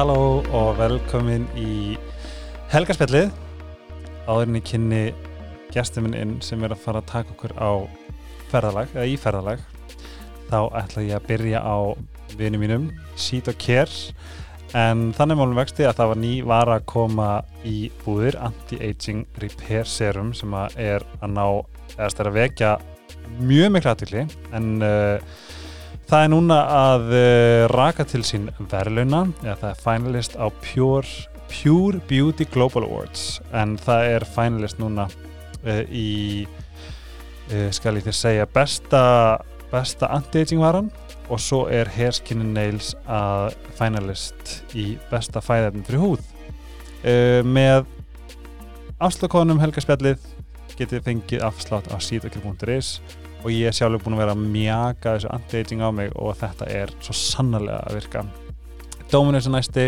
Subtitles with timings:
[0.00, 1.98] Halló og velkomin í
[2.72, 3.26] helgarspjallið
[4.24, 5.00] áðurinn í kynni
[5.74, 7.84] gestur minn inn sem er að fara að taka okkur á
[8.48, 9.66] ferðalag, eða í ferðalag
[10.48, 11.76] þá ætla ég að byrja á
[12.40, 13.92] vinum mínum, Seed og Care
[14.72, 17.28] en þannig málum vexti að það var ný var að koma
[17.68, 21.44] í búðir Anti-Aging Repair Serum sem að er að ná,
[21.98, 22.72] eða stær að vekja
[23.44, 24.24] mjög miklu aðtili
[24.56, 25.20] en uh,
[26.10, 31.06] það er núna að uh, raka til sín verðluna, eða það er finalist á Pure,
[31.50, 33.38] Pure Beauty Global Awards.
[33.54, 36.46] En það er finalist núna uh, í
[37.74, 39.00] skal ég þér segja besta,
[39.72, 40.90] besta anti-aging varan.
[41.30, 46.28] Og svo er Hair Skin and Nails að finalist í besta fæðefn fyrir húð.
[47.00, 47.86] Uh, með
[49.00, 50.26] afslagkonum helgarspjallið
[50.76, 52.98] getið fengið afslátt á síðakir.is
[53.40, 56.68] og ég er sjálfur búin að vera að mjaka þessu anti-aging á mig og þetta
[56.72, 58.24] er svo sannarlega að virka.
[59.10, 59.86] Dominus er næsti.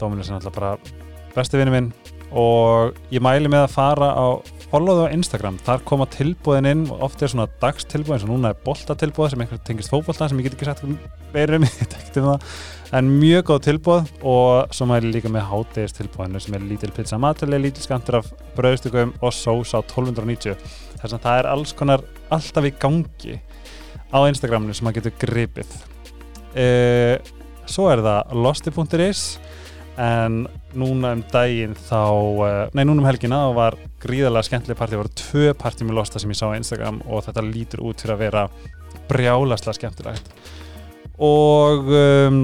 [0.00, 1.90] Dominus er náttúrulega bara besti vinnu minn.
[2.36, 4.26] Og ég mæli með að fara á
[4.66, 6.86] followðu á Instagram, þar koma tilbúðin inn.
[6.90, 10.42] Og oft er svona dagstilbúð eins og núna er boltatilbúð sem einhvern tengist fókbolta sem
[10.42, 10.84] ég get ekki sagt
[11.36, 11.66] veirum
[12.16, 12.38] um
[12.94, 17.58] en mjög góð tilbúð og svo mæli líka með hátegistilbúðinu sem er lítil pizza matali,
[17.58, 20.54] lítil skantur af bröðstökum og sós á 1290
[21.06, 22.04] þess að það er alls konar
[22.34, 23.38] alltaf í gangi
[24.12, 25.76] á Instagraminu sem maður getur gripið.
[26.56, 26.66] E,
[27.68, 29.24] svo er það losti.is
[29.96, 30.42] en
[30.76, 32.02] núna um daginn þá,
[32.44, 35.96] eh, nei núna um helgina þá var gríðarlega skemmtileg partí, það voru tvö partí með
[35.96, 38.44] Losta sem ég sá á Instagram og þetta lítur út fyrir að vera
[39.08, 40.28] brjálaslega skemmtilegt.
[41.16, 42.42] Og um,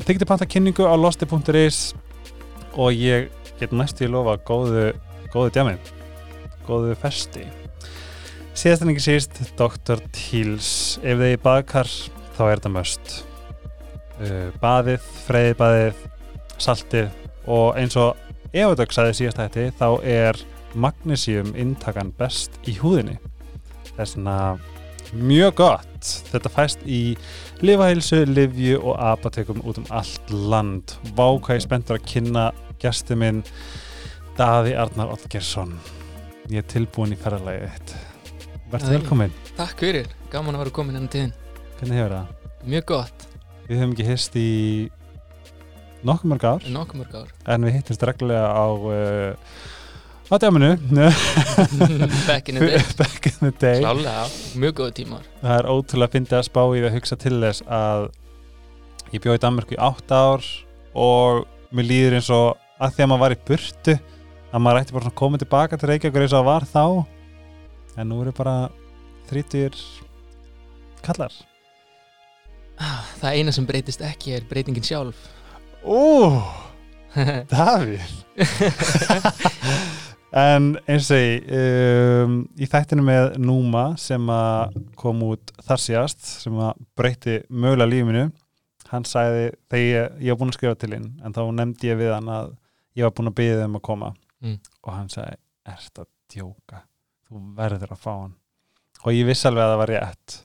[0.00, 1.92] þykti panta kynningu á losti.is
[2.76, 3.28] og ég
[3.60, 4.90] get næstu í lofa góðu,
[5.32, 5.76] góðu djami
[6.66, 7.46] góðu festi
[8.56, 10.00] síðast en ekki síst Dr.
[10.16, 10.68] Teals
[11.04, 11.90] ef þið baðkar
[12.36, 13.10] þá er þetta möst
[14.20, 16.00] uh, baðið, freyðbaðið
[16.64, 17.10] saltið
[17.52, 18.16] og eins og
[18.56, 20.40] Evodök sagði síðast hætti þá er
[20.72, 23.18] magnesium intakan best í húðinni.
[23.92, 24.38] Það er svona
[25.12, 26.10] mjög gott.
[26.30, 27.02] Þetta fæst í
[27.60, 30.96] lifaheilsu, livju og apatekum út um allt land.
[31.18, 32.48] Vákvæði spenntur að kynna
[32.80, 33.44] gæstu minn
[34.40, 35.76] Daði Arnar Ottgersson.
[36.48, 38.05] Ég er tilbúin í ferðarlægið þitt
[38.72, 39.34] verður velkomin.
[39.56, 41.34] Takk fyrir, gaman að vera komin enn tíðin
[41.76, 42.52] Hvernig hefur það?
[42.66, 43.24] Mjög gott.
[43.66, 44.50] Við höfum ekki hist í
[46.06, 46.68] nokkuð mörg ár.
[46.72, 47.32] Nokkuð mörg ár.
[47.52, 49.34] En við hittumst reglulega á uh,
[50.26, 50.70] á djáminu
[52.30, 52.84] back in the day.
[53.00, 53.82] Back in the day.
[53.84, 54.24] Klálega,
[54.58, 55.26] mjög góð tímar.
[55.42, 58.06] Það er ótrúlega að finna að spá í að hugsa til þess að
[59.12, 60.48] ég bjóði í Danmarku í 8 ár
[60.96, 61.44] og
[61.76, 63.98] mér líður eins og að því að maður var í burtu
[64.46, 66.84] að maður ætti bara að koma tilbaka til Reykjavík eins og það var þá
[67.96, 68.68] en nú eru bara
[69.30, 69.76] 30
[71.06, 71.34] kallar.
[73.20, 75.20] Það eina sem breytist ekki er breytingin sjálf.
[75.86, 76.42] Ó,
[77.52, 78.16] Davíð.
[80.36, 84.26] En eins og ég um, í þættinu með Núma sem
[84.98, 86.58] kom út þar síðast sem
[86.98, 88.26] breyti mögulega lífinu
[88.90, 92.12] hann sagði, þegar ég, var búin að skrifa til hinn en þá nefndi ég við
[92.14, 92.52] hann að
[92.98, 94.12] ég var búin að byggja þeim að koma.
[94.44, 94.58] Mm.
[94.84, 95.38] og hann sagði,
[95.72, 96.82] ert að djóka
[97.26, 98.34] þú verður að fá hann.
[99.04, 100.36] Og ég viss alveg að það var rétt.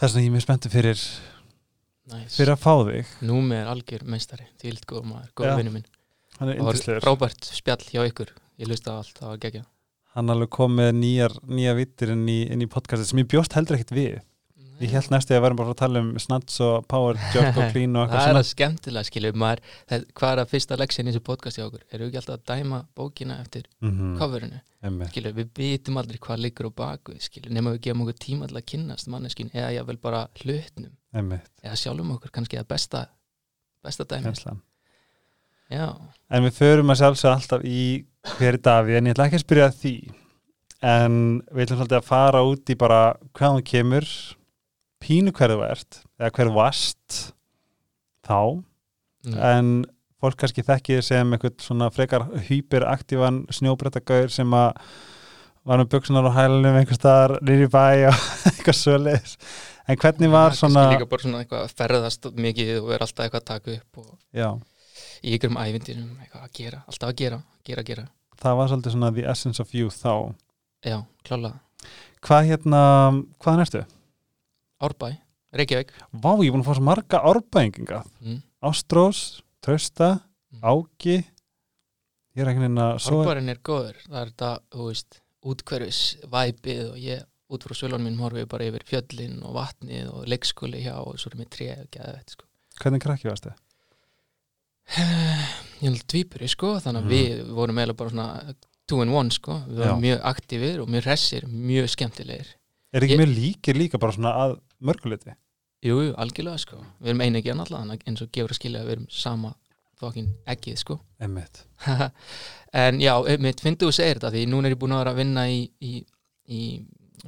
[0.00, 1.00] Þess að ég er mjög spenntu fyrir
[2.12, 2.36] nice.
[2.36, 3.16] fyrir að fá þig.
[3.30, 5.90] Númi er algjör meistari, tvilt góð maður, góð vinnu minn.
[6.40, 8.32] Hann er og frábært spjall hjá ykkur.
[8.60, 9.66] Ég hlusta á allt, það var gegja
[10.16, 13.78] hann alveg kom með nýjar, nýja vittir inn í, í podcasti sem ég bjóst heldur
[13.78, 14.18] ekkert við
[14.80, 17.72] ég held næstu að ég væri bara að tala um snats og power jog og
[17.74, 21.12] clean og það er að skemmtilega skilju maður, það, hvað er að fyrsta leksinn í
[21.12, 24.16] þessu podcasti okkur, erum við ekki alltaf að dæma bókina eftir mm -hmm.
[24.20, 24.60] coverinu
[25.10, 28.56] skilju, við vitum aldrei hvað liggur á baku skilju, nema við gefum okkur tíma til
[28.56, 30.96] að kynnast manneskin eða ég vel bara hlutnum
[31.62, 33.06] eða sjálfum okkur kannski að besta
[33.82, 34.32] besta dæmi
[35.70, 37.82] en við förum að sjálfsög alltaf í
[38.36, 39.94] hverju davi en ég ætla ekki að spyrja því.
[40.80, 41.14] En
[41.52, 43.00] við ætlum svolítið að fara út í bara
[43.36, 44.08] hvað hann kemur
[45.00, 47.20] pínu hverðu ert eða hverðu vast
[48.26, 48.40] þá
[49.26, 49.38] mm.
[49.38, 49.72] en
[50.20, 54.76] fólk kannski þekkið sem eitthvað svona frekar hyperaktívan snjóbrettagauður sem að
[55.68, 59.36] var með buksunar á hælunum einhver staðar nýri bæ og eitthvað svoleiðis
[59.86, 63.42] en hvernig var svona líka bara svona eitthvað að ferðast mikið og er alltaf eitthvað
[63.42, 64.48] að taka upp og Já.
[65.24, 68.06] í ykkurum ævindirum eitthvað að gera, alltaf að gera, gera, gera
[68.40, 70.14] það var svolítið svona the essence of youth þá
[70.86, 71.58] Já, klálega
[72.20, 72.80] Hvað hérna,
[73.40, 73.80] hvaðan ertu?
[74.80, 75.10] Árbæ,
[75.52, 78.40] Reykjavík Vá, ég er búin að fá svo marga árbæðinginga mm.
[78.70, 80.64] Ástrós, Trausta, Mm.
[80.66, 81.12] Áki
[82.34, 83.20] Ég er ekki neina svo...
[83.22, 86.00] Árbærin er góður, það er þetta, þú veist útkverfis
[86.32, 87.22] væpið og ég
[87.54, 91.30] út frá svölunum minn horfið bara yfir fjöllin og vatnið og leikskóli hjá og svo
[91.30, 92.48] er mér tré og gæði þetta sko
[92.82, 93.56] Hvernig krakki varst þið?
[94.90, 97.14] ég held dvípuri sko þannig að Mhm.
[97.14, 98.54] við vorum eiginlega bara svona
[98.90, 100.06] two in one sko, við vorum Já.
[100.06, 102.54] mjög aktífir og mjög hressir, mjög skemmtilegir
[102.92, 105.34] Er ekki Ég- mjög líkir líka bara svona að mörguleiti?
[105.82, 108.58] Jú, jú, algjörlega sko við erum einu ekki annað þannig að eins og gefur að
[108.58, 109.54] skilja að við erum sama
[110.00, 111.62] fokkin ekkið sko Einmitt.
[112.72, 115.20] en já, mitt finnst þú segir þetta því núna er ég búin að vera að
[115.22, 115.92] vinna í, í,
[116.50, 116.60] í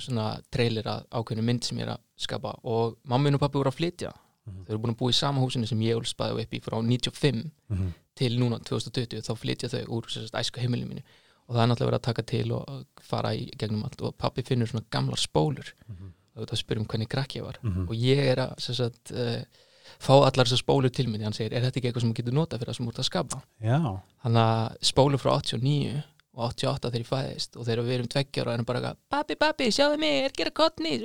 [0.00, 3.60] svona trailer að ákveðinu mynd sem ég er að skapa og mamma minn og pappi
[3.60, 4.12] voru að flytja
[4.42, 4.64] Mhm.
[4.66, 7.44] þau eru búin að búa í sama húsinu sem ég spæði upp í frá 95
[7.70, 7.92] Mhm.
[8.18, 10.02] til núna 2020 þá flytja þau úr
[10.34, 11.02] æsku heimilinu mínu
[11.48, 14.42] og það er náttúrulega verið að taka til og fara í gegnum allt og pappi
[14.42, 16.12] finnur svona gamlar spólur Mhm.
[16.36, 17.88] og það spyrum hvernig krakk ég var Mhm.
[17.88, 19.44] og ég er að sérst, uh,
[20.00, 22.32] fá allar þessar spólur til minni hann segir, er þetta ekki eitthvað sem þú getur
[22.32, 24.00] notað fyrir það sem þú ert að skapa Já.
[24.24, 26.02] þannig að spólur frá 89
[26.32, 29.36] og 88 þegar ég fæðist og þegar við erum tveggjar og erum bara eitthvað, pappi,
[29.40, 31.04] pappi, sjáðu mig, er gera kottnís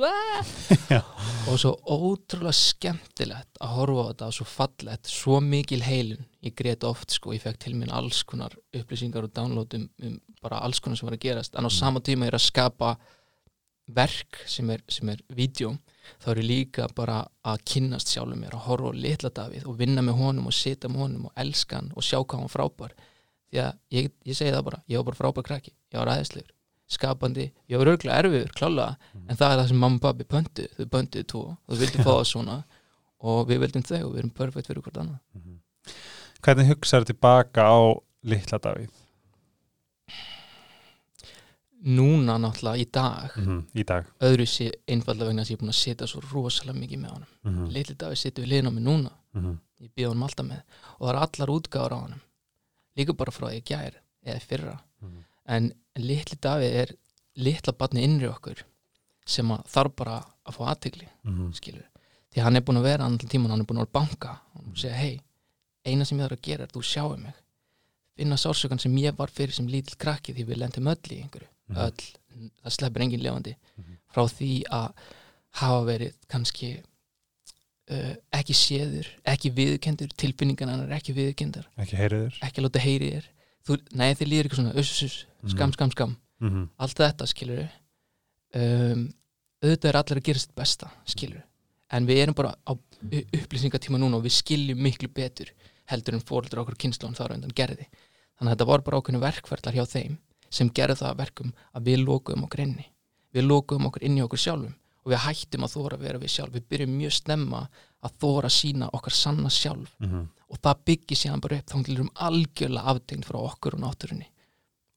[1.50, 6.24] og svo ótrúlega skemmtilegt að horfa á þetta og svo fallegt, svo mikil heilun.
[6.46, 10.62] Ég grét oft sko, ég fekk til minn alls konar upplýsingar og downloadum um bara
[10.64, 11.58] alls konar sem var að gerast.
[11.60, 12.96] En á sama tíma er að skapa
[13.88, 15.74] verk sem er, sem er vídeo
[16.22, 19.78] þá er ég líka bara að kynnast sjálfum mér, að horfa á litla Davíð og
[19.80, 22.96] vinna með honum og sita með honum og elska hann og sjá hvað hann frábær
[23.52, 26.52] því að ég, ég segi það bara, ég var bara frábær krakki ég var aðeinslegur,
[26.88, 28.98] skapandi ég var örgulega erfiður, klálega
[29.30, 32.12] en það er það sem mamma og pabbi pöntu, þau pöntuðu tvo þau vildi fá
[32.12, 32.58] það svona
[33.20, 35.20] og við vildum þau og við erum perfekt fyrir hvort annað
[36.44, 37.78] Hvernig hugsaður tilbaka á
[38.24, 38.90] litla Davíð?
[41.88, 43.60] núna náttúrulega í dag Mhm.
[43.76, 44.06] Í dag.
[44.20, 47.28] öðru sé einfallega vegna að ég er búin að setja svo rosalega mikið með honum
[47.46, 47.72] Mhm.
[47.72, 49.60] litli Davíð situr við liðin á mig núna Mhm.
[49.82, 50.62] ég býð honum alltaf með
[51.00, 52.22] og það eru allar útgáður á honum
[52.98, 53.94] líka bara frá því að gær
[54.26, 55.24] eða fyrra Mhm.
[55.48, 56.96] en litli Davíð er
[57.36, 58.64] litla barni innri okkur
[59.26, 61.54] sem að þarf bara að fá aðtegli Mhm.
[61.54, 61.86] skilur
[62.34, 64.76] því hann er búin að vera annan tíman, hann er búin að vera banka og
[64.76, 65.22] segja hei,
[65.86, 67.34] eina sem ég þarf að gera er að þú sjáu mig
[68.18, 71.48] finna sársökan sem ég var fyrir sem lítill krakki því við lendum öll í einhverju
[71.70, 71.78] Mhm.
[71.78, 73.98] öll, það sleppur engin lefandi Mhm.
[74.14, 74.94] frá því að
[75.52, 76.84] hafa verið kannski
[77.92, 82.38] uh, ekki séður, ekki viðkendur tilfinningan hann er ekki viðkendar Ekki heyriður?
[82.44, 83.28] ekki láta heyri þér.
[83.68, 85.04] Þú, nei þið líður ekki svona, uss, uss,
[85.44, 86.68] uss, skam, skam, skam Mhm.
[86.78, 87.64] allt þetta skilur
[88.56, 89.08] um,
[89.64, 91.42] auðvitað er allir að gera sitt besta skilur
[91.98, 92.78] en við erum bara á
[93.42, 95.50] upplýsingatíma núna og við skiljum miklu betur
[95.90, 97.88] heldur en fóreldur okkur kynnslóðan þar undan gerði.
[98.38, 100.18] Þannig að þetta var bara ákveðinu verkferðlar hjá þeim
[100.54, 102.86] sem gerði það að verkum að við lokuðum okkur inni.
[103.34, 104.76] Við lokuðum okkur inni okkur sjálfum
[105.08, 107.62] og við hættum að þóra að vera við sjálf við byrjum mjög snemma
[108.04, 110.28] að þóra að sína okkar sanna sjálf Mhm.
[110.52, 114.28] og það byggir síðan bara upp þá til um algjörlega aftegn frá okkur og náttúrunni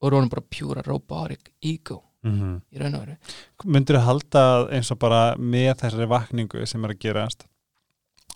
[0.02, 2.60] og erum bara pjúra robotic ego Mhm.
[2.74, 3.16] í raun og veru
[3.64, 7.46] Myndur þú halda eins og bara með þessari vakningu sem er að gerast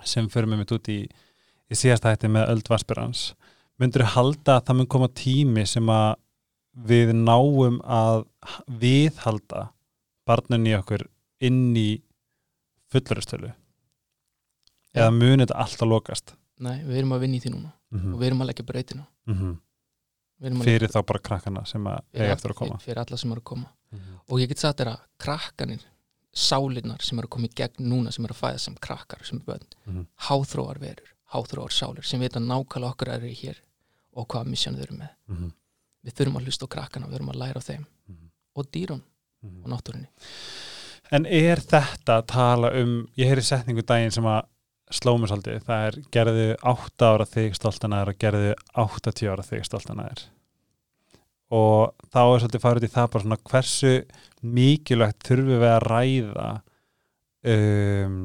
[0.04, 1.08] sem fyrir mig mitt út í,
[1.70, 3.34] í síðasta hætti með öld vaspirans
[3.80, 6.14] myndur þú halda að það mun koma tími sem að
[6.86, 8.24] við náum að
[8.68, 9.68] viðhalda
[10.26, 11.06] barnin í okkur
[11.48, 11.88] inn í
[12.92, 13.52] fullurustölu
[14.94, 16.34] eða mun þetta alltaf lokast?
[16.64, 17.72] Nei, við erum að vinna í því núna.
[17.94, 18.18] Mm og -hmm.
[18.20, 19.06] við erum að leggja breytina
[20.48, 22.78] erum að fyrir þá bara krakkana sem að eiga eftir að koma.
[22.82, 23.68] fyrir, alla sem eru að koma.
[23.92, 24.20] Mm -hmm.
[24.28, 25.84] og ég get sagt þér að krakkanir
[26.34, 29.40] sálinnar sem eru að koma í gegn núna sem eru að fæða sem krakkar, sem
[29.40, 30.06] bönn Mhm.
[30.28, 33.56] háþróar verur, háþróar sálir sem vita nákvæmlega okkur er hér
[34.12, 35.10] og hvaða missjón þau eru með.
[35.28, 35.52] Mhm.
[36.04, 37.86] við þurfum að hlusta á krakkana, við þurfum að læra á þeim.
[38.08, 38.30] Mhm.
[38.56, 39.02] og dýrun
[39.64, 40.08] og náttúrunni
[41.12, 44.46] En er þetta að tala um, ég heyri setningu daginn sem að
[44.94, 48.52] sló mér svolítið, það er gerðu 8 ára þig stoltan að er og gerðu
[48.84, 50.22] 80 ára þig stoltan að er.
[51.54, 53.92] Og þá er svolítið farið í það bara svona hversu
[54.54, 56.48] mikilvægt þurfum við að ræða
[57.54, 58.22] um,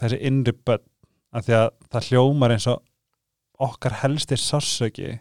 [0.00, 0.86] þessi innri börn.
[1.34, 5.16] Af því að það hljómar eins og okkar helstir sársöki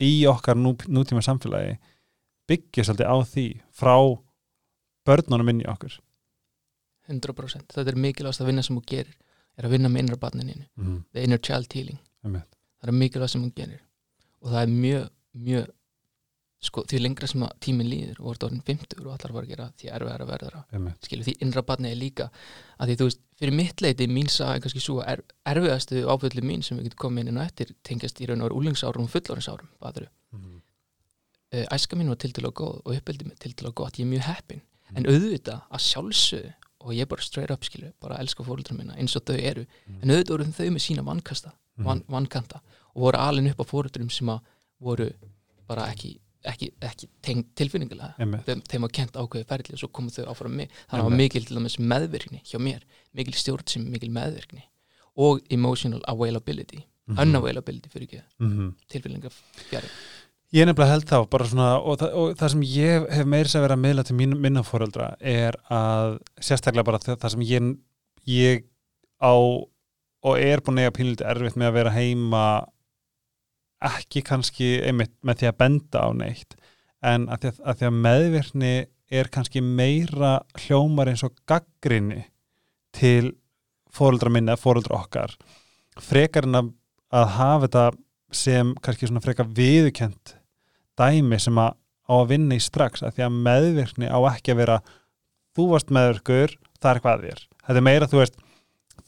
[0.00, 1.78] í okkar nú, nútíma samfélagi
[2.48, 3.94] byggja svolítið á því frá
[5.06, 5.98] börnunum inn í okkur.
[7.10, 9.16] 100% þetta er mikilvægast að vinna sem þú gerir
[9.58, 11.98] er að vinna með innra barnininu mm the inner child healing.
[12.24, 12.56] Einmitt.
[12.80, 13.82] það er mikilvægt sem hún gerir.
[14.40, 15.08] Og það er mjög,
[15.48, 15.66] mjög
[16.60, 19.68] sko, því lengra sem að tíminn líður og orðin 50 og allar var að gera
[19.80, 20.62] því erfiðar að verða
[21.06, 22.28] skilur því innra barni er líka
[22.76, 26.44] að því þú veist, fyrir mitt leiti mín saga er kannski svo er, erfiðastu áföllu
[26.44, 29.70] mín sem við getum komið inn og eftir tengjast í raun og úlingsárum og fullorðinsárum.
[30.32, 30.58] Mhm.
[31.50, 34.60] Uh, æska mín var tildulega góð og uppeldi mig tildulega gott, ég er mjög heppin
[34.96, 38.76] en auðvitað að sjálfsögðu og ég er bara straight up skilu, bara að elska fóröldra
[38.76, 40.02] minna eins og þau eru, Mhm.
[40.02, 42.60] en auðvitað voru þau með sína vannkasta, van, vannkanta
[42.94, 44.40] og voru alin upp á fóröldrum sem að
[44.80, 45.12] voru
[45.68, 48.14] bara ekki, ekki, ekki tengd tilfinningulega
[48.46, 51.10] þeim, þeim að kent ákveði ferli og svo komu þau áfram mig þannig að það
[51.10, 52.80] var mikil til dæmis meðvirkni hjá mér
[53.14, 54.62] mikil stjórn sem mikil meðvirkni
[55.16, 57.18] og emotional availability Mhm.
[57.18, 58.74] unavailability fyrir ekki Mhm.
[58.88, 59.32] tilfélningar
[59.68, 59.88] fjari
[60.50, 63.62] Ég nefnilega held þá bara svona og, það, og það sem ég hef meiri sem
[63.62, 67.68] verið að miðla til mín, minna fóreldra er að sérstaklega bara það, það sem ég,
[68.26, 68.64] ég
[69.22, 72.46] á og er búin að eiga pínlítið erfitt með að vera heima
[73.90, 76.58] ekki kannski einmitt með því að benda á neitt
[77.06, 78.74] en að því að, að, því að meðvirkni
[79.20, 80.32] er kannski meira
[80.64, 82.26] hljómar eins og gaggrinni
[82.96, 83.36] til
[83.94, 85.38] fóreldra minna, fóreldra okkar
[86.02, 86.74] frekar en að,
[87.14, 87.86] að hafa þetta
[88.42, 90.36] sem kannski svona frekar viðukent
[91.00, 91.76] dæmi sem að
[92.10, 94.78] á að vinna í strax að því að meðvirkni á ekki að vera
[95.56, 97.42] þú varst meðvirkur, það er hvað þér.
[97.66, 98.40] Þetta er meira, þú veist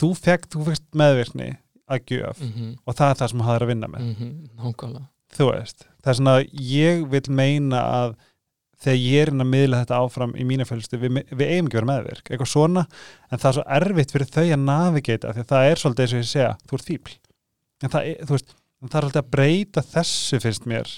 [0.02, 1.48] þú fekst meðvirkni
[1.92, 2.74] að gjöf mm -hmm.
[2.86, 4.00] og það er það sem það er að vinna með.
[4.00, 4.14] Mm
[4.58, 5.06] nákvæmlega.
[5.32, 8.14] Þú veist, það er svona ég vil meina að
[8.82, 11.78] þegar ég er inn að miðla þetta áfram í mínu fölstu við, við eigum ekki
[11.78, 12.86] að vera meðvirk, eitthvað svona
[13.30, 16.12] en það er svo erfitt fyrir þau að navigata því að það er svolítið eins
[16.12, 17.14] og ég segja, þú ert fíbl
[17.82, 20.94] en það þú veist það er svolítið að breyta þessu finnst mér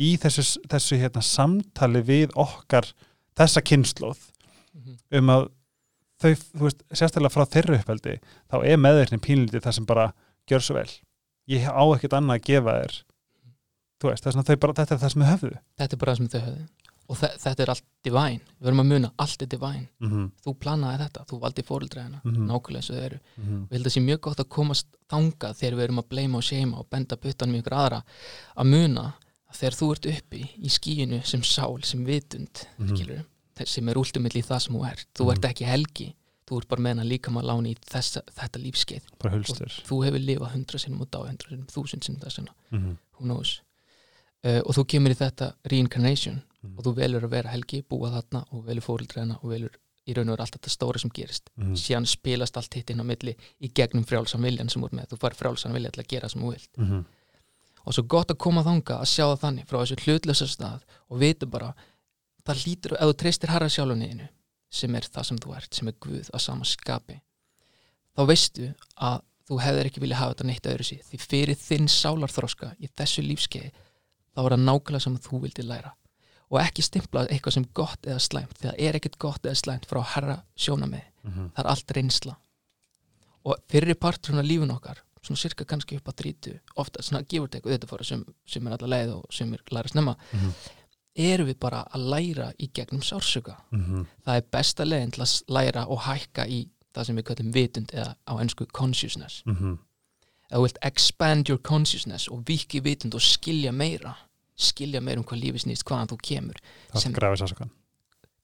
[0.00, 2.88] í þessu, þessu hérna, samtali við okkar
[3.36, 4.18] þessa kynnslóð
[4.74, 4.96] Mhm.
[5.18, 5.48] um að
[6.22, 8.18] þau, þú veist, sérstaklega frá þeirra uppeldi
[8.50, 10.12] þá er meðvirkni pínlítið það sem bara
[10.48, 10.90] gjör svo vel
[11.50, 12.94] ég á ekkert annað að gefa þér
[14.00, 16.00] þú veist, það er svona, þau bara, þetta er það sem þau höfðu þetta er
[16.04, 16.68] bara það sem þau höfðu
[17.10, 20.26] og þe þetta er allt divine, við verðum að muna allt er divine, mm -hmm.
[20.46, 22.46] þú planaði þetta þú valdi fóreldra hérna, Mhm.
[22.46, 23.62] nákvæmlega eins og þau eru Mm -hmm.
[23.64, 26.36] og ég held að sé mjög gott að komast þangað þegar við erum að bleima
[26.38, 28.02] og seima og benda puttanum í ykkur aðra
[28.56, 29.14] að muna
[29.50, 32.94] að þegar þú ert uppi í skíinu sem sál, sem vitund Mhm.
[32.96, 33.24] skilur,
[33.66, 35.32] sem er últumill í það sem þú ert þú Mhm.
[35.32, 36.14] ert ekki helgi,
[36.46, 40.18] þú ert bara meðan líka maður láni í þessa, þetta lífskeið bara og þú hefur
[40.26, 42.96] lifað hundra sinnum og dá hundra sinnum, þúsund sinnum þess mm -hmm.
[43.18, 43.60] who knows
[44.44, 46.78] uh, og þú kemur í þetta reincarnation Mhm.
[46.78, 49.70] og þú velur að vera helgi, búa þarna og velur fóreldræna og velur
[50.08, 51.74] í raun og veru allt þetta stóra sem gerist Mhm.
[51.74, 55.18] síðan spilast allt hitt inn á milli í gegnum frjálsan viljan sem ert með þú
[55.18, 57.04] fær frjálsan vilja til að gera sem þú vilt Mm -hmm.
[57.86, 61.18] Og svo gott að koma þanga að sjá það þannig frá þessu hlutlösa stað og
[61.22, 61.72] vita bara
[62.46, 64.28] það hlýtur, ef þú treystir harra sjálfuniðinu
[64.70, 67.20] sem er það sem þú ert, sem er Guð að sama skapi
[68.16, 68.68] þá veistu
[69.00, 72.90] að þú hefðir ekki vilja hafa þetta neitt öðru síð því fyrir þinn sálarþroska í
[72.96, 75.90] þessu lífskeiði þá er það nákvæmlega sem þú vildi læra.
[76.50, 79.86] Og ekki stimpla eitthvað sem gott eða slæmt því það er ekkert gott eða slæmt
[79.90, 81.50] frá herra sjónamið Mhm.
[81.52, 82.36] það er allt reynsla.
[83.44, 87.48] Og fyrir parturinn af lífun okkar svona cirka kannski upp á 30 ofta svona gefur
[87.48, 90.52] tek auðvitað fóra sem, sem er alla leið og sem er læra snemma Mhm.
[91.16, 94.06] erum við bara að læra í gegnum sársöka Mhm.
[94.26, 97.90] það er besta leiðin til að læra og hækka í það sem við kallum vitund
[97.92, 99.78] eða á ennsku consciousness Mhm.
[100.50, 104.14] ef þú vilt expand your consciousness og viki vitund og skilja meira
[104.56, 106.56] skilja meira um hvað lífi snýst hvaðan þú kemur
[106.92, 107.70] það Sem- grafið sásakan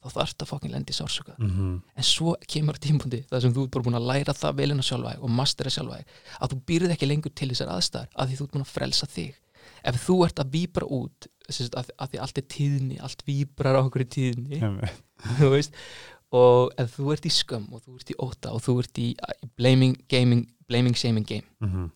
[0.06, 3.74] þá þarf þetta fokkin lendi sársöka mm en svo kemur tímpundi þar sem þú ert
[3.74, 6.94] bara búin að læra það velina sjálfa þig og mastera sjálfa þig að þú býrð
[6.96, 9.38] ekki lengur til þessar aðstæðar að því þú ert búin að frelsa þig.
[9.86, 13.80] Ef þú ert að víbra út að, að því allt er tíðni, allt víbrar á
[13.82, 14.60] okkur í tíðni
[15.54, 15.72] veist
[16.34, 19.08] og ef þú ert í skömm og þú ert í óta og þú ert í
[19.56, 21.46] blaming, gaming, blaming, shaming game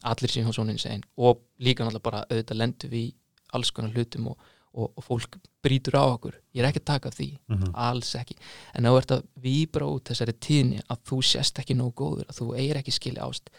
[0.06, 3.08] allir sem hjá svonin segin og líka náttúrulega bara auðvitað lendum við
[3.52, 4.38] alls konar hlutum og,
[4.74, 6.36] og, og fólk brýtur á okkur.
[6.54, 7.30] Ég er ekki að taka af því,
[7.74, 8.36] alls ekki.
[8.74, 12.40] En þú ert að víbra út þessari tíðni að þú sést ekki nógu góður að
[12.40, 13.50] þú eigir ekki skilja ást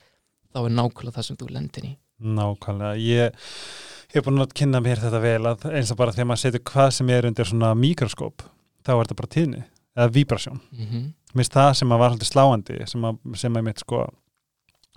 [0.51, 1.91] þá er nákvæmlega það sem þú lendir í.
[2.21, 3.51] Nákvæmlega, ég
[4.13, 6.89] hef búin að kynna mér þetta vel að eins og bara þegar maður setur hvað
[6.97, 8.43] sem er undir svona mikroskóp
[8.85, 9.63] þá er þetta bara tíðni,
[9.97, 10.59] eða víbrasjón.
[10.71, 11.05] Mm -hmm.
[11.33, 14.01] mér finnst það sem að var haldið sláandi sem að, sem að mitt sko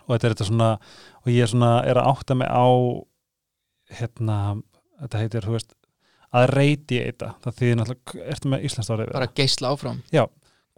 [0.04, 0.70] og þetta er þetta svona
[1.22, 2.66] og ég er svona er að átta mig á
[3.94, 4.62] hérna,
[5.00, 5.74] þetta heitir, þú veist
[6.34, 10.00] að radiata, það þýðir náttúrulega ertu með Íslands árið bara geisla áfram.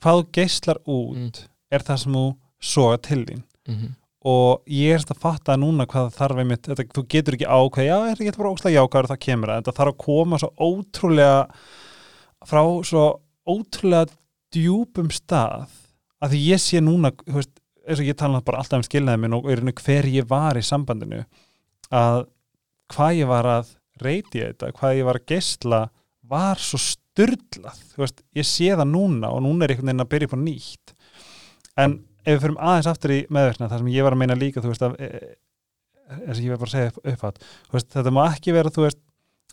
[0.02, 1.46] Hvað þú geislar út Mm.
[1.72, 2.24] er það sem þú
[2.60, 3.42] soga til þín.
[3.68, 3.94] Mm -hmm.
[4.26, 7.96] og ég er að fatta núna hvað þarf einmitt, þetta, þú getur ekki ákveð já,
[8.10, 11.48] þetta getur bara óslega jákvæður það kemur að þetta þarf að koma svo ótrúlega
[12.46, 14.06] frá svo ótrúlega
[14.54, 15.68] djúpum stað
[16.22, 19.36] að því ég sé núna veist, eins og ég tala bara alltaf um skilnaði minn
[19.36, 19.44] og
[19.82, 21.24] hver ég var í sambandinu
[21.90, 22.26] að
[22.94, 23.66] hvað ég var að
[24.02, 25.80] reyti þetta, hvað ég var að geisla
[26.26, 30.28] var svo styrlað veist, ég sé það núna og núna er einhvern veginn að byrja
[30.28, 30.94] upp á nýtt.
[31.76, 34.64] En ef við fyrir aðeins aftur í meðverkna þar sem ég var að meina líka
[34.64, 35.10] veist að e,
[36.06, 37.44] þess að ég var bara að segja upp, upphátt.
[37.72, 39.02] Veist, þetta má ekki vera veist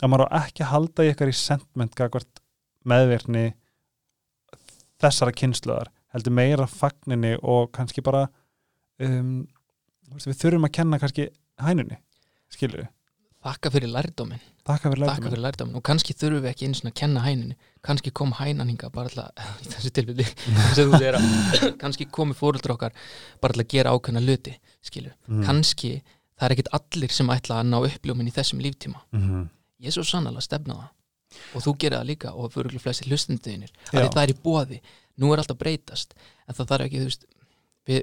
[0.02, 1.94] að maður á ekki halda í eitthvað í sentment
[2.84, 3.44] meðverkni
[5.00, 8.26] þessara kynsluðar heldur meira fagninni og kannski bara
[9.02, 9.46] um,
[10.14, 11.30] við þurfum að kenna kannski
[11.62, 11.98] hænunni
[12.52, 12.84] skilur
[13.44, 15.30] við, þakka fyrir lærdómin þakka fyrir þakka lærdóminn.
[15.30, 18.70] fyrir lærdómin og kannski þurfum við ekki eins og að kenna hæninu kannski kom hænan
[18.72, 19.30] hinga bara alltaf
[19.64, 19.90] í þessu
[21.20, 22.96] að kannski komi fóröldur okkar
[23.42, 24.22] bara til að gera ákveðna
[24.84, 25.44] skilur, Mm.
[25.46, 25.90] kannski
[26.34, 29.00] það er ekkit allir sem ætla að ná uppljómin í þessum líftíma.
[29.14, 29.44] Mhm,
[29.80, 30.88] ég er svo sannlega að stefna það.
[31.54, 33.06] Og þú gerir það líka og fyrir flesti
[34.08, 34.80] að það er í bóði,
[35.22, 36.14] nú er alltaf breytast.
[36.48, 37.24] En það þarf ekki, þú veist
[37.86, 38.02] við,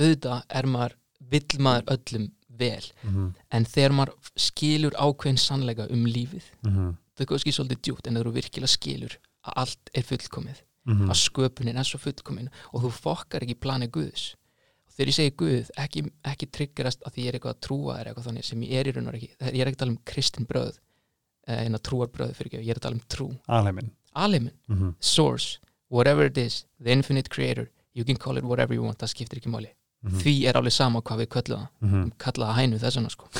[0.00, 0.96] auðvitað er maður
[1.30, 2.26] vill maður öllum
[2.60, 2.88] vel.
[3.04, 8.08] Mhm, en þegar maður skilur ákveðin sannleika um lífið, mhm, það er kannski svolítið djúpt
[8.08, 12.50] en það eru virkilega skilur að allt er fullkomið mhm, að sköpunin er svo fullkomin
[12.72, 14.34] og þú fokkar ekki í plani Guðs.
[14.86, 17.98] Og þegar ég segi Guð, ekki, ekki tryggerast að því ég er eitthvað að trúa
[17.98, 19.96] er eitthvað þannig sem ég er í raun og ekki, ég er ekki að tala
[19.96, 20.80] um kristin bröð
[21.50, 23.30] en að trúar bröð fyrir ekki, ég er að tala um trú.
[23.48, 28.74] Alheimin alheimin, mhm, source, whatever it is the infinite creator, you can call it whatever
[28.74, 29.70] you want það skiptir ekki máli,
[30.06, 32.04] mhm, því er alveg sama hvað við köllum það, mhm.
[32.24, 33.30] kalla það hænu þessana sko.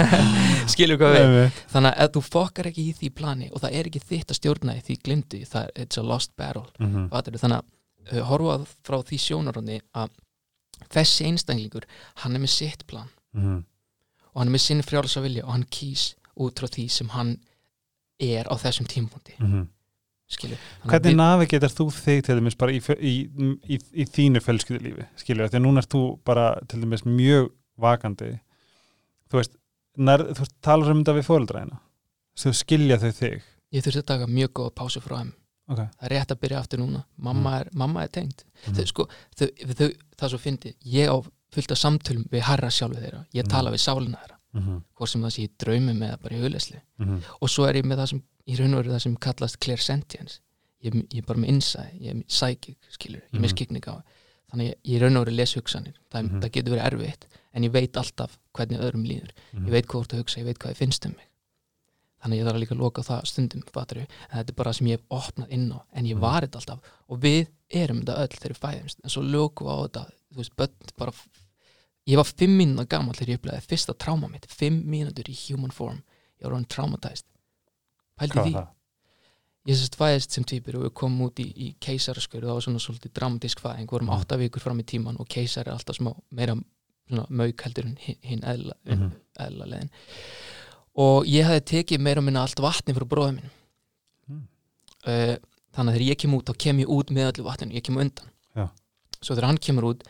[0.72, 4.04] Skilur hvað við þannig að þú fokkar ekki í því plani og það er ekki
[4.04, 6.66] þitt að stjórna í því glimtu það it's a lost battle.
[6.80, 7.42] Mhm, Fattarðu?
[7.44, 10.18] þannig að uh, horfa frá því sjónarhóndi að
[10.94, 11.88] þessi einstaklingur
[12.22, 13.08] hann er með sitt plan.
[13.36, 13.64] Mhm,
[14.34, 17.36] og hann er með sinn frjálsa vilja og hann kýs út frá því sem hann
[18.22, 19.68] er á þessum tímpúndi mhm.
[20.30, 20.56] Skilju.
[20.88, 23.14] Hvernig navigetar þú þig til dæmis bara í, í,
[23.68, 27.50] í, í þínu fjölskyldulífi skilju, því að núna ert þú bara til dæmis mjög
[27.80, 28.32] vakandi.
[29.30, 29.56] Þú veist,
[29.96, 31.80] nær, þú talar um þetta við fóreldræðina
[32.40, 33.42] þú skilja þau þig.
[33.74, 35.32] Ég þurfti að taka mjög góða pásu frá þeim.
[35.64, 35.86] Okay.
[35.96, 36.98] það er rétt að byrja aftur núna.
[37.16, 38.74] Mamma er, mamma er tengt Mhm.
[38.76, 39.06] þau, sko,
[39.38, 39.88] þau, þau,
[40.18, 40.74] það er svo fyndið.
[40.84, 41.16] Ég á
[41.54, 43.24] fullt af samtölum við harra sjálfu þeirra.
[43.32, 43.48] Ég Mhm.
[43.50, 46.80] tala við sálina þeirra Mhm, hvort sem það sé í draumi með bara í hulisli
[46.98, 49.58] mhm, og svo er ég með það sem í raun og veru það sem kallast
[49.60, 50.40] clairsentience.
[50.84, 53.56] Ég, ég er bara með insight, ég er psychic skilur, ég er með Mhm.
[53.56, 53.96] skikning á
[54.52, 55.94] þannig ég, ég raun og veru les hugsanir.
[56.12, 56.40] Það, Mhm.
[56.42, 59.30] það getur verið erfitt en ég veit alltaf hvernig öðrum líður.
[59.54, 59.66] Mhm.
[59.66, 61.26] ég veit hvað þú ert að hugsa, ég veit hvað ég finnst um mig.
[62.22, 64.90] Þannig ég þarf líka að loka það stundum fattur en þetta er bara sem ég
[64.92, 66.20] hef opnað inn á en ég Mhm.
[66.20, 66.78] var þetta alltaf.
[67.10, 68.96] Og við erum þetta öll þegar við fæðumst.
[69.04, 71.12] En svo lokum við á þetta þú veist, börn bara
[72.06, 75.70] ég var fimm mínúna gammal þegar ég upplegaði fyrsta tráma mitt fimm mínútur í human
[75.72, 76.02] form.
[76.40, 77.24] Ég var hann traumatized.
[78.20, 78.66] Pældi því,
[79.66, 82.82] ég sérst fæðist sem týpur og við komum út í, í keisaraskur það var svona
[82.84, 83.88] svolítið dramatísk fæðing.
[83.90, 84.20] Vorum Mhm.
[84.20, 86.54] átta vikur fram í tíman og keisar er alltaf smá meira
[87.30, 89.10] mauk heldur en hin- hinn eðla, Mhm.
[89.38, 89.90] eðla leðin
[90.96, 93.50] og ég hefði tekið meira og minna allt vatni frá bróðum minn
[94.30, 94.48] Mm.
[95.06, 95.36] uh,
[95.74, 97.96] þannig að þegar ég kem út þá kem ég út með öllu vatninu, ég kem
[97.96, 98.30] undan.
[98.56, 98.70] Já.
[99.20, 100.02] svo þegar hann kemur út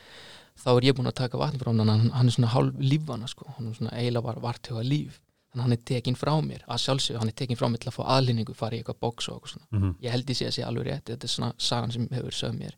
[0.59, 3.29] þá er ég búin að taka vatni frá hann hann, hann er svona hálf lífvana
[3.29, 3.45] sko.
[3.57, 5.21] hann er svona eiginlega var vartuga líf.
[5.55, 7.91] Þannig að hann er tekin frá mér, að sjálfsögðu hann er tekin frá mér til
[7.91, 9.67] að fá aðlýningu, fara í eitthvað bóks og eitthvað svona.
[9.73, 12.59] Mhm, ég held sé að sé alveg rétt þetta er svona sagan sem hefur sögð
[12.59, 12.75] mér.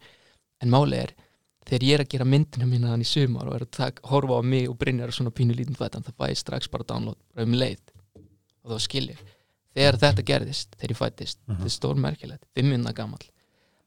[0.60, 1.14] En máli er,
[1.66, 4.40] þegar ég er að gera myndina mína þannig í sumar og er að tak, horfa
[4.40, 7.16] á mig og Brynjar og svona pínu lítinn fættan það fæ ég strax bara download
[7.36, 7.80] um leið.
[8.64, 9.16] Og þá skilja
[9.76, 11.56] þegar þetta gerðist, þegar ég fættist Mhm.
[11.56, 13.24] þetta er stórmerkilegt, fimm minna gamall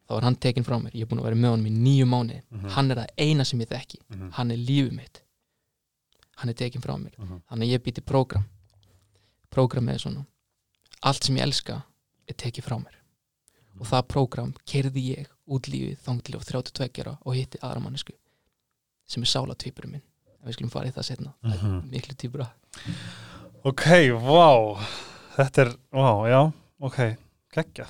[0.10, 2.06] þá er hann tekin frá mér, ég er búin að vera með honum í nýju
[2.10, 2.70] mánuði, Mhm.
[2.72, 3.98] hann er það eina sem ég þekki.
[4.10, 5.22] Mhm, hann er lífið mitt.
[6.38, 7.14] Hann er tekin frá mér.
[7.20, 7.42] Mhm.
[7.52, 8.46] þannig að ég býti prógram.
[9.52, 10.26] Prógramið er svona
[11.04, 11.84] allt sem ég elska
[12.28, 12.96] er tekið frá mér.
[13.80, 17.58] Og það prógram kerði ég út lífið þang til ég var 32 ára og hitti
[17.62, 18.14] aðra mannesku
[19.08, 20.02] sem er sála tvíburum minn.
[20.42, 21.90] En við skulum fara í það setna það er Mhm.
[21.92, 22.50] miklu tvíbura
[23.66, 23.84] Ok,
[24.16, 24.80] vá.
[25.36, 27.18] Þetta er, vá, já, ok
[27.54, 27.88] Gekkja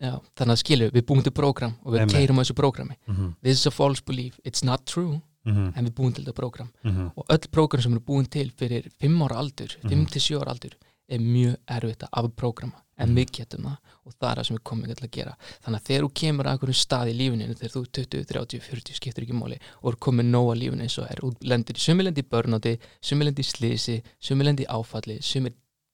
[0.00, 2.96] Já, þannig að skilju, við búum til prógram og við keirum á þessu prógrami.
[3.08, 5.20] Mhm, this is a false belief, it's not true.
[5.46, 6.68] Mhm, en við búum til þetta prógram.
[6.84, 10.10] Mhm, og öll prógram sem eru búin til fyrir 5 ára aldur, 5 Mhm.
[10.10, 10.74] til 7 ára aldur
[11.08, 12.74] er mjög erfitt að afprógrama.
[12.98, 13.16] En Mhm.
[13.16, 13.76] við getum það.
[14.06, 15.36] Og það er það sem við komum til að gera.
[15.64, 18.60] Þannig að þegar þú kemur að einhverjum stað í lífinu þegar þú er 20, 30,
[18.60, 21.80] 40 skiptir ekki máli og er komið nóg að lífinu eins og er lendir í
[21.80, 25.52] sumilendi börnáti, sumilendi í slisi sumilendi áfalli, sumir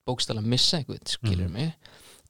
[0.09, 1.53] bókstala missa einhvern, skilur Mhm.
[1.53, 1.73] mig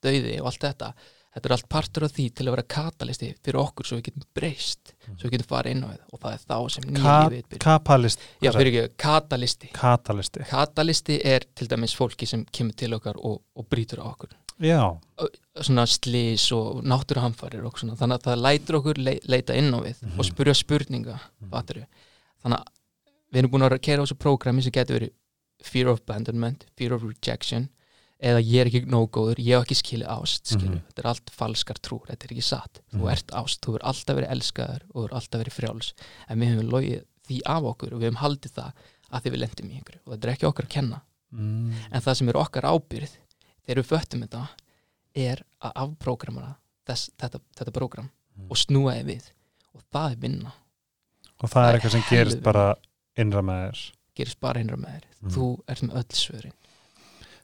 [0.03, 0.95] dauði og allt þetta
[1.35, 4.27] þetta er allt partur af því til að vera katalisti fyrir okkur svo við getum
[4.39, 7.49] breyst svo við getum farið inn á það og það er þá sem nýja lífið
[7.51, 7.65] byrjar.
[7.65, 9.71] Kapalist Já, fyrir ekki, katalisti.
[9.75, 10.47] Katalisti.
[10.51, 14.33] Katalisti er til dæmis fólki sem kemur til okkar og, og brýtur á okkur.
[14.63, 14.79] Já,
[15.61, 19.83] svona slís og náttúruhamfarir og svona, þannig að það lætur okkur le leita inn á
[19.83, 20.19] við Mhm.
[20.19, 21.51] og spurja spurninga mm.
[21.51, 22.65] þannig að
[23.33, 25.13] við erum búin að kera á þessu prógrami sem getur verið
[25.65, 27.69] fear of abandonment, fear of rejection
[28.25, 30.79] eða ég er ekki nóg góður, ég hef ekki skilið ást Mhm.
[30.89, 33.01] þetta er allt falskar trúr þetta er ekki satt, Mhm.
[33.01, 35.93] þú ert ást þú er alltaf verið elskaður og þú er alltaf verið frjáls
[36.29, 38.73] en við hefum logið því af okkur og við hefum haldið það
[39.13, 41.01] að því við lendum í ykkur og þetta er ekki okkar að kenna
[41.33, 41.73] mm.
[41.93, 43.13] en það sem er okkar ábyrð
[43.67, 44.49] þegar við föttum þetta
[45.17, 46.57] er að afprógramara
[46.87, 48.51] þess, þetta, þetta prógram Mm.
[48.51, 49.23] og snúa þið við
[49.77, 50.53] og það er vinna,
[51.43, 52.75] Og það Það er eitthvað sem gerist bara
[53.17, 55.31] innra með þér gerist bara hinra með þér Mm.
[55.35, 56.53] þú ert með öll svörin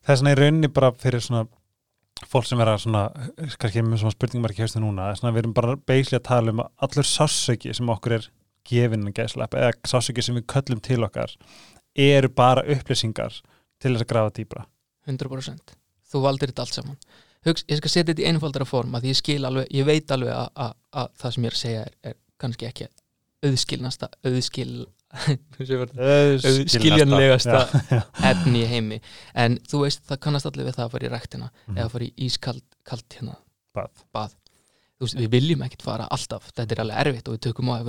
[0.04, 1.46] Það er svona í rauninni bara fyrir svona
[2.28, 3.06] fólk sem vera svona,
[3.60, 6.18] kannski með svona spurningum er ekki haustu núna, það er svona við erum bara beisli
[6.18, 8.28] að tala um að allur sásöki sem okkur er
[8.68, 11.32] gefinn að gæslepp eða sásöki sem við köllum til okkar
[11.96, 13.40] eru bara upplýsingar
[13.80, 14.66] til þess að grafa dýbra
[15.08, 15.76] 100%
[16.10, 16.98] þú valdir þetta allt saman.
[17.46, 20.34] Hugs, ég skal setja þetta í einfaldara form að ég skil alveg, ég veit alveg
[20.34, 22.88] að, að, að það sem ég er að segja er, er kannski ekki
[23.46, 24.72] auðskilnasta auðskil
[25.10, 27.60] auðskiljanlegasta
[28.30, 28.98] efni í heimi.
[29.34, 31.76] En þú veist það kannast allir við það að fara í ræktina Mhm.
[31.78, 33.34] eða fara í ískald hérna.
[33.74, 33.90] Bað.
[34.14, 34.30] bað.
[35.00, 36.50] Veist, við viljum ekkert fara alltaf.
[36.52, 37.88] Þetta er alveg erfitt og við tökum á það við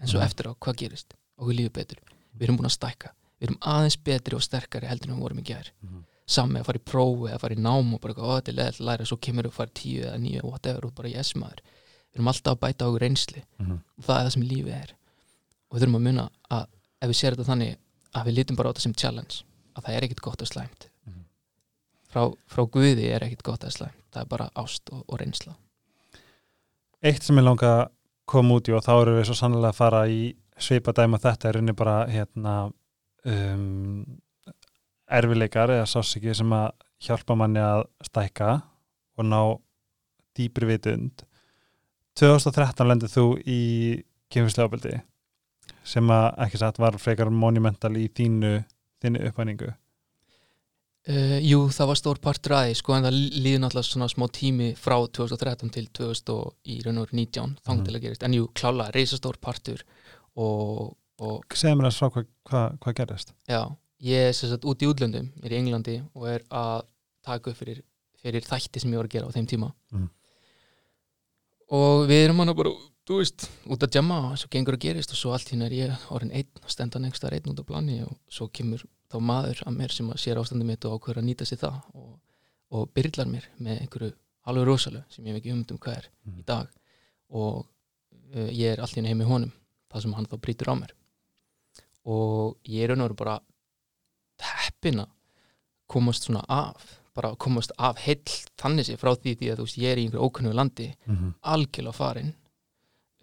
[0.00, 0.26] en svo Mhm.
[0.26, 1.14] eftir á, hvað gerist?
[1.38, 1.98] Okkur lífið betur,
[2.36, 3.08] við erum búin að stækka.
[3.40, 5.70] Við erum aðeins betri og sterkari heldur en við vorum í gær.
[5.82, 6.04] Mhm.
[6.28, 8.84] samme að fara í prófi eða fara í nám og bara, þetta er leðilega að
[8.84, 9.06] læra.
[9.06, 11.60] Svo kemur við að fara tíu eða níu, whatever, og bara yes maður.
[12.12, 14.90] Við erum alltaf að bæta okkur reynsli og það er það sem lífið er
[15.68, 16.66] og við þurfum að muna að
[16.98, 17.76] ef við séum þetta þannig
[18.16, 19.40] að við lítum bara á þetta sem challenge
[19.76, 20.88] að það er ekkit gott og slæmt.
[21.06, 21.24] Mhm.
[22.08, 25.54] frá, frá Guði er ekkit gott og slæmt það er bara ást og, og reynsla.
[27.02, 27.84] Eitt sem ég langa að
[28.28, 30.22] koma út í og þá eru við svo sannlega að fara í
[30.58, 32.54] svipa dæma þetta er rauninni bara hérna
[33.24, 34.02] um,
[35.08, 36.72] erfileikar eða sásiki sem að
[37.06, 38.50] hjálpa manni að stækka
[39.18, 39.40] og ná
[40.38, 41.22] dýpri vitund.
[42.18, 43.60] 2013 lendur þú í
[44.32, 44.74] kynfislega
[45.88, 48.50] sem að ekki satt var frekar monumental í þínu
[49.02, 54.08] þínu uppvæningu uh, Jú, það var stór partur aðeins sko, en það líður náttúrulega svona
[54.12, 57.84] smá tími frá 2013 til 2000 og í raun og veru 19 þang Mhm.
[57.86, 59.84] til að gerist, en jú, klála, reisastór partur
[60.36, 63.62] og, og segð mér að frá hvað hva, hva gerðist Já,
[64.04, 66.82] ég er sagt út í útlöndum, er í Englandi og er að
[67.24, 67.80] taka upp fyrir,
[68.22, 70.08] fyrir þætti sem ég var að gera á þeim tíma Mhm.
[71.70, 72.70] og við erum hann bara,
[73.08, 75.72] þú veist, út að jamma og svo gengur að gerist og svo allt hérna er
[75.78, 79.62] ég orðin einn og stendan einhverstaðar einn út á plani og svo kemur þá maður
[79.64, 82.10] að mér sem að sér ástandum mitt og ákveður að nýta sér það og,
[82.76, 84.12] og byrlar mér með einhverju
[84.48, 86.38] alveg rosalega sem ég hef ekki umdum hvað er Mhm.
[86.40, 86.68] í dag
[87.30, 87.66] og
[88.36, 89.52] uh, ég er allt hérna heim í honum
[89.88, 90.92] það sem hann þá brýtur á mér
[92.04, 93.38] og ég er veru bara
[94.40, 95.08] heppin að
[95.88, 98.22] komast svona af bara komast af heill
[98.60, 101.16] þannig sé frá því því að þú veist ég er í einhverju ókunnu landi mm
[101.16, 101.32] -hmm.
[101.42, 102.34] algjörlega farin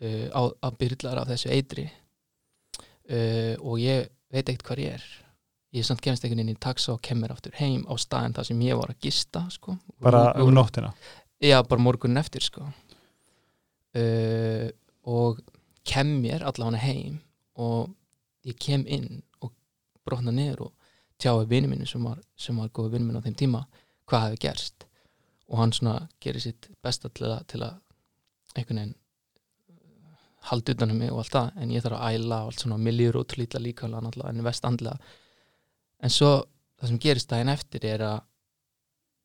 [0.01, 1.86] uh, á, að byrlar af þessu eitri.
[3.05, 5.05] Uh, og ég veit ekkert hvar ég er.
[5.75, 8.47] Ég er samt kemst einhvern veginn í taxa og kemur aftur heim á staðin þar
[8.47, 9.75] sem ég var að gista sko.
[10.01, 10.93] bara um nóttina?
[11.43, 12.63] Já, bara morgunin eftir sko.
[13.95, 14.71] Uh,
[15.05, 15.43] og
[15.88, 17.19] kem mér allavega heim
[17.62, 17.93] og
[18.47, 19.53] ég kem inn og
[20.05, 22.19] brotna niður og tjáði vini minni sem var,
[22.58, 23.63] var góða vini minni á þeim tíma
[24.10, 24.86] hvað hefði gerst.
[25.51, 27.75] Og hann svona gerir sitt besta til að, til að
[28.55, 28.95] einhvern veginn
[30.45, 32.60] uh, halda utan um mig og allt það en ég þarf að æla og allt
[32.63, 33.88] svona mér líður ótrúlítla líka
[34.29, 34.97] en vestandlega
[36.03, 36.45] en svo
[36.79, 38.19] það sem gerist daginn eftir er að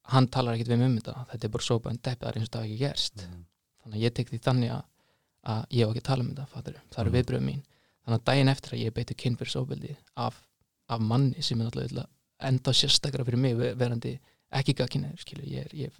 [0.02, 2.38] hann talar ekkert við mig um þetta þetta er bara sópa en deppið það er
[2.40, 3.16] eins og það ekki gerst
[3.82, 4.84] þannig að ég tek því þannig að,
[5.42, 6.74] að ég hef ekki að tala um þetta fattur.
[6.90, 7.16] það eru Mhm.
[7.16, 7.62] viðbröðum mín
[8.04, 10.42] þannig að daginn eftir að ég beiti kynfyrsóbildi af,
[10.88, 12.06] af manni sem er náttúrulega
[12.40, 14.18] enda sérstakra fyrir mig ve- verandi
[14.52, 14.74] ekki
[15.18, 15.90] skilu ég ég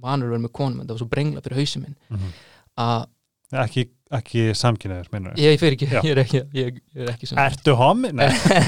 [0.00, 2.32] vanur vera með konum en það var svo brengla fyrir hausum minn mm -hmm.
[2.76, 3.06] að
[3.52, 3.84] ekki,
[4.20, 7.74] ekki samkynniður, minnur ég, ég fer ekki, ég er ekki, ég, er ekki svona Ertu
[7.78, 8.10] homi?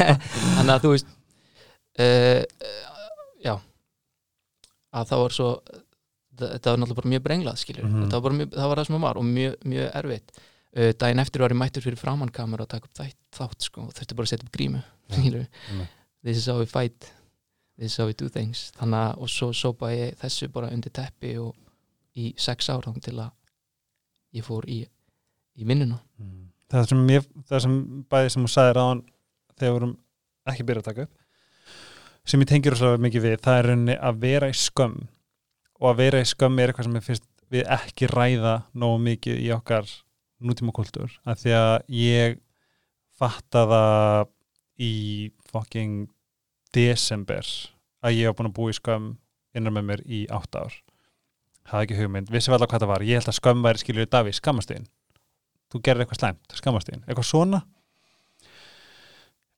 [0.56, 1.06] Þannig að þú veist
[2.02, 2.42] uh,
[3.44, 3.54] já.
[4.92, 8.02] Að það var svo það- þetta var náttúrulega bara mjög brenglað skilur Mhm.
[8.04, 10.32] þetta var bara mjög, það var það sem það var og mjög, mjög erfitt.
[10.72, 13.80] Uh, daginn eftir var ég mættur fyrir framann kamera að taka upp þætt, þátt sko
[13.86, 15.86] og þurfti bara að setja upp grímu skilur Mhm.
[16.24, 17.12] this is how we fight.
[17.78, 18.70] This is how we do things.
[18.78, 21.54] Þannig að og svo sópa ég þessu bara undir teppi og
[22.16, 23.30] í sex ár þá til að
[24.32, 24.82] ég fór í,
[25.56, 26.00] í vinnuna
[26.72, 27.74] það sem, ég, það sem
[28.12, 29.02] bæði sem hún sagði ráðan
[29.58, 29.96] þegar vorum
[30.48, 31.18] ekki byrjað að taka upp
[32.28, 34.98] sem ég tengir rosalega mikið við það er rauninni að vera í skömm.
[35.82, 39.40] Og að vera í skömm er eitthvað sem ég finnst við ekki ræða nógu mikið
[39.42, 39.90] í okkar
[40.42, 42.38] nútíma kultúr af því að ég
[43.18, 44.30] fatta það
[44.82, 44.94] í
[45.50, 46.08] fucking
[46.74, 47.46] desember
[48.02, 49.10] að ég var búin að búa í skömm
[49.58, 50.78] innan með mér í átt ár
[51.70, 53.04] hafði ekki hugmynd, vissi vel hvað það var.
[53.06, 54.88] Ég held að skömm væri skilur í Daví, skammastegin
[55.72, 57.62] þú gerir eitthvað slæmt, skammastegin eitthvað svona.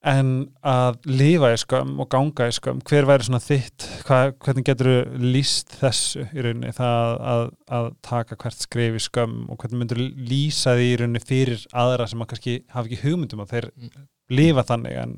[0.05, 0.31] En
[0.69, 4.91] að lifa í skömm og ganga í skömm, hver væri svona þitt hvað, hvernig getur
[4.91, 7.45] þú líst þessu í rauninni, það að,
[7.79, 12.05] að taka hvert skrif í skömm og hvernig myndur lýsa því í rauninni fyrir aðra
[12.13, 14.05] sem að kannski hafa ekki hugmyndum að þeir Mm.
[14.37, 15.17] lifa þannig en,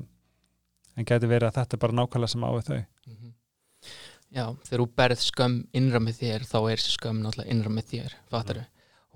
[0.97, 2.79] en getur verið að þetta er bara nákvæmlega sem á við þau?
[3.11, 3.33] Mhm.
[4.35, 8.15] Já, þegar þú berð skömm innra með þér þá er skömm náttúrulega innra með þér
[8.31, 8.65] fattar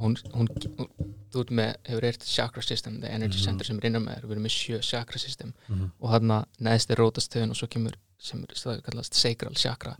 [0.01, 0.47] hún, hún,
[0.77, 0.89] hún,
[1.31, 3.43] þú ert með, hefur eitt chakra system the energy Mhm.
[3.43, 5.91] center sem er innra með þér við erum með sjö chakra system mm -hmm.
[5.99, 9.97] og hann að neðst er rótastöðun og svo kemur sem er kallast sacral chakra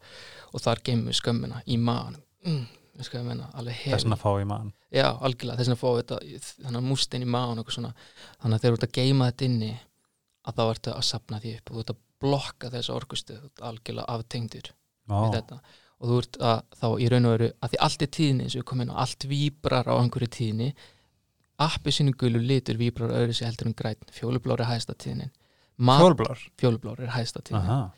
[0.54, 2.66] og þar gemur við skömmina í maðan mm,
[4.00, 6.18] svona að fá í mann Já, algjörlega, þess vegna fá þetta
[6.64, 7.94] þannig að múst inn í maðan og eitthvað svona
[8.42, 9.80] þannig að þegar þú ert að geima þetta inni
[10.46, 12.78] að þá ertu að sapna því upp og þú ert að blokka þú
[13.46, 14.81] ert algjörlega aftengdur Vá.
[15.12, 15.60] Við þetta.
[16.02, 18.56] Og þú ert að þá í raun og veru að því allt er tíðni eins
[18.56, 20.70] og við komum inn á allt víbrar á einhverju tíðni.
[21.62, 25.30] Appi sínu gulu litur víbrar öðru sér heldur en græn fjólublár er hæsta tíðnin.
[26.02, 27.00] Fjólblár fjólublár?
[27.02, 27.92] Er hæsta tíðnin.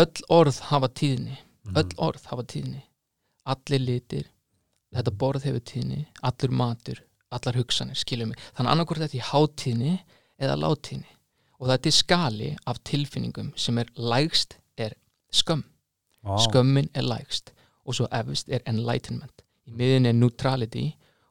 [0.00, 1.38] Öll orð hafa tíðni.
[1.66, 1.76] Mhm.
[1.76, 2.82] öll orð hafa tíðni.
[3.46, 4.26] Allir litir,
[4.94, 7.00] þetta borð hefur tíðni allur matur,
[7.30, 9.94] allar hugsanir skiljum mig, þannig annarkvort þetta í hátíðni
[10.40, 11.10] eða látíðni
[11.60, 14.96] og þetta er skali af tilfinningum sem er lægst er
[15.32, 15.64] skömm
[16.24, 16.36] Vá.
[16.46, 17.52] skömmin er lægst
[17.86, 20.90] og svo efst er enlightenment í miðin er neutrality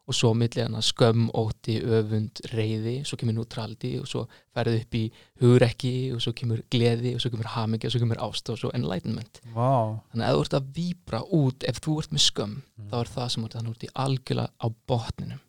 [0.10, 4.23] og svo millir hana skömm, ótti, öfund, reyði svo kemur neutrality og svo
[4.56, 5.04] ferðu upp í
[5.43, 8.71] hugrekki og svo kemur gleði og svo kemur hamingja og svo kemur ást og svo
[8.73, 9.99] enlightenment Vá.
[10.10, 12.89] þannig að ef þú ert að víbra út ef þú ert með skömm, Mm.
[12.89, 15.39] þá er það sem þú ert þannig út í algjörlega á botninum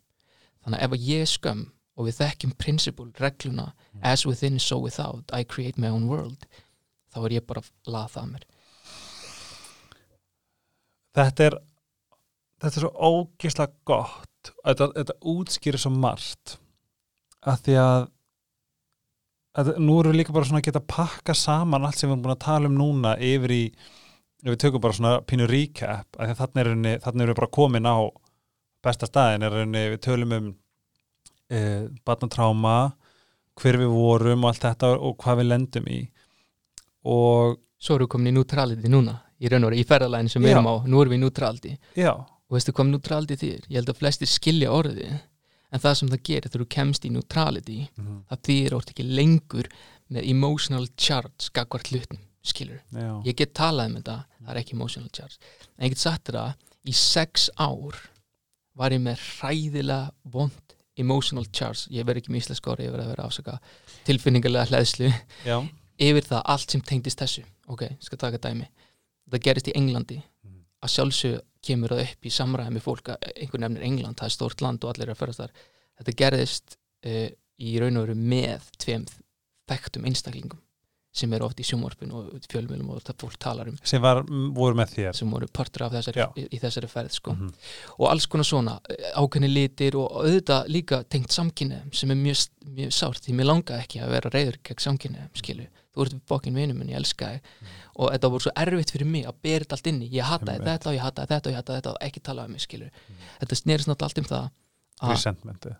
[0.61, 1.65] þannig að ef að ég er skömm
[1.97, 3.71] og við þekkjum principle, regluna
[4.03, 6.45] as within so without, I create my own world
[7.13, 8.45] þá er ég bara að laða það að mér
[11.17, 11.59] Þetta er
[12.61, 14.51] þetta er svo ógislega gott.
[14.61, 16.57] Þetta, þetta útskýrir svo margt.
[17.41, 18.03] Að því að,
[19.61, 22.25] að nú erum við líka bara svona að geta pakka saman allt sem við erum
[22.27, 23.61] búin að tala um núna yfir í,
[24.45, 27.89] við tökum bara svona pínu recap, að þannig er rauninni, þannig erum við bara komin
[27.89, 27.97] á
[28.81, 30.47] besta staðin er rauninni, við tölum um
[31.49, 31.59] e,
[32.05, 32.77] barnatráma
[33.61, 35.99] hver við vorum og allt þetta og hvað við lendum í.
[37.09, 40.45] Og svo erum við komin í neutrality núna í raun og veru í ferðalæðin sem
[40.45, 43.67] við erum á nú erum við já, og veistu hvað neutrality þýr?
[43.69, 45.13] Ég held að flestir skilja orðið
[45.71, 49.69] en það sem það gerir þegar þú kemst í neutrality það þýðir orðið ekki lengur
[50.11, 54.75] með emotional charge gagvart hlutnum, skilur já, ég get talað um þetta, það er ekki
[54.75, 55.39] emotional charge.
[55.77, 56.51] En ég get sagt að
[56.83, 58.01] í sex ár
[58.77, 61.87] var ég með hræðilega vond emotional charge.
[61.93, 63.57] Ég verð ekki með íslensk orði, ég verð að vera afsaka
[64.07, 65.11] tilfinningarlega hlæðslu
[66.01, 67.45] yfir það allt sem tengdist þessu.
[67.71, 68.67] Ok, ég skal taka dæmi
[69.31, 70.59] það gerist í Englandi Mhm.
[70.83, 74.35] að sjálfsög kemur það upp í samræði með fólk að einhver nefnir England, það er
[74.37, 75.51] stórt land og allir eru að ferast þar
[76.01, 77.29] þetta gerðist uh,
[77.61, 79.05] í raun og veru með tveim
[79.69, 80.59] þekktum einstaklingum
[81.13, 84.21] sem eru oft í sjónvarpinu og fjölmjölum og það fólk talar um sem var,
[84.55, 87.33] voru með þér sem voru partur af þessari, í, í þessari ferð sko.
[87.35, 87.49] Mhm.
[87.99, 92.45] og alls konar svona eh, ákveðni litir og auðvitað líka tengt samkynniðum sem er mjög,
[92.65, 96.55] mjög sárt því mér langaði ekki að vera reyður gegn samkynniðum skilu, þú ert bókin
[96.55, 97.41] vinur minn, ég elska þig.
[97.99, 100.67] Og þetta voru svo erfitt fyrir mig að bera þetta allt inni ég hataði Einmitt.
[100.71, 102.89] þetta og ég hataði þetta og ég hataði þetta og ekki tala um mig skilu
[103.41, 104.45] þetta snerist náttúrulega allt um það
[105.01, 105.21] að,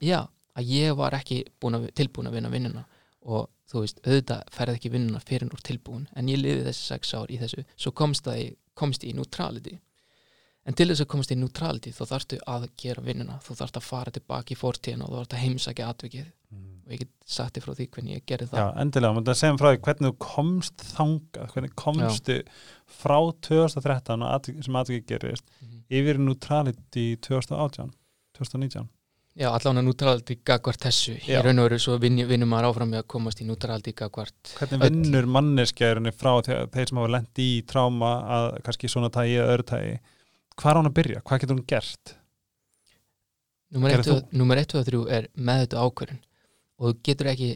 [0.01, 0.19] já,
[0.57, 2.83] að ég var ekki að, tilbúin að vinna vinnuna.
[3.21, 6.07] Og þú veist, auðvitað ferði ekki vinnuna fyrir úr tilbúin.
[6.17, 7.63] En ég liði þessi sex ár í þessu.
[7.77, 9.77] Svo komst, í- komst í neutrality.
[10.65, 13.37] En til þess að komast í neutrality þá þarftu að gera vinnuna.
[13.45, 16.27] Þú þarft að fara tilbaki í fortíðina og þú þarft að heimsækja atvikið
[16.91, 19.59] og ég get sagt þér frá því hvernig ég gerði Já, það endilega, maður segjum
[19.61, 22.37] frá því hvernig þú komst þangað, hvernig komstu
[23.01, 25.77] frá 2013 og atvik, sem atvikið gerist Mhm.
[25.89, 27.93] yfir í neutrality 2018
[28.37, 28.89] 2019
[29.39, 31.13] Já, allan að neutrality gagvart þessu.
[31.23, 31.39] Í Já.
[31.41, 34.81] raun og veru svo vinn- vinnum maður áfram með að komast í neutrality gagvart Hvernig
[34.83, 39.53] vinnur manneskjærinni frá þeir, þeir sem hafa lent í tráma að kannski svona tægi eða
[39.55, 39.99] öðru tægi
[40.59, 42.15] hvað er hún að byrja, hvað getur hún gert?
[43.71, 46.19] Gerðir 1 og, númer 1 og 3 er meðutu ákvörun
[46.81, 47.51] og þú getur ekki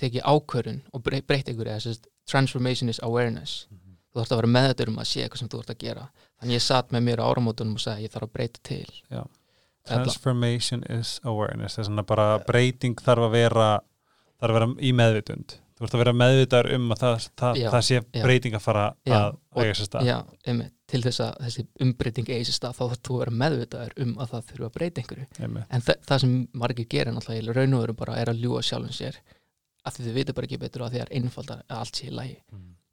[0.00, 3.66] tekið ákvörun og brey- breytt einhverju eða transformation is awareness.
[4.14, 6.04] Þú þarfst að vera meðutur um að sé eitthvað sem þú ert að gera.
[6.40, 8.86] Þannig ég satt með mér á áramótunum og sagði ég þarf að breyta til.
[9.10, 9.22] Já.
[9.88, 11.76] Transformation is awareness.
[11.76, 13.66] Það er svona bara breyting þarf að vera
[14.40, 15.56] þarf að vera í meðvitund.
[15.74, 19.14] Þú ert að vera meðvitar um að það, það, það sé breyting að fara Já,
[19.18, 20.06] að og- eiga sér stað.
[20.08, 23.96] já, einmitt, til þess að þessi umbreyting eigi sér stað þá þú að vera meðvitaður
[24.04, 25.26] um að það þurfa að breyta einhverju.
[25.38, 25.70] Einmitt.
[25.70, 28.62] en þa það sem margir gera náttúrulega í raun og veru bara er að ljúa
[28.62, 29.18] sjálfum sér
[29.84, 32.14] að þau vita bara ekki betur að því það er einfaldar að allt sé í
[32.14, 32.38] lagi.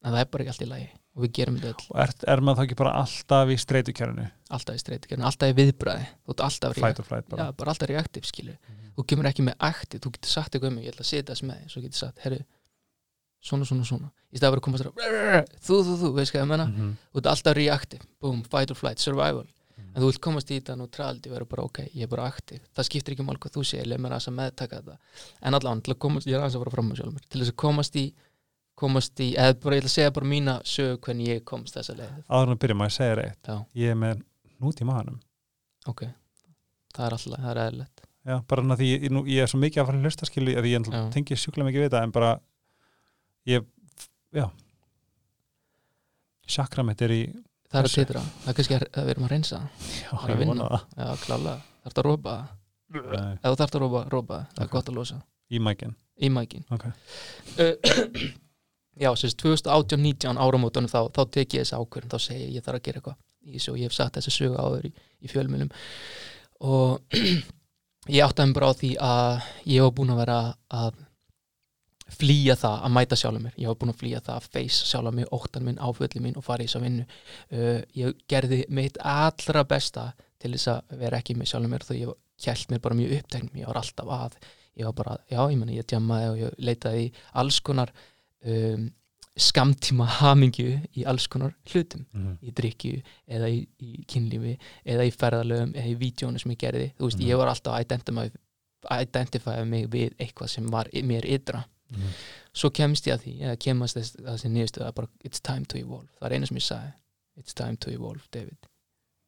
[0.02, 1.88] En það er bara ekki allt í lagi og við gerum þetta öll.
[1.92, 5.56] Og er, er maður þá ekki bara alltaf í streytukjærinu alltaf í streytikjörn, alltaf í
[5.58, 8.56] viðbræði þú ert alltaf or flight já, bara bara alltaf reaktiv skilu
[8.96, 11.34] þú kemur ekki með aktiv, þú getur sagt eitthvað um mig ég ætla að setja
[11.34, 12.40] þess með, þér, svo getur sagt herru,
[13.42, 14.12] svona, svona, svona.
[14.32, 16.92] Í stað að vera að koma segja, þú, þú, þú, veist hvað ég menna Mhm.
[17.14, 19.46] þú ert alltaf reaktiv, boom, fight or flight, survival.
[19.82, 19.96] Mhm.
[19.96, 22.60] en þú vilt komast í þetta neutrality og vera bara ok, ég er bara aktiv
[22.76, 24.98] það skiptir ekki mál hvað þú segir, leið mér að meðtaka þetta.
[25.42, 27.26] En allavega, til að komast, ég er aðeins að fara fram á sjálfum mér.
[27.30, 28.14] Til þess að komast í
[28.78, 31.96] komast í, eða bara ég ætla að segja bara mína sög hvernig ég komst þessa
[31.98, 32.24] leið.
[32.30, 34.22] Áður en að byrja maður að segja reitt já, ég er með
[34.62, 35.20] nút í maðanum
[35.88, 36.02] ok,
[36.96, 38.02] það er alltaf, það er eðlilegt.
[38.22, 40.68] Já, bara því ég, nú, ég er svo mikið að fara að hlusta skilji að
[40.70, 41.10] ég Já.
[41.12, 42.32] tengi sjúklega mikið við þetta en bara
[43.50, 43.66] ég,
[44.36, 44.46] já.
[46.52, 47.22] Chakra mitt er í
[47.72, 49.90] það er að titra, það er kannski að, að við erum að reynsa það.
[50.02, 50.52] já, að vinna.
[50.52, 50.86] vona það.
[50.98, 52.36] Já, klálega, þarf það að rópa
[52.92, 55.20] það þú þarf að rópa, rópa það, það er gott að losa.
[55.52, 55.96] Í mækin.
[56.22, 56.66] Í mækin.
[56.72, 56.86] Ok.
[56.86, 58.26] uh,
[59.04, 62.82] já, sérst 2018-19 áramótunum þá, þá tek ég þessi ákvörðin þá segi ég, ég þarf
[62.82, 65.72] að gera eitthvað í þessu og ég hef sagt þessi sögu áður í, í fjölmjölum
[66.68, 67.18] og
[68.16, 70.38] ég áttaði mig bara á því að ég var búin að vera
[70.82, 71.00] að
[72.12, 73.54] flýja það að mæta sjálfur mér.
[73.58, 76.44] Ég var búin að flýja það að face sjálfur mig óttan minn, áfölli minn og
[76.46, 77.06] fara í þess að vinnu.
[77.52, 81.94] Uh, ég gerði mitt allra besta til þess að vera ekki með sjálfur mér þó
[82.02, 82.16] ég
[82.48, 83.60] held mér bara mjög uppteknum.
[83.62, 84.40] Ég var alltaf að,
[84.80, 87.12] ég var bara, já, ég meni ég djamaði og ég leitaði í
[87.44, 87.92] alls konar
[88.46, 88.90] um,
[89.42, 92.06] skamtíma hamingju í alls konar hlutum.
[92.12, 92.38] Mhm.
[92.44, 96.88] í drikju eða í, í kynlífi eða í ferðalögum eða í vídjónu sem ég gerði.
[96.98, 97.28] Þú veist, Mhm.
[97.30, 97.74] ég var alltaf
[98.90, 102.14] að identify mig við eitthvað sem var mér ytra Mhm.
[102.54, 105.66] svo kemst ég að því, eða kemast þess að þessi niðurstöð að bara, it's time
[105.66, 106.08] to evolve.
[106.20, 106.94] Það er eina sem ég sagði,
[107.38, 108.58] it's time to evolve David,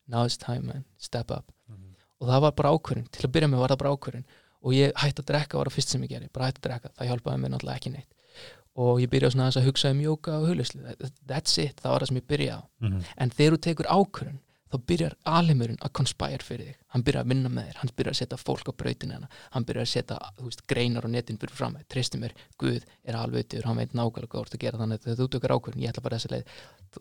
[0.07, 0.85] now it's time man.
[0.97, 1.95] Step up, Mhm.
[2.21, 4.25] og það var bara ákvörðin til að byrja með var það bara ákvörðin
[4.63, 6.89] og ég hætti að drekka var það fyrst sem ég gerði, bara hætti að drekka.
[6.97, 8.07] Það hjálpaði mér náttúrulega ekki neitt.
[8.75, 10.95] Og ég byrjaði svona að hugsa um jóka og huglislu
[11.27, 12.63] that's it, það var það sem ég byrjaði á.
[12.81, 13.03] Mhm.
[13.17, 14.39] en þegar þú tekur ákvörðun
[14.73, 16.77] þá byrjar alheimurinn að conspire fyrir þig.
[16.93, 19.65] Hann byrjar að vinna með þér, hann byrjar að setja fólk á brautin hennar, hann
[19.69, 21.73] byrjar að setja veist, greinar og netin byrjar fram.
[21.77, 25.07] Með, treysti mér Guð er alveitur, hann veit nákvæmlega hvað þú ert að gera þannig
[25.13, 26.45] að þú tekur ákvörðun, ég ætla bara þessa leið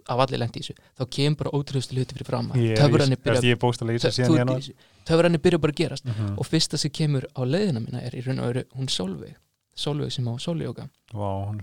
[0.09, 2.53] af allir lendi í þessu, þá kemur bara ótrúðustu hluti fyrir fram.
[2.57, 4.49] Ég er í- töfrarnir þú veist, byrja, ég er bókstælega í þessu þú síðan ert
[4.49, 5.05] ég í er þessu.
[5.13, 6.05] töfrarnir byrja bara að gerast.
[6.09, 6.35] Mhm.
[6.39, 9.37] og fyrsta sem kemur á leiðina mína er í raun og veru hún Solveig
[9.77, 11.61] Solveig sem á Soljóka Vá, hún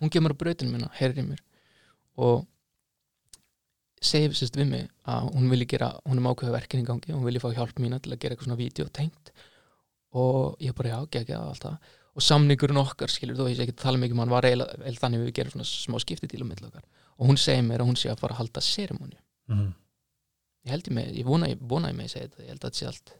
[0.00, 1.38] hún kemur á brautinu minna, heyrir í mér.
[2.18, 2.46] Og
[4.04, 7.12] segir sérst við mig að hún vilji gera hún er með ákveða verkin í gangi,
[7.14, 9.32] hún vilji fá hjálp mína til að gera eitthvað svona vídeo tengt.
[10.12, 11.76] Og ég bara já, gegja allt það.
[12.12, 14.92] Og samningurinn okkar, skilur þú, ég sé ekki að tala mikið um hann var eiginlega
[15.00, 16.84] þannig við gerum svona smá skipti til á milli okkar.
[17.16, 19.72] Og hún segir mér að hún sé að fara að halda seremóni Mhm.
[20.66, 22.60] ég held ég með, ég vona, ég vona ég með að segja þetta ég held
[22.60, 23.12] að þetta sé allt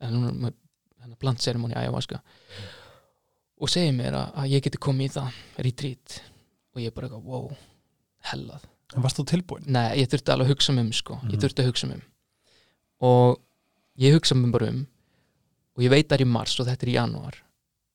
[0.00, 0.54] en hún er með
[1.02, 2.18] hennar bland seremóni ayahuasca.
[3.60, 6.16] Og segir mér að, að ég geti komið í það retreat.
[6.74, 7.46] Og ég bara wow,
[8.32, 9.66] hellað varst þú tilbúin?
[9.66, 11.30] nei, ég þurfti alveg að hugsa mig um sko, Mhm.
[11.32, 12.02] ég þurfti að hugsa mig um.
[13.00, 13.40] Og
[13.98, 14.86] ég hugsa mig bara um
[15.76, 17.34] og ég veit það er í mars og þetta er í janúar.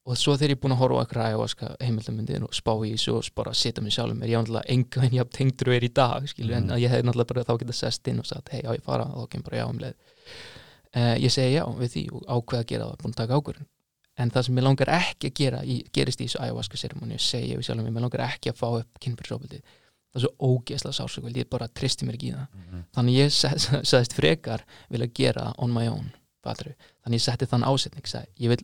[0.05, 2.91] Og svo þegar ég er búin að horfa á eitthvað ayahuasca heimildamundir og spá í
[2.93, 5.67] þessu og bara setja mig sjálfum mér, ég var náttúrulega enga en ég haf tengdur
[5.69, 6.57] og er í dag, skilur, Mhm.
[6.57, 8.81] en að ég hef náttúrulega bara þá getað sest inn og sagt, hei, á ég
[8.81, 9.03] að fara?
[9.05, 9.93] Og þá kemur bara já um leið.
[10.93, 13.65] Uh, ég segi já við því og ákveða að gera það, búin að taka ákvörðun.
[14.17, 17.49] En það sem ég langar ekki að gera í, gerist í þessu ayahuasca seremoni, segi
[17.53, 19.61] ég við sjálfum mér, mér langar ekki að fá upp kynfyrirsofbildi
[20.11, 22.83] það er svo ógeðslega sársökvöld, ég bara tristi mér ekki í það Mhm.
[22.95, 26.11] þannig ég sagðist frekar vilja gera on my own
[26.43, 26.73] fatru.
[27.05, 28.57] þannig ég setti þann ásetning sagði, ég vil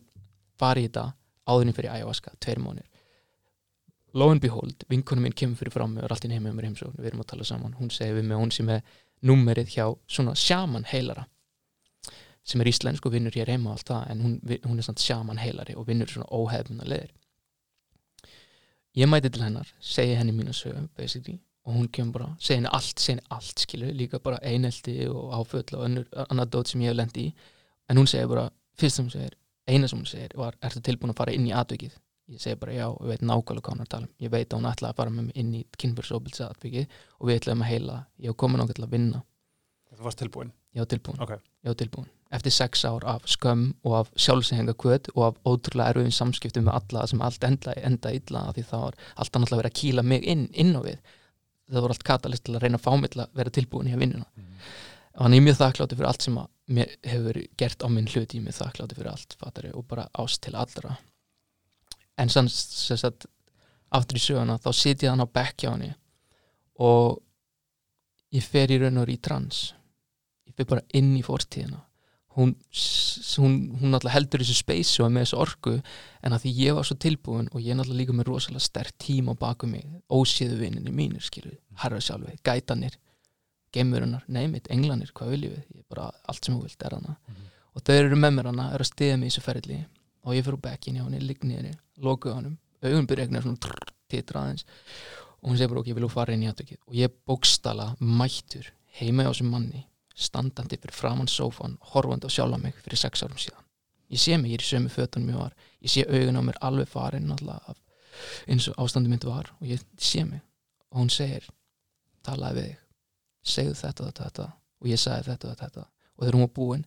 [0.58, 1.12] fara í þetta
[1.48, 2.84] áðurinn fyrir ayahuasca, tveir mónir
[4.14, 6.64] lo and behold, vinkonum minn kemur fyrir fram mig og er allt í nefnum mér
[6.68, 8.82] heimsókn, við erum að tala saman hún segir við mig, hún sé með
[9.22, 11.26] númerið hjá svona sjaman heilara
[12.48, 14.98] sem er íslensk og vinnur hér heima og allt það, en hún, hún er svona
[15.04, 17.10] sjaman heilari og vinnur svona óhefnuna leðir
[18.96, 22.70] ég mæti til hennar segi henni mínu sögum, basically og hún kemur bara, segi henni
[22.72, 26.80] allt, segi henni allt skilur, líka bara einelti og áföll og önnur, annar dót sem
[26.80, 27.32] ég hef lendi í.
[27.90, 28.48] En hún segir bara,
[28.80, 29.36] fyrst sem hún segir
[29.68, 31.98] eina sem hún segir var, ertu tilbúin að fara inn í atvikið?
[32.32, 34.14] Ég segi bara já, ég veit nákvæmlega hvað hún er að tala um.
[34.24, 37.38] Ég veit að hún ætlaði að fara með mig inn í kynfyrsóbilsa atvikið og við
[37.40, 39.22] ætlaðum að heila ég hef komin ákveð til að vinna,
[39.98, 40.50] Þú varst tilbúin?
[40.76, 41.20] Var tilbúin.
[41.24, 41.30] Ok.
[41.64, 45.94] ég var tilbúin, eftir sex ár af skömm og af sjálfsengja kvöt og af ótrúlega
[45.94, 49.72] erfiðum samskiptum með alla sem allt enda, enda illa því það var alltaf náttúrulega verið
[49.72, 50.98] að kýla mig inn, inn á við.
[51.68, 53.96] Það voru allt katalist til að reyna að fá mig til að vera tilbúin í
[53.96, 54.28] að vinnuna
[55.18, 56.36] og hann er mjög þakklátti fyrir allt sem
[57.10, 60.44] hefur gert á minn hluti ég er mjög þakklátti fyrir allt fattari, og bara ást
[60.44, 60.94] til allra.
[62.18, 63.26] En sann sem sagt
[63.90, 65.90] aftur í söguna þá sit ég hann á bekk hjá henni
[66.78, 67.18] og
[68.30, 69.72] ég fer í raun og í trans.
[70.46, 71.82] Ég fer bara inn í fórstíðina
[72.38, 72.54] hún,
[73.42, 76.88] hún, hún náttúrulega heldur þessu speysi og með þessu orku en að því ég var
[76.88, 80.94] svo tilbúin og ég náttúrulega líka með rosalega sterk tím á baku mig ósíðu vinninni
[80.94, 82.96] mínir skilur herra sjálfi, gætanir
[83.74, 87.16] gemurinnar, neymit, englanir, hvað viljum við ég er bara, allt sem þú vilt er hana
[87.74, 89.78] og þau eru með mér hana, eru að stiða mig í þessu ferli
[90.24, 93.62] og ég fyrir úr bekkin hjá henni, ligg niður lokuð honum, augun byrja eitthvað svona
[93.64, 94.66] trrr, titra aðeins.
[95.38, 98.72] Og hún segir bara ok, ég vil fara inn í aðtökið og ég bókstala mættur
[98.98, 99.84] heima hjá þessum manni
[100.18, 103.64] standandi fyrir framann sófan horfandi á sjálfa mig fyrir sex árum síðan.
[104.10, 105.54] Ég sé mig, ég er í sömu fötunum ég var.
[105.84, 107.78] Ég sé augun á mér alveg farin náttúrulega af,
[108.48, 110.42] eins og ástandi mitt var og ég sé mig.
[110.90, 111.46] Og hún segir
[112.24, 112.82] talaði við þig.
[113.52, 114.48] Segðu þetta og þetta.
[114.80, 115.86] Og ég sagði þetta og þetta.
[116.16, 116.84] Og þegar hún var búin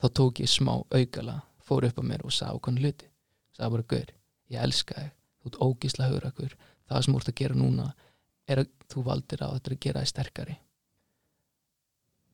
[0.00, 3.10] þá tók ég smá aukala fór upp á mér og sagði okkur hluti.
[3.56, 4.14] Sagði bara, gaur,
[4.48, 5.12] ég elska þig.
[5.40, 6.56] Þú ert ógísla hugrakur.
[6.88, 7.92] Það sem þú ert að gera núna
[8.46, 10.56] er að þú valdir á þetta er að gera þig sterkari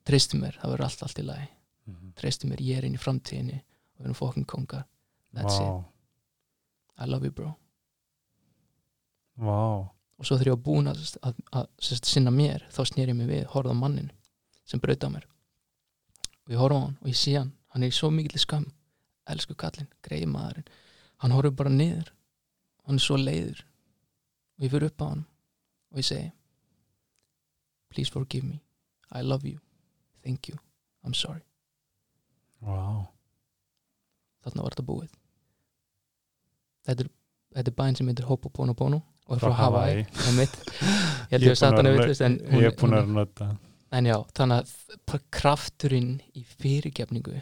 [0.07, 1.49] treystu mér, það verður allt allt í lagi.
[1.87, 2.15] Mhm.
[2.19, 4.87] treystu mér, ég er inn í framtíðinni og við erum fokkin kongar.
[5.35, 5.67] That's it.
[5.67, 5.85] Vá.
[6.99, 7.53] I love you bro.
[9.37, 13.13] Vá, og svo þegar ég var búin að, að, að, að sinna mér þá snýr
[13.13, 14.11] ég mig við, horfði á mannin
[14.65, 15.27] sem brauta mér.
[16.47, 18.67] Og ég horfði á hann og ég sé hann, hann er í svo mikill skam
[19.29, 20.69] elsku kallinn, greið maðurinn.
[21.23, 22.13] Hann horfði bara niður.
[22.87, 23.63] Hann er svo leiður.
[24.57, 25.25] Og ég fyrir upp á hann
[25.93, 26.33] og ég segi
[27.93, 28.61] please forgive me.
[29.13, 29.59] I love you,
[30.27, 30.59] thank you.
[31.07, 31.43] I'm sorry,
[32.63, 33.07] vá
[34.47, 35.13] þarna var þetta búið.
[36.87, 37.09] Þetta er,
[37.59, 40.49] þetta er bæn sem heitir Hopoponopono og er Frá frá Hawaii, Hawaii.
[41.33, 43.57] ég held að að- auðvitað en er
[43.97, 47.37] En já, þannig að krafturinn í fyrirgefningu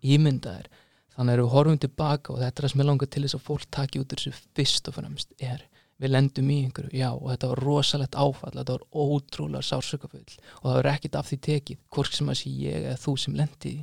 [0.00, 0.68] ímyndaðir,
[1.14, 3.46] þannig að við horfum tilbaka og þetta er það sem ég langar til þess að
[3.46, 5.64] fólk taki út þessu fyrst og fremst er
[6.00, 10.64] við lendum í einhverju, já, og þetta var rosalegt áfall, þetta var ótrúlega sársökafull og
[10.64, 13.74] það var ekkit af því tekið hvort sem að sé ég eða þú sem lendi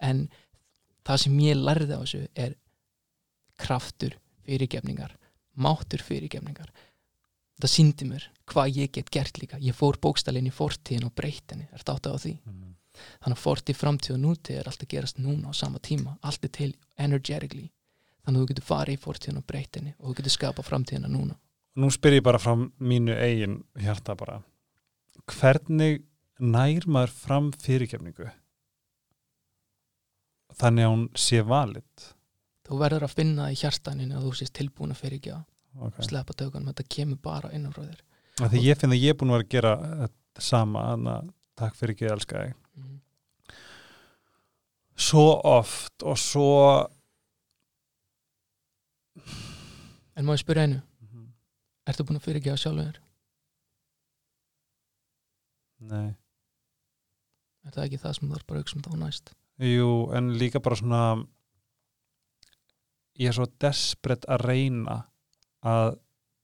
[0.00, 0.22] en
[1.04, 2.54] það sem ég lærði á þessu er
[3.60, 5.18] kraftur fyrirgefningar
[5.54, 6.70] máttur fyrirgefningar.
[7.60, 9.60] Það síndi mér hvað ég get gert líka.
[9.60, 11.68] Ég fór bókstælinn í fortíðin og breytt henni.
[11.70, 12.38] Er þetta áttað á því?
[12.46, 12.68] Mhm.
[13.24, 16.44] þannig að fortíð, framtíð og nútíð er allt að gerast núna á sama tíma, allt
[16.44, 17.70] er til energetically
[18.22, 21.10] þannig að þú getur farið í fortíðin og breytt henni og þú getur skapað framtíðina
[21.10, 21.36] núna.
[21.78, 24.40] Nú spyr ég bara frá mínu eigin hjarta bara.
[25.32, 26.02] Hvernig
[26.38, 28.28] nær maður fram fyrirgefningu?
[30.60, 32.08] Þannig að hún sé valid.
[32.68, 35.44] Þú verður að finna það í hjartaninu að þú sést tilbúin að fyrirgefa.
[35.72, 36.04] Okay.
[36.04, 38.00] sleppa tökunum, þetta kemur bara innan frá þér.
[38.52, 39.70] Því ég finn að ég er búin að vera að gera
[40.02, 41.30] þetta sama, þannig að
[41.62, 42.58] takk fyrir ekki, ég elska þig.
[42.76, 42.98] Mm.
[45.06, 46.50] Svo oft og svo
[50.16, 50.80] en ég spyrja einu,
[51.88, 52.98] ertu búin að fyrirgefa sjálfur þér?
[55.92, 56.10] Nei.
[57.62, 59.32] Er það ekki það sem þú er bara að hugsa um þá næst?
[59.62, 61.02] Jú, en líka bara svona
[63.20, 64.98] ég er svo desperate að reyna
[65.62, 65.96] að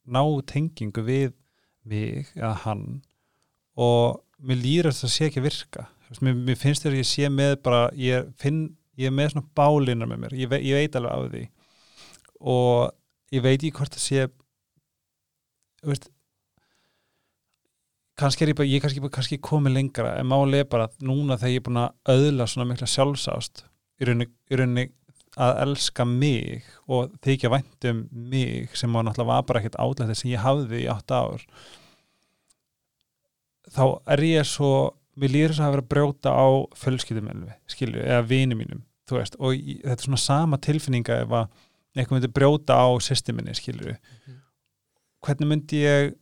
[0.08, 1.32] ná tengingu við
[1.88, 2.86] mig eða hann
[3.78, 5.86] og mér lýr þess að sé ekki virka.
[6.24, 8.60] Mér, mér finnst þér að ég sé með bara ég, finn,
[8.98, 10.36] ég er með svona bálinar með mér.
[10.38, 11.44] Ég, ve, ég veit alveg af því
[12.40, 12.94] og
[13.34, 14.28] ég veit ekki hvort það sé
[15.88, 16.10] veist
[18.18, 21.38] kannski er ég bara, ég kannski, kannski komið lengra en máli er bara að núna
[21.38, 23.64] þegar ég er búin að öðla svona mikla sjálfsást
[23.98, 24.88] í rauninni,
[25.38, 30.32] að elska mig og þykja vænt um mig sem var náttúrulega bara ekkert átlætti sem
[30.32, 31.44] ég hafði í átt ár
[33.74, 33.84] þá
[34.14, 34.72] er ég svo
[35.18, 36.46] mér líður þess að vera að brjóta á
[36.78, 37.30] fjölskyldum
[37.70, 41.64] skilju, eða vini mínum veist, og ég, þetta er svona sama tilfinninga ef að
[41.98, 43.94] eitthvað myndi brjóta á systeminni skilju,
[45.24, 46.14] hvernig myndi ég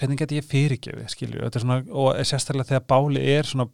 [0.00, 3.68] hvernig geti ég fyrirgefið þetta er svona, og sérstaklega þegar báli er svona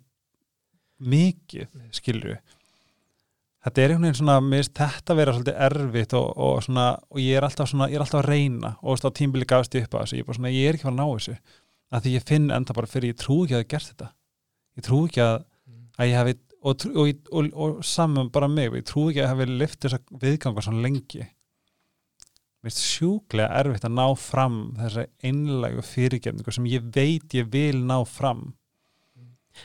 [0.99, 2.39] mikið skilju
[3.67, 7.39] þetta er einhvern veginn svona, mér þetta vera svolítið erfitt og, og svona og ég
[7.39, 10.21] er svona, ég er alltaf að reyna og á tímbili gafst ég upp á þessu,
[10.21, 11.37] ég er ég er ekki að að ná þessu.
[11.87, 14.09] Að því ég finn enda bara fyrir, ég trú ekki að ég gert þetta.
[14.77, 15.37] Ég trú ekki að,
[15.97, 19.33] að ég hafi og, og, og, og, saman bara mig ég trú ekki að ég
[19.33, 21.25] hafi lift þessa viðganga svona lengi.
[22.65, 27.83] Mér finnst sjúklega erfitt að ná fram þessa einlægu fyrirgefningu sem ég veit ég vil
[27.87, 28.49] ná fram.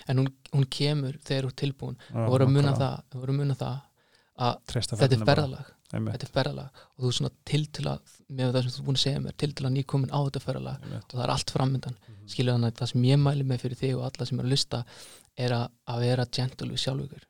[0.07, 1.97] En hún, hún kemur þegar þú er tilbúin.
[2.13, 3.23] Og voru að muna það, að
[3.59, 3.79] það
[4.41, 5.73] að þetta er ferðalag.
[5.91, 6.83] Þetta er ferðalag.
[6.95, 7.97] Og þú er svona tiltila
[8.31, 10.85] með það sem þú er búin að segja mér tiltila nýkomin á þetta ferðalag.
[11.01, 12.29] Og það er allt framöndan Mhm.
[12.31, 14.53] skilur þannig að það sem ég mæli með fyrir þig og alla sem er að
[14.53, 14.83] lusta
[15.37, 17.27] er að, að vera gentle við sjálfugur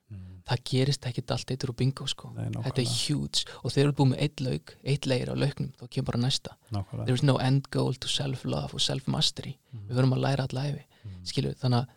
[0.51, 2.31] það gerist ekkit allt eittur og bingo sko.
[2.35, 3.45] Nei, þetta er huge.
[3.63, 6.17] Og þegar þú er búin með eitt lauk eitt leir á lauknum þá kemur bara
[6.25, 6.55] næsta.
[6.73, 7.05] Nákvæmlega.
[7.05, 9.53] there is no end goal to self-love og self-mastery.
[9.87, 11.23] Við verðum að læra alla æfi Mhm.
[11.25, 11.87] skilur þannig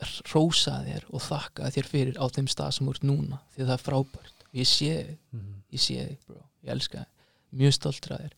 [0.00, 3.74] að rósa þér og þakka þér fyrir á þeim stað sem ert núna því það
[3.76, 4.46] er frábært.
[4.54, 5.54] Ég sé þig, Mhm.
[5.72, 7.06] ég sé þig bro, ég elska þig.
[7.60, 8.32] Mjög stoltur að þér.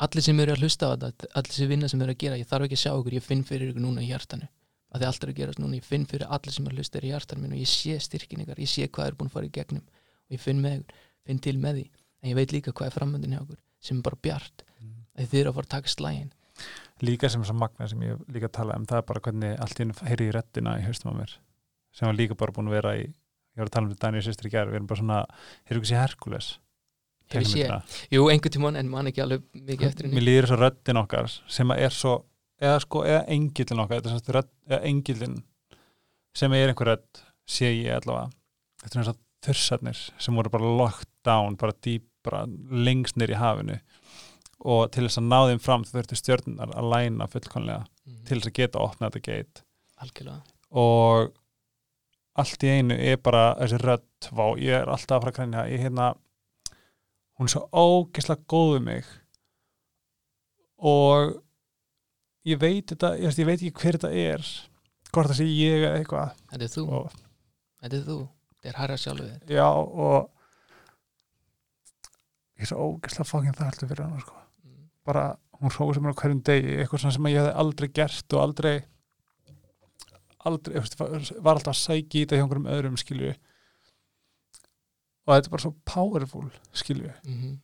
[0.00, 2.46] Allir sem eru að hlusta á þetta allir sem vinna sem eru að gera, ég
[2.48, 3.12] þarf ekki að sjá ykkur.
[3.12, 4.48] Ég finn fyrir ykkur núna í hjartanu
[4.96, 7.06] að því allt er að gerast núna, ég finn fyrir allir sem að hlusta er
[7.06, 9.50] í hjartanu mínu og ég sé styrkin ykkar ég sé hvað er búin að fara
[9.50, 11.86] í gegnum og ég finn með finn til með því.
[12.22, 14.64] En ég veit líka hvað er framöndin hjá ykkur sem er bara bjart,
[15.16, 16.32] að þið eru að fara að taka slægin
[17.04, 19.96] líka sem að magna sem ég líka tala um það er bara hvernig allt hennu
[20.08, 21.34] heyri í rettina í haustum á mér
[21.96, 24.24] sem var líka bara búin að vera í ég var að tala um þetta Daniel
[24.24, 25.18] sýstir í gær við erum bara svona,
[25.68, 26.48] heyrðu ekki sé Herkules?
[28.12, 31.00] Jú, einhvern tímann en man ekki alveg mikið eftir mér henni líður þess að röddin
[31.02, 32.16] okkar sem er svo,
[32.60, 35.36] eða sko eða engillin okkar, þetta er svona rödd, eða engillin
[36.36, 38.30] sem er einhver rödd sé ég allavega.
[38.82, 43.38] Þetta er og þursarnir sem voru bara locked down, bara dýp bara lengst nýr í
[43.38, 43.78] hafinu.
[44.66, 48.24] Og til þess að ná þeim fram þurftu stjörnunar að læna fullkonlega Mhm.
[48.26, 49.62] til þess að geta að opna þetta geit
[50.02, 50.42] algjörlega.
[50.72, 51.32] Og
[52.36, 55.70] allt í einu er bara þessi rödd vá, ég er alltaf að fara að grænja
[55.70, 56.16] ég hérna
[57.38, 59.04] hún er svo ógeðslega góð við mig.
[60.78, 61.36] Og
[62.46, 64.46] ég veit þetta, ég, ég veit ekki hver þetta er
[65.12, 66.32] hvort það sé ég eða eitthvað.
[66.52, 67.12] Þetta er þú, og,
[67.82, 68.16] þetta er þú.
[68.56, 70.30] Þetta er hæra sjálfur já og
[72.56, 74.36] ég er svo ógeðslega fangin það alltaf fyrir hann sko.
[74.64, 74.84] Mm.
[75.06, 75.24] bara
[75.60, 78.74] hún hrósa mér á hverjum degi eitthvað sem ég hefði aldrei gert og aldrei
[80.46, 80.78] aldrei,
[81.42, 83.32] var alltaf að sækja í þetta hjá einhverjum öðrum skilju.
[85.26, 87.56] Og þetta er bara svo powerful skilju, Mhm.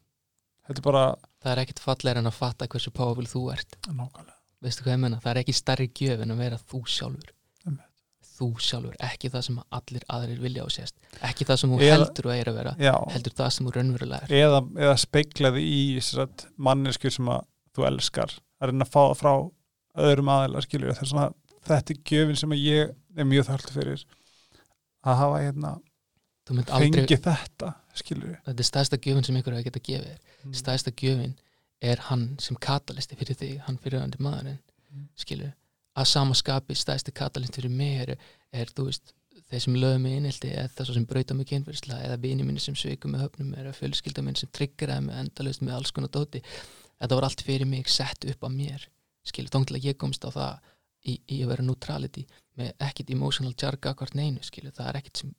[0.67, 1.05] þetta er bara
[1.43, 3.77] það er ekkit fallegur en að fatta hversu powerful þú ert.
[3.87, 7.33] Nákvæmlega, veistu hvað ég menna, það er ekki starri gjöf en að vera þú sjálfur.
[7.67, 7.89] Einmitt.
[8.33, 10.95] þú sjálfur, ekki það sem allir aðrir vilja á sérst,
[11.29, 12.95] ekki það sem þú Eða- heldur og er að vera, já.
[13.13, 17.45] heldur það sem þú raunverulega er eða, eða speiklaði í sagt, manneskjur sem að
[17.77, 18.33] þú elskar
[18.63, 19.33] að reyna að fá það frá
[20.09, 21.35] öðrum aðeila skilju, þess að
[21.69, 24.05] þetta er gjöfin sem ég er mjög þarlt fyrir
[25.05, 25.73] að hafa hérna
[26.53, 30.55] mynd aldrei, þetta skilju þetta er stærsta gjöfin sem ykkur hefur geta gefið þér.
[30.59, 31.37] Stærsta gjöfin
[31.83, 34.61] er hann sem katalisti fyrir þig, hann fyrir hann maðurinn
[34.93, 35.09] Mm.
[35.17, 35.53] skilur,
[35.97, 38.11] að sama skapi stærsti katalisti fyrir mig er,
[38.53, 39.15] er þú veist,
[39.49, 42.77] þeir sem lögum mig innildi eða það sem brauta mig kynferðsla eða vini minni sem
[42.77, 46.43] sveikum með höfnum eða fjölskylda minn sem triggeraði mig endalaust með alls konar dóti.
[47.01, 48.89] Þetta var allt fyrir mig sett upp af mér
[49.33, 50.71] til að ég komst á það
[51.07, 52.27] í, í að vera neutrality
[52.59, 55.35] með ekkit emotional jarga hvort neinu skilur, það er ekkit sem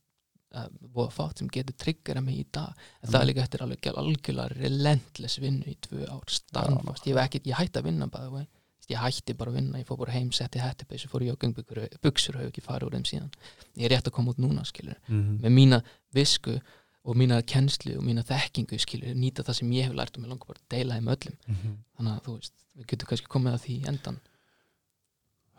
[0.54, 2.84] uh, voða fátt sem getur triggerað mig í dag.
[3.01, 7.58] En það er líka eftir alveg algjörlega relentless vinnu í tvö ár starfast, ég, ég
[7.60, 8.45] hætti að vinna bara,
[8.89, 11.84] ég hætti bara að vinna, ég fór bara heim setti hættibeysu, fór ég á göngbyggur
[12.04, 13.36] buksur og hef ekki farið úr þeim síðan.
[13.80, 15.38] Ég er rétt að koma út núna, skilur, mm.
[15.43, 15.84] með mína
[16.14, 16.60] visku
[17.04, 20.32] og mína kennslu og mína þekkingu, skilur, nýta það sem ég hef lært og mér
[20.32, 21.39] langar bara að deila þeim öllum.
[21.47, 21.74] -hmm.
[21.97, 24.20] þannig að þú veist, við getum kannski komið að því í endan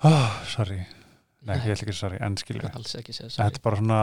[0.08, 0.80] oh, sorry,
[1.44, 4.00] nei, ég ætla ekki sorry en segja þetta er bara svona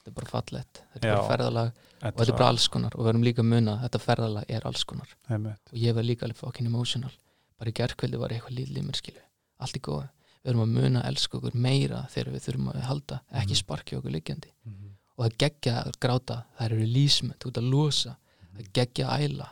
[0.00, 3.04] þetta er bara fallett þetta er bara ferðalag og þetta er bara alls konar og
[3.04, 5.10] við erum líka að muna að þetta ferðalag er alls konar.
[5.28, 7.12] Og ég var líka alveg fucking emotional.
[7.60, 9.20] Bara í gerkvöldi var eitthvað lítið í mér skilu
[9.60, 10.06] allt í góða,
[10.40, 13.60] við erum að muna að elska okkur meira þegar við þurfum að halda ekki Mhm.
[13.60, 14.52] sparki okkur liggjandi.
[14.64, 14.86] Mm.
[15.18, 18.16] og það geggja að gráta, það er releasement út að losa,
[18.56, 19.48] það geggja að æla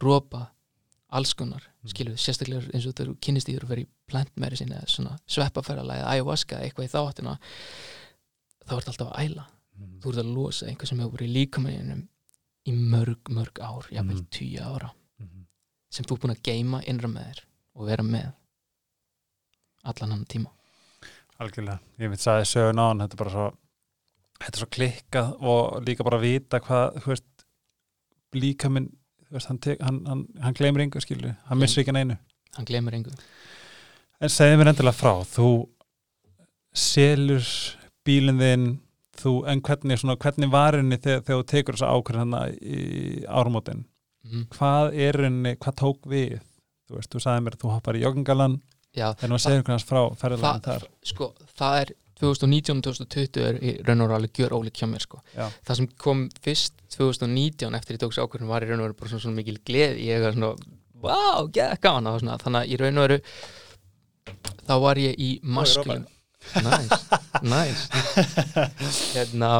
[0.00, 0.50] rópa
[1.10, 1.88] alls konar, Mhm.
[1.90, 5.18] skilu, sérstaklega eins og þú kynnist í þér að vera í plant medicine eða svona
[5.26, 7.38] sveppaferðalega eða ayahuasca eitthvað í þáttina
[8.68, 9.46] þá ert alltaf að æla.
[9.78, 10.00] Mm.
[10.02, 12.00] þú ert að losa einhver sem hefur verið í líkamanninum
[12.68, 14.26] í mörg, mörg ár, jafnvel Mhm.
[14.34, 14.90] tíu ára.
[15.20, 15.46] Mm.
[15.90, 17.40] sem þú er búin að geima innra með þér
[17.76, 18.32] og vera með
[19.84, 20.50] allan hann tíma.
[21.40, 23.46] Algjörlega, ég veit sagði sögun á hann þetta er bara svo
[24.38, 27.44] þetta er svo klikkað og líka bara vita hvað þú veist,
[28.34, 28.88] líka minn
[29.28, 32.18] þú veist, hann, hann, hann, hann gleymir yngu skilju, hann missir ekki neinu.
[32.56, 33.10] Hann glemur engu.
[34.20, 35.68] En segði mér endilega frá, þú
[36.74, 37.44] selur
[38.08, 38.66] bílinn þinn
[39.18, 42.82] þú, en hvernig, svona, hvernig var henni þegar, þú tekur þessa ákvörð hann í
[43.28, 43.84] árumótin
[44.26, 44.48] mm.
[44.54, 46.40] hvað er henni, hvað tók við?
[46.88, 48.58] Þú veist, þú sagði mér að þú hoppar í joggingalan.
[48.96, 50.86] En maður segir hvernig frá ferðalegin það, þar.
[51.10, 51.28] sko,
[51.58, 55.20] það er 2019-2020 er í raun og alveg gjör ólík hjá mér sko.
[55.36, 58.98] Það sem kom fyrst 2019 eftir ég tók sér ákvörðun var í raun og veru
[58.98, 60.54] bara svona, svona mikil gleð ég er svona,
[61.04, 62.10] wow, geða gaman.
[62.10, 63.20] Og svona, þannig að í raun og veru
[64.64, 66.08] þá var ég í maskulin
[66.62, 66.98] nice,
[67.42, 67.82] nice.
[69.14, 69.50] Hérna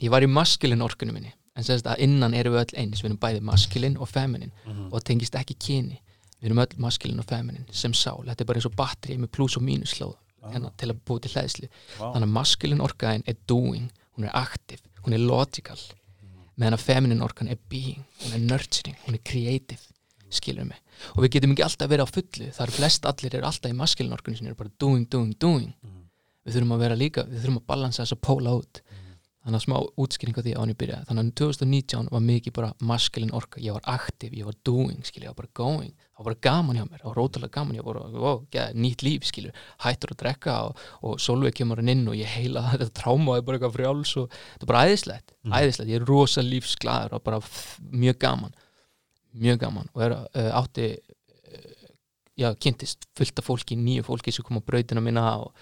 [0.00, 3.10] ég var í maskulin orkunum minni en sérst að innan erum við öll eins við
[3.10, 4.88] erum bæði maskulin og feminin Mhm.
[4.94, 5.98] og tengist ekki kyni.
[6.40, 8.22] Við erum öll maskulin og feminin sem sál.
[8.24, 11.20] Þetta er bara eins og batteri með pluss og mínus slóð hérna, til að búið
[11.26, 11.68] til hlæðslu
[11.98, 12.12] Vá.
[12.14, 15.76] þannig að maskulin orkaðin er doing hún er active, hún er logical
[16.56, 19.80] meðan að feminin orkan er being hún er nurturing, hún er creative
[20.30, 20.78] skilur mig,
[21.14, 23.76] og við getum ekki alltaf verið á fullu það er flest allir eru alltaf í
[23.76, 25.74] maskulin orkunni sem eru bara doing, doing, doing.
[25.82, 25.99] Mhm.
[26.46, 28.82] Við þurfum að vera líka, við þurfum að balansa þess að póla út
[29.40, 32.52] þannig að smá útskýring á því á hann ég byrjaði þannig að 2019 var mikið
[32.58, 36.20] bara maskulin orka, ég var aktiv, ég var doing skilur, ég var bara going, það
[36.20, 39.04] var bara gaman hjá mér það var rótalega gaman, ég var bara, ó, geð, nýtt
[39.06, 42.90] líf skilur, hættur að drekka og, og Solveig kemur hann inn og ég heila þetta
[43.00, 45.56] tráma er bara eitthvað frjáls og þetta er bara æðislegt, Mhm.
[45.56, 47.40] æðislegt, ég er rosa lífsglæður og bara
[47.96, 48.52] mjög gaman
[49.40, 49.88] mjög gaman.
[49.94, 50.98] Og er, uh, átti
[52.38, 55.52] já, kynntist fullt af fólki, nýju fólki sem kom á brautina mína og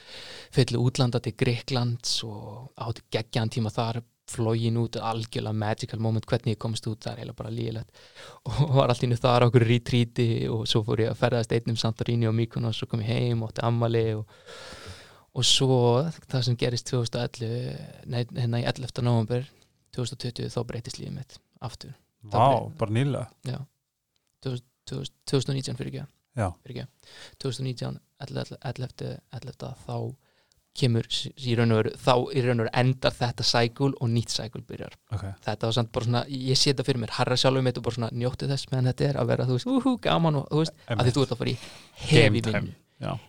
[0.54, 6.56] fyllu útlanda til Greiklands og átti geggjaðan tíma þar flógin út, algjörlega magical moment hvernig
[6.56, 8.02] ég komst út, það er eiginlega bara lígilegt
[8.50, 11.78] og var allt innu þar okkur retreati og svo fór ég að ferðast einn um
[11.80, 14.28] Santorini og Mykonos og svo kom ég heim og átti ammali og,
[15.32, 15.78] og svo
[16.28, 19.00] það sem gerist 2011 nei, hérna í 11.
[19.06, 19.48] november
[19.96, 21.96] 2020 þá breytist lífið mitt aftur
[22.28, 23.62] Vá, bara nýlega Já
[24.44, 26.08] 2000 2000 2019 fyrir ekki Já.
[26.74, 26.86] Ekki?
[27.42, 29.94] 2019 11, 11, 11, 11 þá
[30.78, 34.34] kemur í raun og veru þá í raun og veru endar þetta cycle og nýtt
[34.34, 34.94] cycle byrjar.
[35.14, 37.86] Ok, þetta var samt bara svona, ég sé þetta fyrir mér harra sjálfum mitt og
[37.86, 40.62] bara svona njóttu þess meðan þetta er að vera, þú veist, úhú, gaman og þú
[40.62, 41.56] veist, að því þú ert að fara í
[42.04, 42.76] hefi vinnu.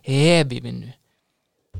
[0.06, 0.94] hefi vinnu.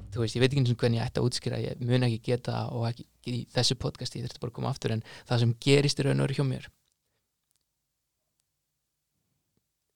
[0.10, 2.22] Þú veist, ég veit ekki eins og hvernig ég ætti að útskýra ég mun ekki
[2.32, 5.56] geta og ekki í þessu podcasti, ég þurfti bara að koma aftur en það sem
[5.62, 6.70] gerist í raun og veru hjá mér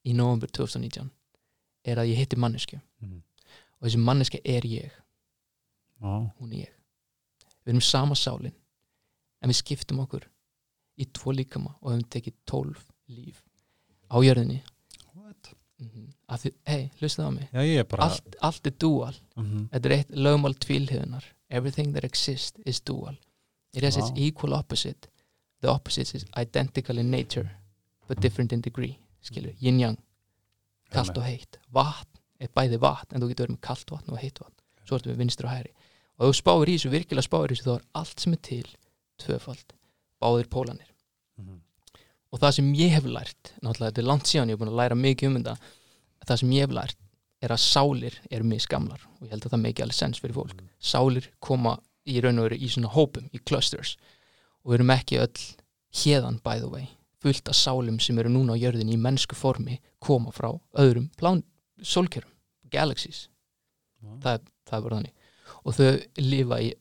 [0.06, 1.10] í november 2019
[1.86, 3.22] er að ég hitti mannesku Mhm.
[3.82, 4.92] og þessi manneska er ég.
[6.02, 6.70] Já, hún er ég.
[7.66, 8.54] Við erum sama sálin
[9.42, 10.24] en við skiptum okkur
[11.00, 13.44] í tvo líkama og hefum tekið tólf líf
[14.12, 14.62] á jörðinni.
[15.80, 17.50] Mm að því, hei, hlustaðu á mig.
[17.54, 19.68] Já, er bara allt, allt er dual Mhm.
[19.70, 23.18] þetta er eitt lögmál tvílhiðunar everything that exists is dual
[23.74, 24.18] it has its Vá.
[24.18, 25.08] equal opposite.
[25.62, 27.52] The opposite is identical in nature
[28.08, 29.98] but different in degree skilur, yin yang,
[30.94, 31.58] kalt og heitt.
[31.74, 34.58] Vatn er bæði vatn en þú getur verið með kalt vatn og heitt vatn.
[34.86, 35.72] Svo ertu með vinstri og hæri
[36.20, 38.68] og þú spáir í þessu, virkilega spáir í þessu þá er allt sem er til
[39.24, 39.74] tvöfald,
[40.22, 40.90] báðir pólanir
[41.40, 41.62] Mhm.
[42.32, 44.82] og það sem ég hef lært náttúrulega þetta er langt síðan ég hef búin að
[44.82, 45.58] læra mikið um þetta
[46.28, 46.98] það sem ég hef lært
[47.44, 49.02] er að sálir eru misgamlar.
[49.20, 50.62] Og ég held að það meiki alveg sens fyrir fólk.
[50.80, 51.74] Sálir koma
[52.08, 53.98] í raun og veru í svona hópum, í clusters.
[54.64, 55.42] Og við erum ekki öll
[55.92, 56.88] hérðan by the way,
[57.24, 60.52] fullt af sálum sem eru núna á jörðinni í mennsku formi koma frá
[60.84, 61.44] öðrum plán,
[61.82, 62.30] sólkerum
[62.74, 63.28] galaxies,
[64.04, 64.10] Já.
[64.24, 65.14] það, það er bara þannig.
[65.64, 66.72] Og þau lifa í,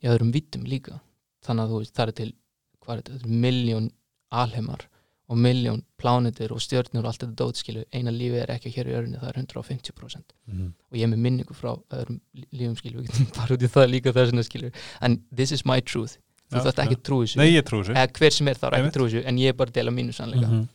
[0.00, 1.00] í öðrum vittum líka.
[1.44, 2.30] Þannig að þú veist, það er til
[2.84, 3.90] hvað er þetta, miljón
[4.30, 4.86] alheimar
[5.30, 8.94] og miljón plánetir og stjörnur og allt þetta dótskilu, eina lífi er ekki hér í
[8.98, 10.72] örni, það er 150% Mhm.
[10.90, 13.70] og ég er með minningu frá öðrum lí- lífum skilu, við getum bara út í
[13.70, 14.70] það líka þess vegna skilu,
[15.00, 16.16] en this is my truth
[16.50, 17.38] þú þarft ekki að trúi þessu.
[17.40, 17.94] Nei, ég trú þessu.
[17.96, 19.90] Eða hver sem er þarf ekki að trúi þessu en ég er bara að dela
[19.94, 20.48] mínu sannleika.
[20.48, 20.68] Mhm.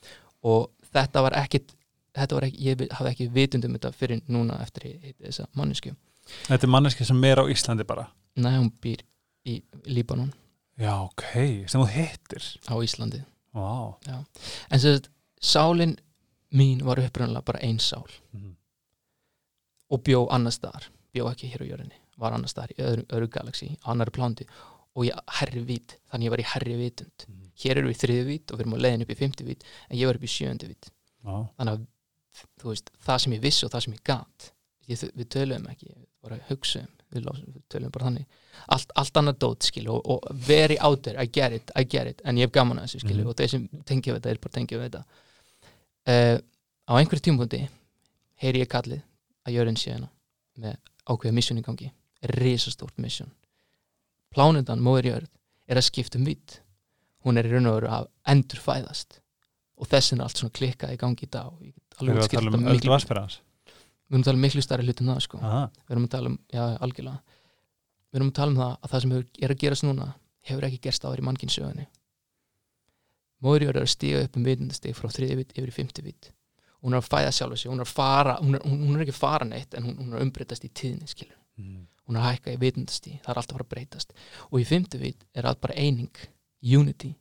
[0.45, 1.75] og þetta var ekkit
[2.15, 4.85] þetta var ekki, ég hafði ekki vitund um þetta fyrir núna eftir
[5.19, 5.91] þessa mannesku
[6.47, 8.07] þetta er manneski sem er á Íslandi bara?
[8.37, 9.01] Næ, hún býr
[9.45, 10.33] í Líbanon.
[10.79, 11.23] Já, ok,
[11.69, 12.47] sem þú hittir?
[12.67, 13.21] Á Íslandi.
[13.55, 13.95] Wow.
[14.69, 15.09] en sem sagt,
[15.41, 15.95] sálin
[16.51, 18.05] mín var upprænlega bara ein sál.
[18.33, 18.55] Mhm.
[19.91, 21.99] og bjó annars staðar, bjó ekki hér á jörðinni.
[22.17, 24.47] Var annars staðar í öðru, öðru galaxi á annari plándi
[24.95, 27.51] og ég herri vít þannig ég var í herri vitund Mhm.
[27.63, 29.97] hér eru við þriði vít og við erum á leiðin upp í fymti vít en
[29.97, 30.89] ég var upp í sjöndi vít
[31.25, 31.35] Já.
[31.57, 31.85] þannig að
[32.59, 34.51] þú veist, það sem ég vissi og það sem ég
[34.87, 37.23] ég, við töluðum ekki, við bara hugsaðum við,
[37.55, 38.25] við töluðum bara þannig
[38.75, 42.07] allt, allt annað dót skil og, og very out there, I get it, I get
[42.07, 43.27] it en ég hef gaman að þessu skil Mhm.
[43.27, 45.03] og þeir sem tengja við þetta er bara tengja við þetta
[46.07, 46.37] uh,
[46.85, 47.61] á einhverju tímpúndi
[48.43, 49.01] heyri ég kallið
[49.47, 50.09] að jörðin sé hérna
[50.59, 50.75] með
[51.09, 51.91] ákveða mission í gangi
[52.35, 53.31] risastórt mission
[54.35, 55.29] plánundan móður jörð
[55.71, 56.59] er að skipta um vitt
[57.25, 59.19] hún er í raun og veru að endur fæðast
[59.79, 62.29] og þessin er allt svona klikkað í gangi í dag og ég get alveg að
[62.35, 62.91] tala þetta um miklu-
[64.05, 65.39] við erum að tala um miklu stærri hlut en það sko.
[65.41, 65.63] Aha.
[65.87, 67.19] við erum að tala um, já, algjörlega.
[68.13, 70.05] Við erum að tala um það að það sem er að gerast núna
[70.45, 71.87] hefur ekki gerst áður í mannkynnsögunni
[73.45, 76.29] móðurjör er að stíga upp um vitundastig frá þriði vitt yfir í fymti vitt
[76.85, 79.15] hún er að fæða sjálfa sig, hún er að fara hún er, hún, er ekki
[79.15, 81.87] að fara neitt en hún, hún er að umbreytast í tíðni skilur, Mhm.
[82.05, 84.15] Hún er að hækka í vitundastig það er alltaf að fara að breytast.
[84.51, 86.11] Og í fymti vitt er allt bara eining,
[86.61, 87.15] unity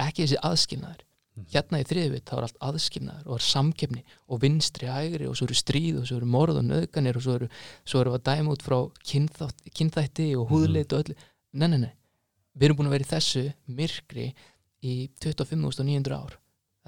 [0.00, 1.06] ekki þessi aðskilnaður.
[1.36, 1.46] Mhm.
[1.52, 5.36] hérna í þriði vitt þá er allt aðskilnaður og er samkefni og vinstri hægri og
[5.38, 7.48] svo eru stríð og svo eru morð og nöðganir og svo eru,
[7.84, 11.14] svo eru að dæma út frá kynþætti og húðleit og öllu.
[11.52, 11.94] Nei, nei, nei,
[12.54, 13.44] við erum búin að vera í þessu
[13.78, 14.26] myrkri
[14.82, 16.36] í 25.900 ár.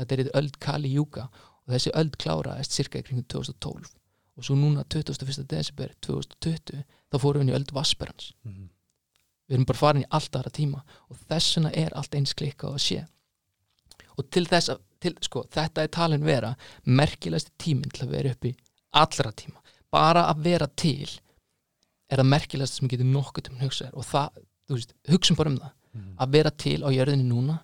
[0.00, 3.94] Þetta er í öld Kali Júka og þessi öld kláraðist cirka í kringum 2012
[4.32, 5.46] og svo núna 21.
[5.46, 6.82] desember 2020
[7.12, 8.68] þá fórum við inn í öld Vasperans Mhm.
[9.48, 12.80] við erum bara farin í allt aðra tíma og þessuna er allt eins klikkað að
[12.80, 13.06] sé.
[14.18, 16.54] Og til þess að til, sko, þetta er talin vera
[16.86, 18.54] merkilegasti tíminn til að vera upp í
[18.94, 19.58] allra tíma.
[19.90, 21.08] Bara að vera til
[22.08, 24.28] er það merkilegast sem getur nokkuð til að hugsa þér og það,
[24.68, 25.72] þú veist, hugsun bara um það.
[25.94, 26.16] Mhm.
[26.18, 27.60] að vera til á jörðinni núna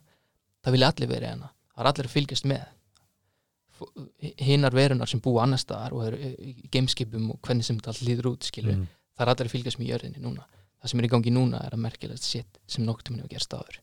[0.64, 2.66] það vilja allir vera hérna það er allir að fylgjast með.
[4.42, 8.02] Hinnar verunar sem búa annar staðar og eru í gameskipum og hvernig sem þetta allt
[8.08, 8.88] líður út skilur, Mhm.
[9.18, 10.46] Það er allir að fylgjast með jörðinni núna.
[10.78, 13.54] Það sem er í gangi núna er að merkilegast shit sem nokkuð tíma hefur gerst
[13.58, 13.80] áður.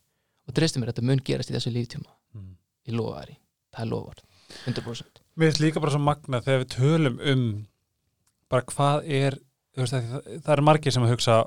[0.47, 2.11] Og dreistum mér að þetta mun gerast í þessu líftíma.
[2.35, 2.55] Mhm.
[2.85, 3.37] í lofaðari,
[3.73, 4.19] það er lofað
[4.65, 7.45] 100% Mér finnst líka bara svo magna þegar við tölum um
[8.51, 9.37] bara hvað er
[9.75, 11.37] þú veist, að það, það er margir sem að hugsa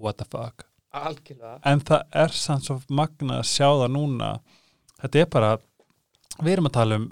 [0.00, 0.64] what the fuck?
[0.96, 1.58] Algjörlega.
[1.68, 4.30] En það er samt svo magna að sjá það núna.
[5.02, 5.50] Þetta er bara
[6.38, 7.06] við erum að tala um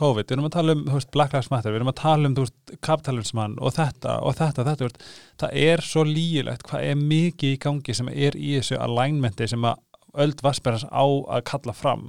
[0.00, 2.34] COVID, við erum að tala um veist, Black Lives Matter, við erum að tala um
[2.82, 5.04] kapitalismann og þetta og þetta, þetta veist,
[5.38, 9.66] það er svo lígilegt hvað er mikið í gangi sem er í þessu alignmenti sem
[9.70, 9.78] að
[10.24, 12.08] öld vassberðans á að kalla fram.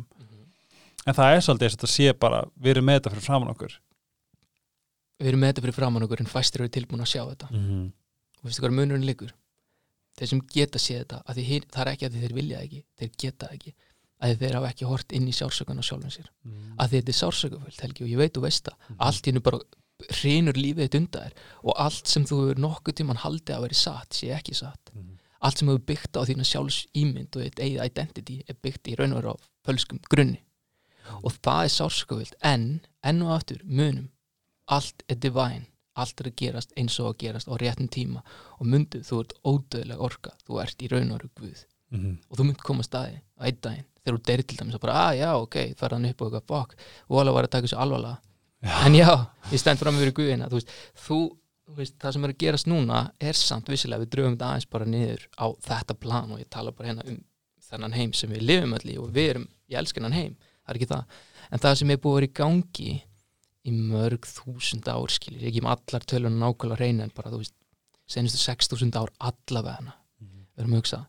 [1.06, 3.78] En það er svolítið þess að sé bara við erum með þetta fyrir framann okkur.
[5.22, 7.50] Við erum með þetta fyrir framann okkur en fæstir eru tilbúin að sjá þetta.
[7.52, 7.90] Mm -hmm.
[8.42, 9.34] og veistu hvað munurinn liggur?
[10.18, 13.48] Þeir sem geta séð þetta hin- það er ekki að þeir vilja ekki þeir geta
[13.54, 13.74] ekki,
[14.26, 16.30] að þeir hafa ekki hort inn í sársökan á sjálfum sér.
[16.46, 16.76] Mm.
[16.80, 18.78] að þetta er sársökufullt Helgi og ég veit þú veist það.
[18.90, 18.98] Mhm.
[19.08, 19.60] allt hennu bara
[20.12, 21.44] hrinur lífið þitt undan þér.
[21.64, 24.92] Og allt sem þú hefur nokkuð tíman haldið að vera satt sé ekki satt.
[24.96, 25.12] Mm.
[25.46, 28.96] allt sem hefur byggt á þína sjálfs ímynd og þitt eigið identity er byggt í
[28.98, 30.42] raun og veru á fölskum grunni.
[31.24, 34.10] Og það er sársökufullt en enn og aftur munum
[34.68, 35.68] allt er divine.
[35.96, 38.24] Allt er að gerast eins og að gerast á réttum tíma.
[38.60, 40.34] Og mundu þú ert ódöðlega orka.
[40.44, 42.16] Þú ert í raun og veru guð Mm.
[42.30, 43.88] og þú mynd koma staði á einn daginn.
[44.02, 46.46] Þegar þú deyrir til dæmis að bara, að já, ok, ferða hann upp og eitthvað,
[46.50, 46.76] bók,
[47.10, 48.18] og alveg var að taka þessu alvarlega.
[48.86, 49.10] En já,
[49.52, 50.72] ég stend fram yfir guðina þú veist,
[51.06, 51.20] þú,
[51.78, 54.90] veist, það sem er að gerast núna er samt vissilega, við dröfum þetta aðeins bara
[54.90, 57.20] niður á þetta plan og ég tala bara hérna um
[57.66, 60.80] þennan heim sem við lifum í og við erum, ég elska hennan heim það er
[60.80, 61.20] ekki það,
[61.50, 62.96] en það sem er búið að vera í gangi
[63.66, 67.56] í mörg þúsund ár skilir, ekki með allar tölun nákvæmlega reyna en bara, þú veist,
[68.10, 69.96] senustu 6000 ár allavega
[70.56, 71.06] að hugsa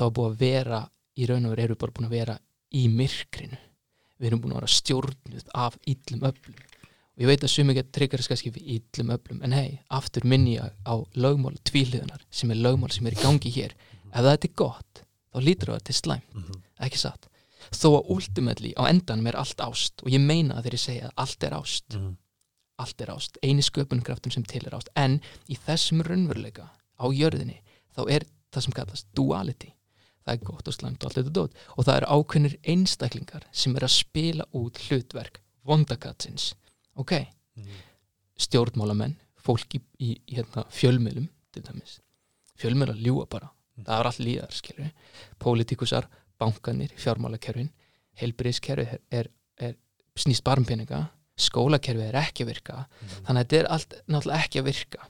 [0.00, 0.80] þá er búið að vera
[1.20, 2.36] í raun og veru erum við bara búin að vera
[2.72, 3.58] í myrkrinu.
[4.20, 6.54] Við erum búin að vera stjórnuð af illum öflum.
[7.10, 10.54] Og ég veit að sumi ekki tryggar kannski við illum öflum en hei, aftur minni
[10.56, 13.74] ég á lögmál tvíliðunar sem er lögmál sem er í gangi hér.
[14.10, 15.02] Ef það er gott,
[15.34, 16.62] þá lítur það til slæm Mhm.
[16.80, 17.28] ekki satt?
[17.70, 21.06] Þó að ultimately á endanum er allt ást og ég meina það þegar ég segja
[21.10, 21.94] að allt er ást.
[21.94, 22.16] Mm.
[22.80, 24.88] allt er ást, eini sköpunkraftum sem til er ást.
[24.96, 27.60] En í þessum raunveruleika á jörðinni,
[27.94, 29.74] þá er það sem kallast duality
[30.30, 31.60] það er gott og slæmt og allt þetta dót.
[31.76, 36.52] Og það eru ákveðnir einstaklingar sem er að spila út hlutverk vondakatsins
[37.00, 37.26] ok,
[37.56, 37.66] Mm.
[38.38, 41.98] stjórnmálamenn fólk í, í, í hérna, fjölmiðlum til dæmis,
[42.60, 43.50] fjölmiðlar ljúa bara.
[43.80, 44.92] Það er allt líðar, skilur við
[45.42, 46.06] pólitíkusar,
[46.38, 47.72] bankanir, fjármálakerfin
[48.20, 49.74] heilbriðskerfi er, er, er
[50.16, 51.08] snýst bara um
[51.40, 52.84] skólakerfi er ekki að virka.
[53.24, 55.08] Þannig að þetta er allt náttúrulega ekki að virka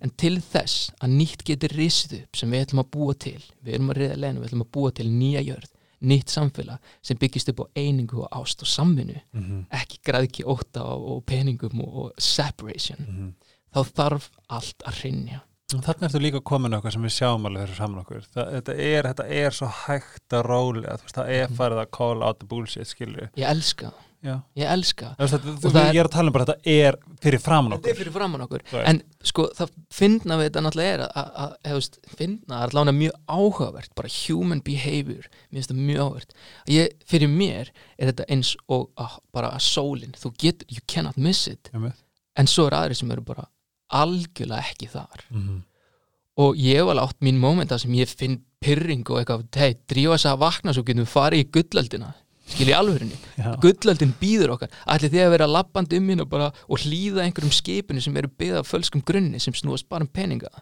[0.00, 3.74] en til þess að nýtt getur risið upp sem við ætlum að búa til við
[3.74, 5.70] erum að reyða leginu, við ætlum að búa til nýja jörð
[6.02, 9.66] nýtt samfélag sem byggist upp á einingu og ást og samvinnu Mhm.
[9.70, 13.34] ekki græðki óta og, og peningum og, separation Mhm.
[13.74, 15.40] þá þarf allt að rinja
[15.72, 18.24] Þarna ertu líka komin eitthvað sem við sjáum alveg fyrir saman okkur.
[18.34, 20.42] Það, þetta, er, þetta er svo hægt að
[21.00, 21.56] veist, það er Mhm.
[21.56, 23.28] farið að call out the bullshit, skilju.
[23.36, 24.36] ég elska það, Já.
[24.56, 25.22] ég elska það.
[25.22, 27.72] Og þú, það er- ég er að tala um bara að þetta er fyrir framan
[27.72, 27.90] þetta okkur.
[27.90, 28.62] er fyrir framann okkur.
[28.86, 33.16] En sko það finna við þetta náttúrulega er að, að, að finna er allavega mjög
[33.28, 35.26] áhugavert bara human behavior.
[35.50, 36.32] Mér finnst það mjög áhugavert.
[36.70, 41.16] Ég, fyrir mér er þetta eins og að, bara að sólin, þú getur, you cannot
[41.18, 41.70] miss it.
[41.74, 41.98] Einmitt.
[42.36, 43.48] en svo er aðri sem eru bara
[43.92, 45.26] algjörlega ekki þar.
[45.30, 45.62] Mhm.
[46.40, 50.14] og ég hef alveg átt mín mómenta sem ég finn pyrring og eitthvað, hei, drífa
[50.16, 52.14] þess að vakna svo getum við farið í gullöldina
[52.52, 53.18] skil í alvörinni,
[53.62, 54.72] gullöldin býður okkar.
[54.94, 58.30] Ætli þið að vera lappandi um mín og bara og hlýða einhverjum skipinu sem eru
[58.30, 60.52] byggða af fölskum grunni sem snúast bara um peninga?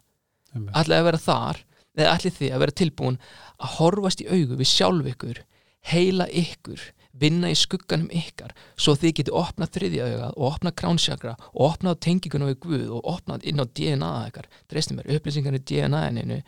[0.55, 1.63] Ætli að vera þar
[1.99, 3.21] eða ætli þið að vera tilbúin
[3.61, 5.43] að horfast í augu við sjálf ykkur
[5.91, 6.81] heila ykkur
[7.21, 12.01] vinna í skugganum ykkar svo þið getið opnað þriðja augað og opnað kránsjakra og opnað
[12.07, 14.49] tenginguna við Guð og opnað inn á DNA ykkar.
[14.71, 16.41] Dreistum mér, upplýsingar í DNA-inu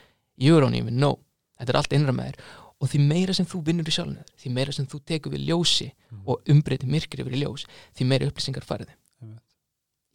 [0.43, 1.19] even know,
[1.59, 2.39] þetta er allt innra með þér
[2.83, 5.91] og því meira sem þú vinnur í sjálfinu því meira sem þú tekur við ljósi
[6.27, 7.65] og umbreytir myrkri yfir í ljós
[7.97, 8.89] því meira upplýsingar færði
[9.23, 9.43] Einmitt.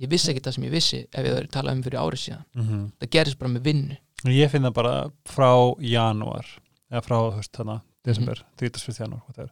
[0.03, 2.43] ég vissi ekki það sem ég vissi ef ég verið talað um fyrir árið síðan
[2.55, 2.91] Mhm.
[2.99, 6.45] það gerist bara með vinnu Ég finn það bara frá janúar,
[6.91, 8.57] eða frá, þú veist, þarna, desember, Mhm.
[8.57, 8.97] 31.
[8.99, 9.49] janúar,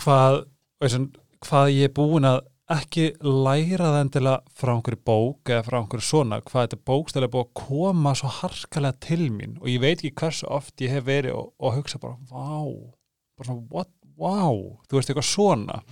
[0.00, 0.44] hvað
[1.44, 2.40] hvað ég er búin að
[2.72, 7.44] ekki læra það endilega frá einhverju bók eða frá einhverju svona, hvað þetta bókstæðlega búið
[7.44, 11.36] að koma svo harkalega til mín og ég veit ekki hversu oft ég hef verið
[11.36, 12.64] og, og hugsa bara, vá,
[13.36, 15.82] bara svona, what, wow, þú veist, eitthvað svona.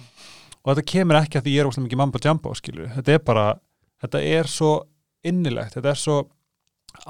[0.63, 2.91] Og þetta kemur ekki að því ég er óslega mikið mambo jumbo, skilur.
[2.95, 3.47] Þetta er bara,
[4.05, 4.73] þetta er svo
[5.27, 6.19] innilegt, þetta er svo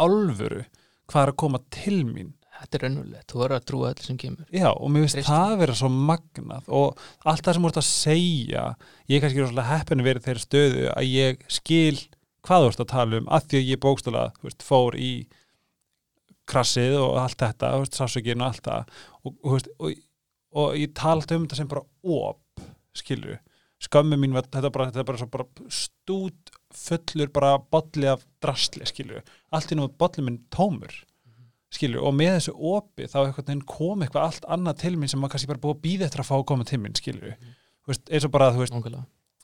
[0.00, 0.62] alvöru
[1.10, 2.32] hvað er að koma til mín
[2.62, 4.48] þetta er raunverulegt, þú verður að trúa öllu sem kemur.
[4.54, 8.64] Já og mér finnst það vera svo magnað og allt það sem ert að segja
[9.10, 12.00] ég er kannski rosalega heppinu verið þeirri stöðu að ég skil
[12.46, 15.12] hvað þú ert að tala um að því að ég bókstala veist, fór í
[16.52, 18.96] krassið og allt þetta, þú veist, sásökin og allt það.
[19.22, 20.02] Og, og, og,
[20.62, 22.66] og ég alltaf um þetta sem bara op
[22.98, 23.38] skilur,
[23.82, 29.22] skömmu mín var þetta bara, þetta bara bara stút fullur bara bolli af drastli skilur,
[29.52, 30.92] allt í nú bolli minn tómur
[31.72, 33.18] skilur, og með þessu opi þá
[33.68, 36.30] kom eitthvað allt annað til mín sem maður kannski bara búið að býða eftir að
[36.30, 37.34] fá að koma til mín skilur,
[37.82, 38.78] þú veist, eins og bara þú veist,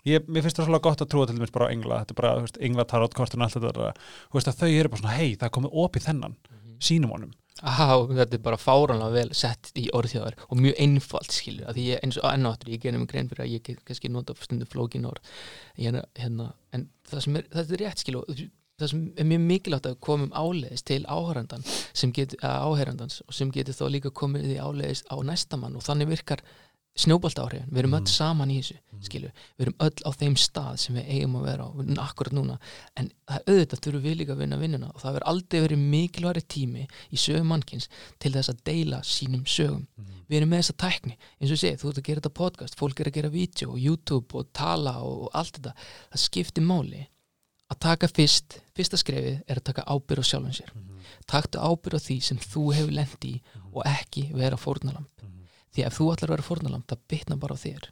[0.06, 2.20] ég, mér finnst það svolítið gott að trúa til dæmis bara á engla, þetta er
[2.20, 3.90] bara, þú veist, engla tarotkortun og allt þetta,
[4.28, 6.38] þú veist, að þau eru bara svona hei, það komið opi þennan,
[6.84, 7.34] sínum honum.
[7.66, 11.86] Aha, þetta er bara fáránlega vel sett í orðþjóðar og mjög einfalt skilur að því
[11.88, 15.26] ég eins og ennáttur, ég gerum grein fyrir að ég kannski nota stundu flókin orð
[15.74, 18.44] ég hérna, en það sem er, þetta er rétt skilur
[18.78, 21.74] það sem er mjög mikilvægt að komum áleiðis til áhærandans
[23.32, 26.42] sem getur þá líka komið í áleiðis á næstamann og þannig virkar
[26.98, 28.10] snjóbolt áhrifin, við erum öll Mhm.
[28.10, 29.02] saman í þessu Mhm.
[29.06, 31.70] skilju, við erum öll á þeim stað sem við eigum að vera á,
[32.02, 32.58] akkurat núna.
[32.96, 36.42] En það auðvitað þurfum við líka að vinna vinnuna og það verður aldrei verið mikilværi
[36.48, 39.86] tími í sögum mannkins til þess að deila sínum sögum.
[40.28, 42.74] Við erum með þessa tækni, eins og ég segi, þú ert að gera þetta podcast
[42.74, 45.74] fólk er að gera vídeo og YouTube og tala og, og allt þetta,
[46.10, 47.06] það skiptir máli
[47.68, 50.72] að taka fyrst fyrsta skrefið er að taka ábyrð á sjálfum sér.
[51.28, 53.34] Taktu ábyrð á því sem þú hefur lent í
[53.72, 55.08] og ekki vera fórnalamb
[55.74, 57.90] því ef þú að vera fórnalamb það bitna bara á þér.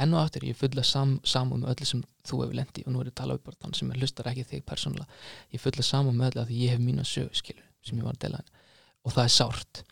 [0.00, 2.84] Enn og aftur, ég fulla sam, samum með öllu sem þú hefur lent í.
[2.86, 5.18] Og nú er ég að tala um bara þann sem hlustar ekki þig persónulega.
[5.52, 8.22] Ég fulla samum með öllu að ég hef mína sögu skilu sem ég var að
[8.24, 8.40] dela.
[8.40, 8.60] Henni
[9.04, 9.82] og það er sárt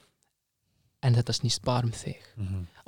[1.03, 2.17] en þetta snýst bara um þig.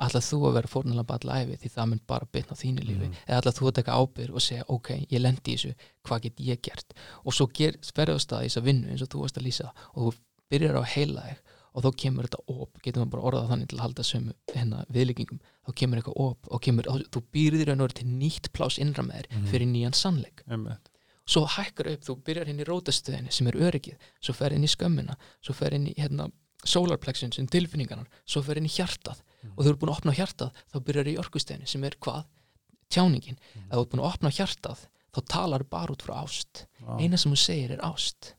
[0.01, 3.07] Ætlað þú að vera fórnalamb alla æfi því það mun bara bitna á þínu lífi?
[3.07, 3.15] Mhm.
[3.27, 6.35] eða ætlað þú að taka ábyrg og segja ok, ég lendi í þessu, hvað get
[6.39, 6.93] ég gert?
[7.25, 10.19] Og svo á stað í þessa vinnu eins og þú varst að lýsa og þú
[10.51, 11.37] byrjar á að heila þig
[11.73, 12.77] og þá kemur þetta op.
[12.83, 16.47] Getur maður bara orðað þannig til að halda sömu hérna viðlíkingum, þá kemur eitthvað op
[16.51, 19.47] og kemur, þú býrðir raun og veru til nýtt plás innra með þér Mhm.
[19.47, 20.43] fyrir nýjan sannleik.
[21.25, 24.67] Svo hækkar upp, þú byrjar inn í rótastöðinni sem er öryggið, svo fer inn í
[24.67, 26.29] skömmina svo fer inn í hérna
[26.65, 29.21] solarplexin sem tilfinningarnar, svo fer inn í hjartað.
[29.41, 29.53] Mhm.
[29.57, 32.25] og þú eru búin að opna hjartað þá byrjar í orkustöðinni sem er hvað?
[32.91, 33.65] Tjáningin, Mhm.
[33.71, 34.79] ef þú ert búin að opna hjartað
[35.13, 36.65] þá talar bara út frá ást.
[36.81, 36.99] Vá.
[37.01, 38.33] eina sem þú segir er ást.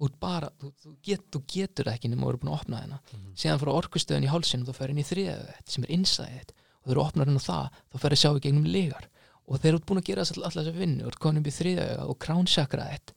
[0.00, 2.80] Og bara, þú, þú, get, þú getur það ekki nema þú eru búin að opna
[2.82, 3.00] þennan.
[3.12, 3.34] Mhm.
[3.34, 6.48] síðan frá orkustöðin í hálsinn þá fer inn í þriðið sem er innsæðið
[6.86, 9.08] og þú opnar henn á það þá fer að sjá í gegnum legar
[9.48, 11.50] og þegar þú ert búin að gera allar þess að vinnu og ert komin upp
[11.50, 13.12] í þriðið og kránsakraðið þitt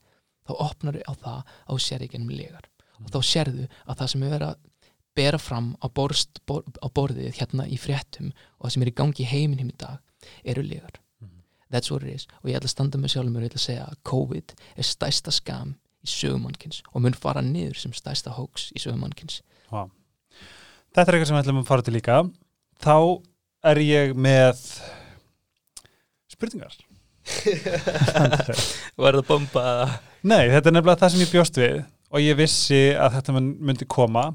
[0.48, 2.66] þá opnar þau á það að þú sér í gegnum legar
[3.06, 4.58] og þá sérðu að það sem er verið að
[5.16, 8.30] bera fram á, borst, bor, á borðið hérna í fréttum
[8.60, 10.00] og það sem er í gangi í heiminum í dag
[10.46, 11.42] eru legar Mhm.
[11.72, 12.28] that's what it is.
[12.44, 14.54] Og ég ætla að standa með sjálfum mér og ég ætla að segja að COVID
[14.78, 19.42] er stæsta skam í sögumannkins og mun fara niður sem stæsta hóks í sögumannkins
[19.72, 19.86] Vá.
[20.96, 22.16] Þetta er eitthvað sem við ætlum að fara til líka.
[22.82, 22.96] Þá
[23.64, 24.58] er ég með
[26.32, 26.74] spurningar.
[29.02, 29.64] Var það bomba?
[30.28, 31.76] Nei, þetta er nefnilega það sem ég bjóst við
[32.12, 34.32] og ég vissi að þetta myndi koma.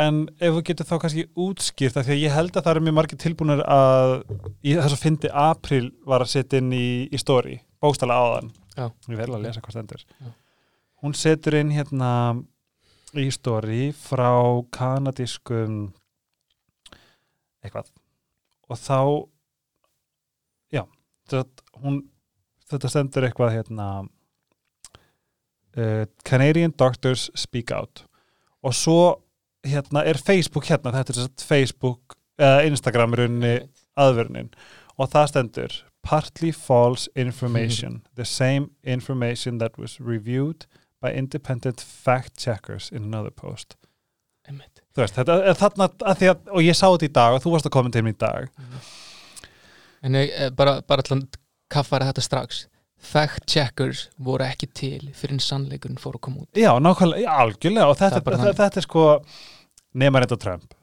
[0.00, 2.84] En ef þú getur þá kannski útskýrt það því að ég held að það eru
[2.86, 4.12] mjög margir tilbúinir að
[4.64, 8.48] í þess að fyndi april var að setja inn í, í story bókstala áðan.
[8.78, 10.06] Ég vel að lesa hvað stendur.
[10.16, 10.30] Já.
[11.02, 12.12] hún setur inn hérna
[13.18, 14.32] í story frá
[14.72, 15.90] kanadískum
[17.62, 17.90] eitthvað.
[18.70, 18.98] Og þá
[20.72, 20.84] já
[21.28, 22.00] þetta, hún,
[22.70, 23.88] þetta stendur eitthvað hérna
[25.76, 28.04] uh, Canadian Doctors Speak Out.
[28.62, 29.22] Og svo
[29.66, 33.56] hérna er Facebook hérna, þetta er sem sagt Facebook eða Instagram í rauninni
[34.00, 34.52] aðvörnin
[34.98, 38.02] og það stendur partly false information.
[38.16, 40.66] The same information that was reviewed
[41.00, 43.76] by independent fact checkers in another post.
[44.92, 47.44] Þú veist, þetta er þarna að því að, og ég sá þetta í dag og
[47.44, 48.48] þú varst að koma til mér í dag.
[50.02, 51.38] En ég, eh, bara, bara að
[51.70, 52.66] kaffara þetta strax
[53.02, 56.50] fact checkers voru ekki til fyrir en sannleikurinn fór að koma út.
[56.58, 59.06] Já, nákvæmlega, já, algjörlega og þetta, er þetta, þetta er sko
[60.02, 60.76] nema reynda Trump.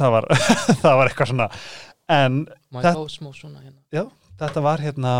[0.00, 0.26] Það var,
[0.82, 1.50] það var eitthvað svona
[2.10, 4.08] en smá svona hérna?
[4.40, 5.14] Þetta var hérna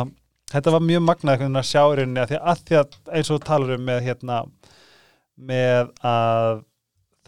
[0.50, 3.16] þetta var mjög magnað einhvern veginn að sjá í rauninni að því að, því að
[3.18, 4.38] eins og talar um með hérna
[5.50, 6.62] með að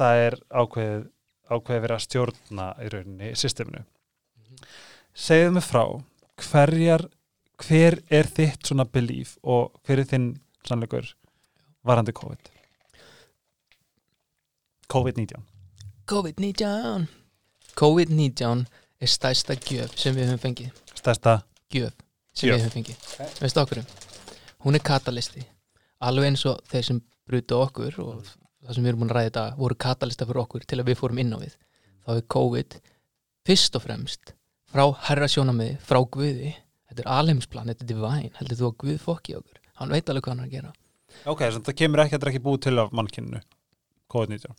[0.01, 1.09] það er ákveðið
[1.53, 3.83] ákveðið verið að stjórna í rauninni systeminu.
[5.13, 5.83] Segðu mig frá
[6.41, 7.05] hverjar
[7.63, 10.31] hver er þitt svona belief og hver er þinn
[10.67, 11.09] sannleikur
[11.87, 12.51] varandi COVID?
[14.93, 15.43] COVID-19.
[16.09, 17.07] COVID-19.
[17.79, 18.65] COVID-19
[19.03, 20.83] er stærsta gjöf sem við höfum fengið.
[20.99, 21.39] Stærsta
[21.73, 21.95] gjöf
[22.35, 22.57] sem Gjöf.
[22.59, 23.07] við höfum fengið.
[23.41, 23.83] Veistu okkur
[24.63, 25.43] hún er katalisti.
[26.03, 29.31] Alveg eins og þeir sem brutu okkur og það sem við erum búin að ræða
[29.31, 31.57] þetta voru katalista fyrir okkur til að við fórum inn á við.
[32.03, 32.77] Þá er COVID
[33.47, 34.35] fyrst og fremst
[34.73, 36.53] frá herra sjónamiði, frá Guði
[36.93, 40.23] þetta er alheimsplan, þetta er divine heldur þú að Guð fokki okkur, hann veit alveg
[40.23, 40.73] hvað hann er að gera
[41.27, 43.41] ok, þannig að það kemur ekki að það er ekki búið til af mannkynnu
[44.13, 44.55] COVID-19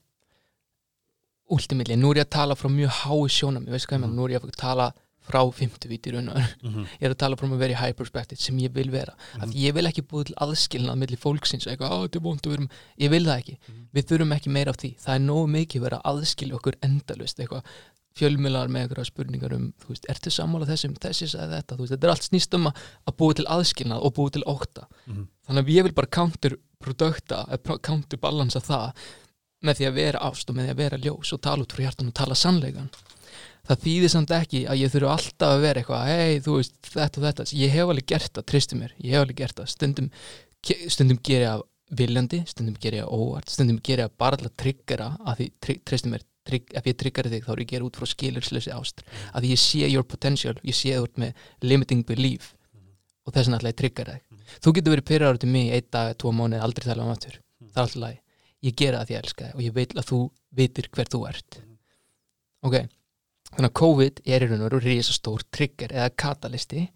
[1.53, 4.09] Últimilli, nú er ég að tala frá mjög hái sjónamið, veistu hvað ég Mhm.
[4.09, 6.55] menn, nú er ég að tala frá 50 víti raun og veru.
[6.63, 6.85] mm -hmm.
[6.99, 9.41] ég er að tala frá með very high perspective sem ég vil vera Mhm.
[9.43, 12.69] að ég vil ekki búið til aðskilnað milli fólksins eitthvað, þetta er við erum
[12.99, 13.87] ég vil það ekki, Mhm.
[13.93, 17.39] við þurfum ekki meira af því það er nógu mikið verið að aðskilja okkur endalust
[17.39, 17.63] eitthvað,
[18.19, 20.93] fjölmiðlar með eitthvað spurningar um, þú veist, ertu sammála þessum?
[21.01, 24.05] Þessi sagði þetta, þú veist, þetta er allt snýst um að að búið til aðskilnað
[24.05, 24.87] og búið til ótta.
[25.07, 25.25] Mhm.
[25.47, 29.03] þannig að ég vil bara counterprodukta eða counterbalansa það
[29.63, 31.83] með því að vera ást og með því að vera ljós og tala út frá
[31.83, 32.89] hjartan og tala sannleikan
[33.63, 37.19] það þýðir samt ekki að ég þurfu alltaf að vera eitthvað hei, þú veist, þetta
[37.19, 37.45] og þetta.
[37.55, 39.69] Ég hef alveg gert það, tristu mér, ég hef alveg gert það.
[39.71, 40.09] Stundum
[40.91, 44.39] stundum ger ég af viljandi stundum ger ég af óvart, stundum ger ég af bara
[44.39, 47.61] til að triggera að því, tri, treystum mér trygg, ef ég triggari þig þá er
[47.61, 49.03] ég að gera út frá skilurslösi ást.
[49.33, 52.53] Að ég sé your potential, ég sé þú ert með limiting belief.
[53.23, 54.41] Og þess vegna ætla ég að triggera þig.
[54.63, 57.37] Þú getur verið pyrraður til mig einn dag, tvo mánuði, aldrei tala um aftur.
[57.63, 58.19] Það er alltaf lagi,
[58.67, 60.19] ég gera það því ég elska þig og ég vil að þú
[60.59, 61.59] vitir hver þú ert.
[62.63, 62.75] Ok,
[63.53, 66.87] þannig að COVID er í raun og veru risastór trigger eða katalisti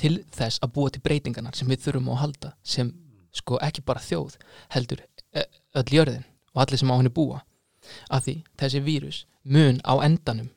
[0.00, 2.92] til þess að búa til breytingarnar sem við þurfum að halda sem
[3.36, 4.36] sko ekki bara þjóð
[4.74, 5.02] heldur
[5.36, 6.24] öll jörðin
[6.54, 7.42] og allir sem á henni búa
[8.10, 10.50] af því þessi vírus mun á endanum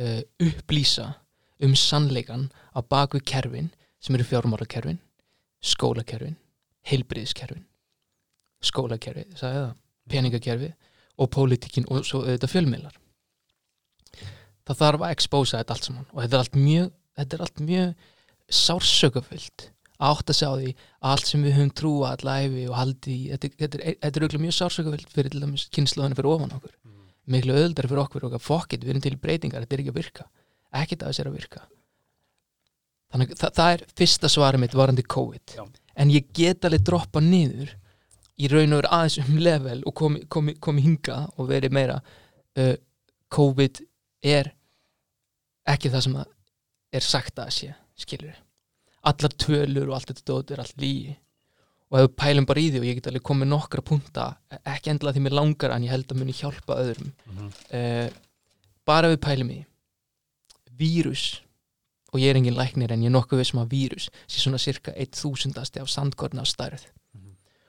[0.00, 1.14] uh, upplýsa
[1.64, 3.70] um sannleikan á baku kerfin
[4.00, 5.00] sem eru fjármálakerfin
[5.64, 6.36] skólakerfin,
[6.84, 7.64] heilbriðiskerfin
[8.64, 9.72] skólakerfi, sagði það
[10.12, 10.70] peningakerfi
[11.20, 12.96] og pólitíkin og svo auðvitað fjölmiðlar.
[14.64, 16.90] Það þarf að expósa þetta allt saman og þetta er allt mjög,
[17.20, 18.10] er allt mjög
[18.64, 19.68] sársökafullt
[20.02, 20.72] átt að sjá því
[21.10, 25.14] allt sem við höfum trúa allæfi og haldi þetta, þetta er, er auðvitað mjög sársökafullt
[25.14, 26.74] fyrir til dæmis kynnslóðinu fyrir ofan okkur.
[27.30, 30.26] Miklu öðuldar fyrir okkur og fokkit, við erum til breytingar, þetta er ekki að virka.
[30.74, 31.62] Ekkert að þess er að virka.
[33.14, 35.54] Þannig að það, það er fyrsta svarið mitt varandi COVID.
[35.54, 35.64] Já.
[35.94, 37.70] en ég get alveg droppa niður
[38.34, 42.00] í raun og veru aðeins um level og komi, komi, komi hinga og verið meira
[42.58, 42.74] uh,
[43.34, 43.82] COVID
[44.26, 44.50] er
[45.70, 46.16] ekki það sem
[46.94, 48.34] er sagt að sé, skilur
[49.10, 51.14] allar tölur og allt þetta dót er allt lígi
[51.90, 54.26] og ef við pælum bara í því og ég get alveg komið nokkra punta
[54.58, 57.12] ekki endilega því mér langar en ég held að muni hjálpa öðrum.
[57.70, 58.08] Uh,
[58.88, 59.60] bara við pælum í
[60.74, 61.26] vírus
[62.10, 64.94] og ég er engin læknir en ég er nokkuð vissum að vírus sé svona cirka
[64.96, 66.88] 1000 af sandkorna á stærð.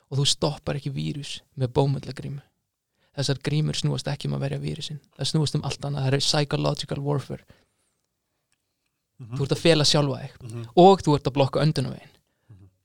[0.10, 2.42] Og þú stoppar ekki vírus með bómöllagrímu
[3.16, 5.00] þessar grímur snúast ekki um að verja vírusin.
[5.16, 7.46] Það snúast um allt annað, það er psychological warfare
[9.36, 10.68] þú ert að fela sjálfa þig.
[10.82, 12.11] Og þú ert að blokka öndunavegin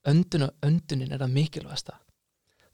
[0.09, 1.99] önduna, öndunin er það mikilvægasta.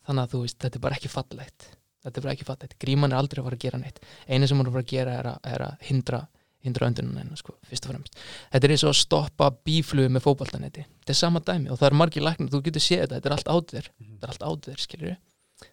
[0.07, 1.69] Þannig að þú veist, þetta er bara ekki fallegt.
[2.07, 3.97] Þetta er bara ekki fallegt, gríman er aldrei að fara að gera neitt.
[4.29, 6.21] Einu sem hún er að fara að gera er að, er að hindra,
[6.63, 8.21] hindra öndunum hennar sko, fyrst og fremst.
[8.53, 11.89] Þetta er eins og að stoppa bíflugu með fótballtanetti þetta er sama dæmi og það
[11.89, 14.81] er margir læknir þú getur séð þetta, þetta er allt áður þetta er allt áður,
[14.83, 15.13] skilur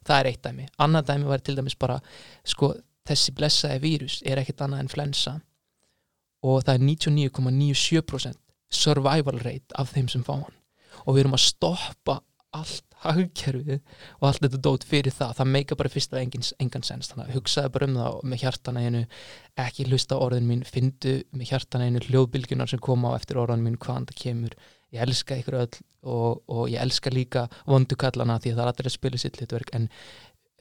[0.05, 1.95] það er eitt dæmi, annað dæmi var til dæmis bara
[2.45, 2.69] sko,
[3.09, 5.34] þessi blessaði vírus er ekkit annað en flensa
[6.44, 8.39] og það er 99,97%
[8.74, 10.58] survival rate af þeim sem fá hann.
[11.06, 12.20] Og við erum að stoppa
[12.54, 13.80] allt hagkerfið
[14.20, 17.32] og allt þetta dót fyrir það, það meika bara fyrst af engin, engan sens, þannig
[17.32, 19.02] að hugsaði bara um það með hjartana einu,
[19.66, 20.64] ekki hlusta orðin mín.
[20.68, 24.56] Fyndu með hjartana einu hljóðbylgjunar sem koma á eftir orðan mín hvaðan það kemur.
[24.94, 28.89] Ég elska ykkur öll og, og ég elska líka vondukallana því að það er allir
[28.91, 29.74] að spila sitt hlutverk.
[29.74, 29.89] En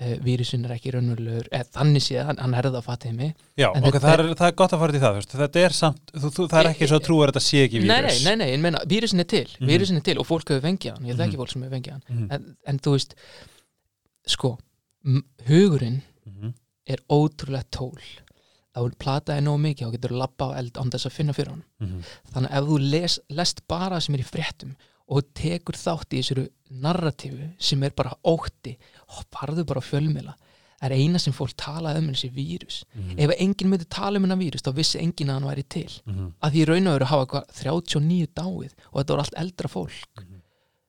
[0.00, 3.68] vírusin er ekki raunverulegur, eða þannig séð hann, hann er það að fatið mig Já,
[3.76, 6.12] En ok, það er, það er gott að fara til það, veist, þetta er samt,
[6.16, 7.88] þú, þú, það er ekki svo að trúa að þetta sé ekki vírus.
[7.92, 9.68] Nei, nei, nei, nei, ég meina, vírusin er til Mhm.
[9.68, 11.40] vírusin er til og fólk hefur fengið hann, ég þekki Mhm.
[11.42, 12.32] fólk sem hefur fengið hann Mhm.
[12.32, 13.14] en, en þú veist
[14.26, 14.58] sko,
[15.48, 16.54] hugurinn Mhm.
[16.86, 17.98] er ótrúlega tól
[18.74, 21.64] þú plataði nóg mikið þá getur labba á eld án þess að finna fyrir hann
[21.80, 22.02] Mhm.
[22.32, 24.74] þannig að ef þú les, lest bara sem er í fréttum
[25.08, 26.48] og tekur þátt í þessari
[26.82, 28.76] narratífu sem er bara ótti
[29.32, 30.34] farðu bara á fjölmiðla.
[30.82, 32.84] Það er eina sem fólk talaði um þessi vírus.
[32.94, 33.18] Mhm.
[33.18, 35.90] ef enginn myndi tala um hennar vírus þá vissi enginn að hann væri til.
[36.06, 36.32] Mhm.
[36.42, 40.16] að því raun og veru hafa hvað, 39 dáið og þetta voru allt eldra fólk
[40.18, 40.40] Mhm.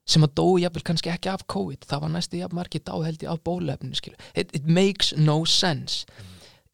[0.06, 1.80] sem að dói jafnvel kannski ekki af COVID.
[1.86, 2.58] Það var næstu jafn
[3.06, 3.96] held ég af bólefninu
[4.36, 6.06] it, it makes no sense.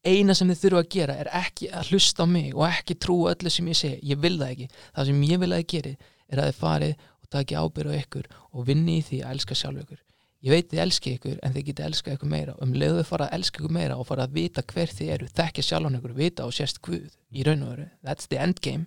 [0.02, 3.34] Eina sem þið þurfa að gera er ekki að hlusta á mig og ekki trúa
[3.34, 4.68] öllu sem ég segi, ég vil það ekki.
[4.96, 5.96] Það sem ég vil að þið geri
[6.30, 6.94] er að þið farið
[7.32, 10.00] taki ábyrð á ykkur og vinni í því að elska sjálf ykkur.
[10.40, 12.54] Ég veit þið elski ykkur en þið geti elska ykkur meira.
[12.56, 15.28] Og um leiðu fara að elska ykkur meira og fara að vita hver þið eru,
[15.36, 18.86] þekkja sjálfan ykkur vita og sérst Guð í raun og veru that's the end game.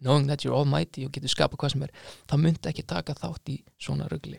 [0.00, 1.92] Knowing that you're almighty og getur skapa hvað sem er
[2.28, 4.36] það myndi ekki taka þátt í svona rugli.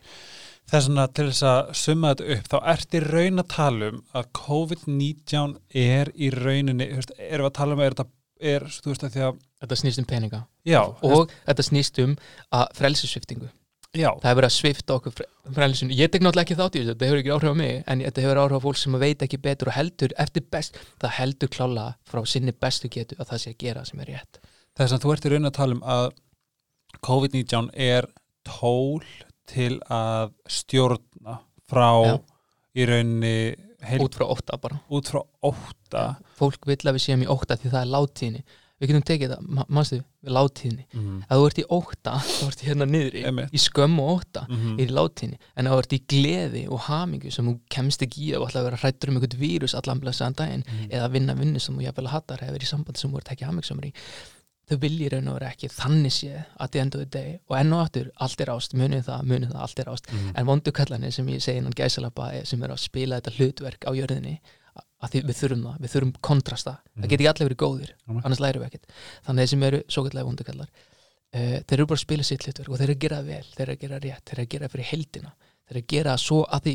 [0.68, 4.00] Þess vegna til þess að summa þetta upp, þá ert í raun að tala um
[4.20, 8.08] að COVID-19 er í rauninni, erum við að tala um er þetta,
[8.52, 10.44] er, þú veist, að því að, þetta snýst um peninga.
[10.68, 12.18] Já, og þetta snýst um
[12.54, 13.52] að frelsisviftingu
[13.98, 15.16] já, það hefur verið að svifta okkur
[15.56, 15.96] frelsinu.
[15.98, 18.24] Ég tek náttúrulega ekki þátt í þessu, þetta hefur ekki áhrif á mig en þetta
[18.26, 21.86] hefur áhrif á fólk sem veit ekki betur og heldur eftir best, það heldur klála
[22.10, 24.42] frá sinni bestu getu að það sé að gera sem er rétt.
[24.78, 26.08] Þess að þú ert í raun að tala um að
[27.08, 28.10] COVID-19 er
[28.48, 29.08] tól
[29.48, 32.14] til að stjórna frá Já.
[32.78, 33.38] í rauninni
[33.88, 34.80] heil, út frá ótta bara.
[34.94, 36.06] Út frá ótta.
[36.38, 38.44] Fólk vill að við séum í ótta því það er látíðni
[38.78, 42.44] við getum tekið það, ma- manstu, við látíðni mm ef þú ert í ótta, þá
[42.48, 43.50] ert hérna niðri Einmitt.
[43.54, 44.78] í skömm og ótta -hmm.
[44.80, 48.22] er í látinni en ef þú ert í gleði og hamingu sem þú kemst ekki
[48.30, 50.90] í að vera hrættur um einhvern vírus allan blessaðan daginn Mhm.
[50.92, 53.46] eða vinna vinnu sem þú jafnvel hattar eða verið í sambandi sem þú ert ekki
[53.46, 53.94] hamingsamur í
[54.70, 57.56] þau viljir raun og vera ekki þannig sé að the end of the day og
[57.58, 60.32] enn og aftur allt er ást, munið það, munið það, allt er ást mm.
[60.36, 63.92] en vondukallanir sem ég segi innan gæsalappa er- sem er að spila þetta hlutverk á
[63.96, 64.40] jörðinni
[65.04, 67.04] að því við þurfum það, við þurfum kontrasta Mhm.
[67.04, 68.22] það geti ekki allir verið góðir, Mhm.
[68.26, 68.86] annars lærum við ekkert
[69.28, 70.70] þannig þeir sem eru svo kallega vondukallar
[71.34, 73.62] uh, þeir eru bara að spila sitt hlutverk og þeir eru að gera vel þeir
[73.68, 75.32] eru að gera rétt, þeir eru að gera fyrir heldina
[75.68, 76.74] þeir eru að gera svo að því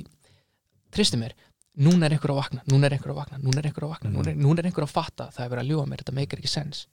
[0.92, 1.32] tristu mér,
[1.78, 4.10] núna er einhver að vakna núna er einhver að vakna, núna er einhver að vakna
[4.10, 4.16] Mhm.
[4.18, 6.38] núna, er, núna er einhver að fatta, það er verið að ljúa mér þetta meikar
[6.38, 6.86] ekki sens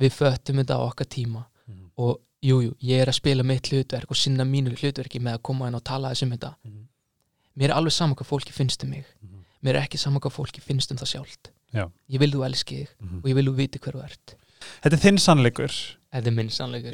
[0.00, 1.90] við föttum þetta á okkar tíma Mhm.
[1.96, 5.42] og jújú, jú, ég er að spila mitt hlutverk og sinna mínu hlutverki með að
[5.42, 6.86] koma inn og tala þessum þetta Mhm.
[7.56, 9.35] mér er alveg saman hvað fólki finnst um mig Mhm.
[9.62, 11.90] Mér er ekki saman hvað fólki finnst um það sjálft Já.
[12.10, 13.18] ég vil þú elski þig Mhm.
[13.22, 14.34] og ég vil þú viti hver þú ert
[14.82, 15.72] Þetta er þinn sannleikur
[16.16, 16.92] þetta er minn sannleikur,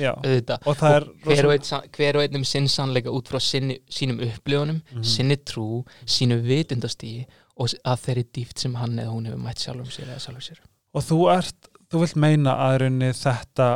[0.67, 5.03] og hver og, hver og einn um sinn sannleika út frá sinni, sínum upplifunum Mhm.
[5.05, 9.87] sinni trú, sínu vitundastíi og að þeirri dýft sem hann eða hún hefur mætt sjálfum
[9.91, 10.59] sér eða sjálfum sér
[10.95, 13.67] og þú ert þú vilt meina að raunni þetta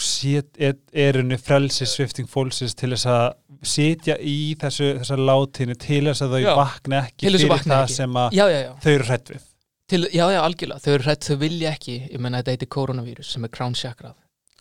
[0.00, 5.76] sé- er, er raunni frelsi svifting fólksins til þess að sitja í þessu, þessa látinni
[5.78, 6.54] til þess að þau Já.
[6.56, 7.94] vakna ekki að fyrir vakna það ekki.
[7.98, 9.44] sem að já, já, þau eru hrætt við
[9.88, 13.30] Til, já, já, algjörlega, þau eru hrætt, þau vilja ekki ég menna þetta heitir koronavírus
[13.32, 14.14] sem er chakrað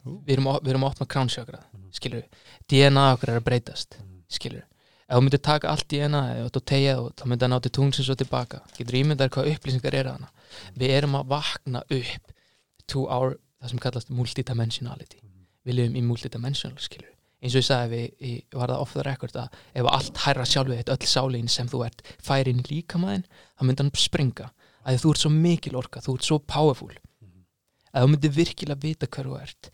[0.08, 0.22] Ú.
[0.26, 1.90] við erum, að- við erum að opna crown chakrað Mhm.
[1.92, 2.30] skilur við,
[2.72, 4.24] DNA okkar er að breytast Mhm.
[4.30, 4.68] skilur við,
[5.10, 7.72] ef þú myndir taka allt DNA og þú tegja og þá myndir það ná til
[7.72, 10.30] tungsins og tilbaka getur ímyndar hvað upplýsingar eru hana
[10.80, 12.32] við erum að vakna upp
[12.92, 15.22] to our, það sem kallast multidimensionality.
[15.68, 19.04] Við lifum í multidimensional skilur eins og ég sagði við, ég var það off the
[19.06, 22.66] record að ef allt hærra sjálfið þitt, öll sálín sem þú ert færi inn í
[22.72, 24.48] líkamæðin, þá myndi hann springa.
[24.82, 26.90] Að þú ert svo mikil orka, þú ert svo powerful.
[27.94, 29.70] Að þú myndir virkilega vita hver þú ert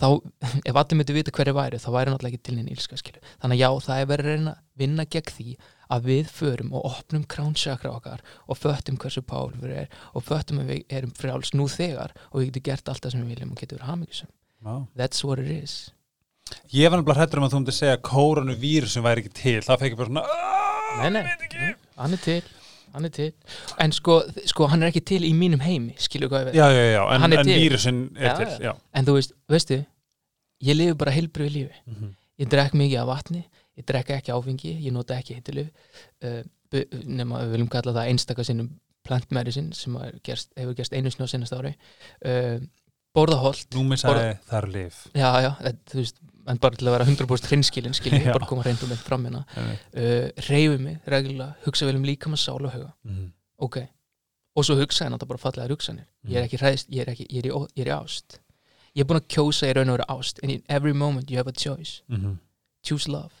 [0.00, 0.08] þá,
[0.68, 3.56] ef allir myndir vita hverju væri þá væri náttúrulega ekki til neinn ílska skilu þannig
[3.56, 5.48] að já, það er verið að reyna vinna gegn því
[5.90, 10.60] að við förum og opnum kránchakra okkar og föttum hversu powerful við er og föttum
[10.62, 13.54] að við erum frjáls nú þegar og við getum gert allt það sem við viljum
[13.54, 14.30] og getum verið hamingjusum
[14.60, 14.86] Já.
[14.96, 15.90] that's what it is.
[16.74, 19.60] Ég var nefnilega hrættur um að þú segja að koronavírusin væri ekki til.
[19.64, 22.42] Það fekk ég bara svona "Ah, Nei, nei, ég veit ekki." hann er til.
[22.92, 23.32] Hann er til,
[23.78, 24.16] en sko,
[24.50, 26.56] sko hann er ekki til í mínum heimi, skilur hvað ég veit.
[26.58, 28.72] Já, já, já, en, en vírusin er til já.
[28.94, 29.76] en þú veist, veistu
[30.60, 31.76] ég lifi bara heilbriðu lífi.
[31.86, 32.08] Mhm.
[32.40, 33.44] ég drekk mikið af vatni,
[33.80, 35.70] ég drekka ekki áfengi ég nota ekki hittilif
[36.24, 36.42] uh,
[37.04, 38.70] nema við viljum kalla það einstaka sinnum
[39.06, 41.72] plant medicine sem er gerst, hefur gerst einu sinni á sinnast ári.
[42.22, 42.60] Uh,
[43.16, 46.20] borða holt nú með sagði það er lif já, já, þetta, þú veist,
[46.50, 48.32] en bara til að vera 100% hreinskilin, skilja, Já.
[48.34, 49.42] bara koma reynd um eitt fram hérna.
[49.92, 52.92] Uh, reyfi mig reglulega, hugsa vel um líka með sál og huga.
[53.06, 53.26] Mhm.
[53.60, 53.76] ok,
[54.56, 56.06] og svo hugsa ég náttúrulega bara fallega hugsanir.
[56.26, 58.38] Ég er ekki hræðist, ég er, ekki, ég er, í, ég er í ást.
[58.96, 61.36] Ég er búin að kjósa í raun og vera ást and in every moment you
[61.38, 62.02] have a choice.
[62.08, 62.38] Mhm.
[62.82, 63.30] choose love.
[63.30, 63.39] Mhm.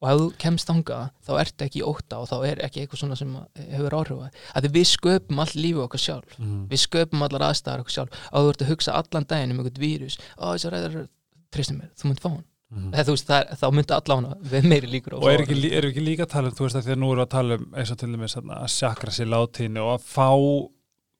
[0.00, 3.02] Og ef þú kemst þangað þá ertu ekki í ótta og þá er ekki eitthvað
[3.02, 3.32] svona sem
[3.70, 6.38] hefur áhrifa að við sköpum all lífið okkar sjálf.
[6.38, 6.60] Mhm.
[6.70, 8.22] við sköpum allar aðstæðar okkar sjálf.
[8.32, 11.08] Og þú ert að hugsa allan daginn um einhvern vírus ó þess að ræða,
[11.52, 12.46] tristum mér, þú munt fá hann.
[12.70, 15.88] Eða, þú veist, það er, þá myndi allan við meiri líkur og er ekki, erum
[15.88, 17.32] við ekki líka að tala um þú veist að því að nú erum við að
[17.34, 20.28] tala um eins og til dæmis að sjakra sér látínu og að fá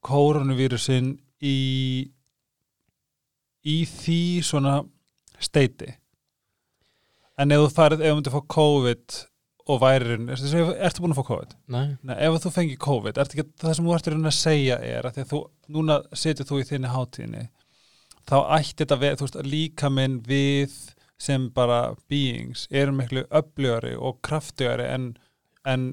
[0.06, 1.08] koronavírusin
[1.42, 1.56] í
[3.66, 4.76] í því svona
[5.42, 5.90] steiti
[7.40, 9.18] en ef þú farið, ef þú myndir fá COVID
[9.70, 11.56] og værin, ertu, ertu búin að fá COVID?
[11.72, 14.78] Nei, Nei, ef þú fengir COVID, ekki, það sem þú ert í rauninni að segja
[14.82, 15.40] er að því að þú,
[15.76, 17.44] núna setur þú í þinni hátíðinni
[18.30, 20.78] þá ætti þetta við, veist, að líka minn við
[21.20, 21.80] sem bara
[22.10, 25.10] beings erum miklu öflugari og kraftugari en,
[25.68, 25.90] en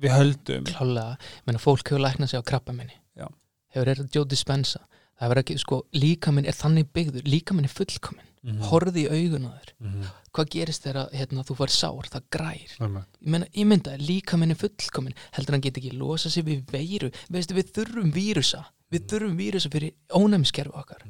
[0.00, 0.66] við höldum.
[0.70, 3.28] Klálega, menna fólk hefur læknað sig á krabba minni Já.
[3.74, 4.82] hefur er Joe Dispenza.
[5.18, 7.28] Það hefur ekki, sko, líkaminn er þannig byggður.
[7.28, 9.74] Líkaminn er fullkominn, mm horfði í augun á þér.
[9.78, 10.08] -hmm.
[10.32, 12.76] Hvað gerist þegar hérna, þú fær sár, það grær.
[12.80, 15.14] Mm ég meina, ég mynda, líkaminn er fullkominn?
[15.36, 17.10] Heldur hann get ekki losa sig við veiru?
[17.30, 18.64] Veistu, við þurfum vírusa.
[18.92, 21.04] Við þurfum vírusa fyrir ónæmiskerfi okkar.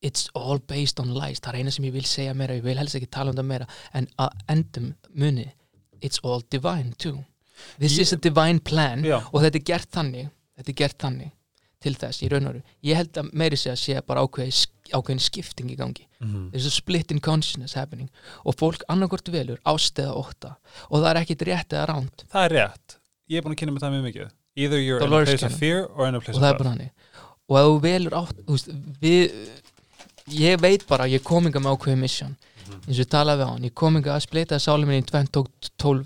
[0.00, 1.40] It's all based on lies.
[1.42, 3.48] Það er eina sem ég vil segja meira, ég vil helst ekki tala um það
[3.50, 3.66] meira.
[3.98, 5.48] En að endum muni
[6.00, 7.24] it's all divine too.
[7.80, 10.28] This Ég- is a divine plan Já, og þetta er gert þannig
[10.58, 11.32] þetta er gert þannig
[11.82, 12.62] til þess í raun og veru.
[12.86, 14.52] Ég held að meiri sé að sé bara ákveði,
[14.96, 16.06] ákveðin skipting í gangi.
[16.22, 18.10] Mm there's a split in consciousness happening.
[18.44, 20.56] Og fólk annarkort velur ást eða ótta.
[20.90, 22.98] Og það er ekkit rétt eða ránt það er rétt.
[23.28, 24.34] Ég er búin að kynna með það mjög mikið.
[24.58, 26.74] Either you're in a place of fear or in a place það of er bara
[26.74, 26.92] hannig
[27.48, 28.70] og ef þú velur átt veist,
[29.00, 29.32] við,
[30.36, 32.36] ég veit bara ég kom inga með ákveði mission.
[32.68, 36.04] Eins og ég talaði við hann, ég kom inga að splita sálum minni í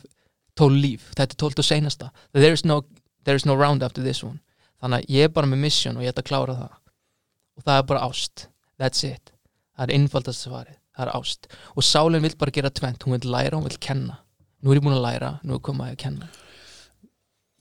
[0.52, 1.08] 12 líf.
[1.16, 2.10] Þetta er 12 og seinasta.
[2.36, 2.82] There is, no,
[3.24, 4.38] there is no round after this one.
[4.82, 6.74] Þannig að ég er bara með mission og ég ætla að klára það.
[7.56, 8.46] Og það er bara ást
[8.82, 9.32] that's it,
[9.78, 10.78] það er einfaldast svarið.
[10.92, 11.48] Það er ást.
[11.72, 14.18] Og sálinn vill bara gera tvent hún vill læra hún vill kenna.
[14.62, 16.28] Nú er ég búin að læra, nú er komað að kenna.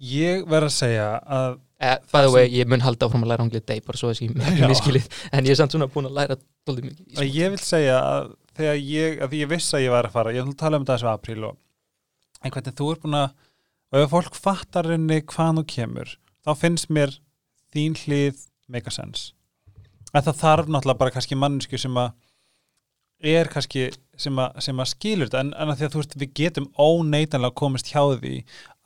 [0.01, 3.45] Ég verð að segja að eh, by the way, ég mun halda áfram að læra
[3.45, 6.17] anglið day bara svo að ég ekki miskilið en ég er samt svona búin að
[6.17, 6.37] læra
[6.67, 10.15] dólið mikið ég vil segja að þegar ég, að ég vissi að ég var að
[10.17, 11.59] fara ég að tala um þetta þessu apríl og
[12.41, 13.27] en hvernig þú er búin að
[13.91, 16.15] og ef fólk fattar henni hvað nú kemur
[16.45, 17.15] þá finnst mér
[17.73, 19.31] þín hlið make a sense
[20.13, 22.11] en það þarf náttúrulega bara kannski mannsku sem að
[23.31, 23.85] er kannski
[24.17, 25.43] sem að, sem að skilur þetta.
[25.45, 28.35] En, en að því að þú veist við getum óneitanlega komist hjá því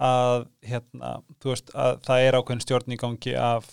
[0.03, 3.69] að hérna, þú veist að það er ákveðin stjórn í gangi af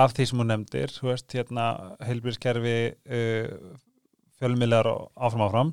[0.00, 1.64] af því sem hún nefndir, þú veist, hérna
[2.08, 2.76] heilbýrskerfi
[3.12, 3.72] uh,
[4.40, 5.72] fjölmiðlar og áfram áfram.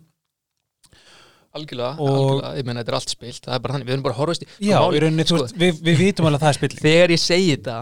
[1.55, 3.39] Algjörlega, algjörlega, ég meina þetta er allt spilt.
[3.45, 5.55] Það er bara þannig, við erum bara að horfast í Já, máli- rauninni, sko, veist,
[5.63, 6.81] við, við vitum alveg að það er spilling.
[6.83, 7.77] þegar ég segi þetta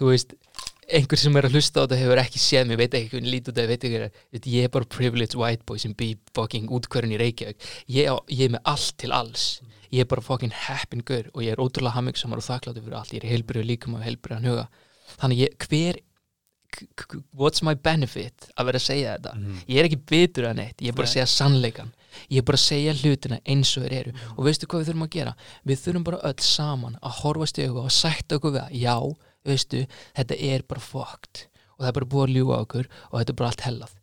[0.00, 0.34] þú veist,
[0.88, 3.58] einhver sem er að hlusta á þetta hefur ekki séð mig, veit ekki hvernig lítið
[3.58, 7.20] þetta veit ekki, veit, ég er bara privileged white boy sem bý fucking útkvörun í
[7.20, 7.68] Reykjavík.
[7.92, 9.46] Ég, á, ég er með allt til alls.
[9.92, 13.14] Ég er bara fucking happin gur og ég er ótrúlega hammingsamar og þakkláttur fyrir allt.
[13.16, 14.66] Ég er heilbrið líkum og heilbrið að huga.
[15.18, 16.02] Þannig ég, hver
[17.36, 19.36] what's my benefit að vera að segja þetta?
[19.36, 19.62] Mhm.
[19.68, 21.94] ég er ekki bitur að neitt, ég er bara að segja sannleikan
[22.26, 24.12] ég er bara að segja hlutina eins og þeir eru.
[24.36, 25.34] Og veistu hvað við þurfum að gera?
[25.68, 28.96] Við þurfum bara öll saman að horfast í augu og sætta okkur við að já,
[29.52, 29.84] veistu
[30.18, 31.46] þetta er bara fucked.
[31.78, 33.96] Og það er bara búið að ljúga okkur og þetta er bara allt hellað.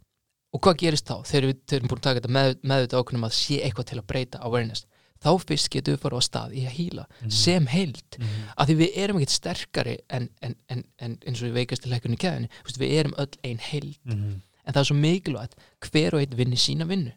[0.55, 3.27] Og hvað gerist þá þegar við þurfum búin að taka þetta með, með þetta ákveðum
[3.27, 4.85] að sé eitthvað til að breyta awareness?
[5.25, 8.17] Þá fyrst getum við fara á stað í að hýla sem heild.
[8.55, 11.91] Að því við erum ekkert sterkari en, en, en, en eins og við veikast til
[11.91, 13.97] lekkunni kæðinu við erum öll ein heild.
[14.05, 14.35] Mhm.
[14.65, 15.55] En það er svo mikilvægt
[15.91, 17.11] hver og einn vinni sína vinnu.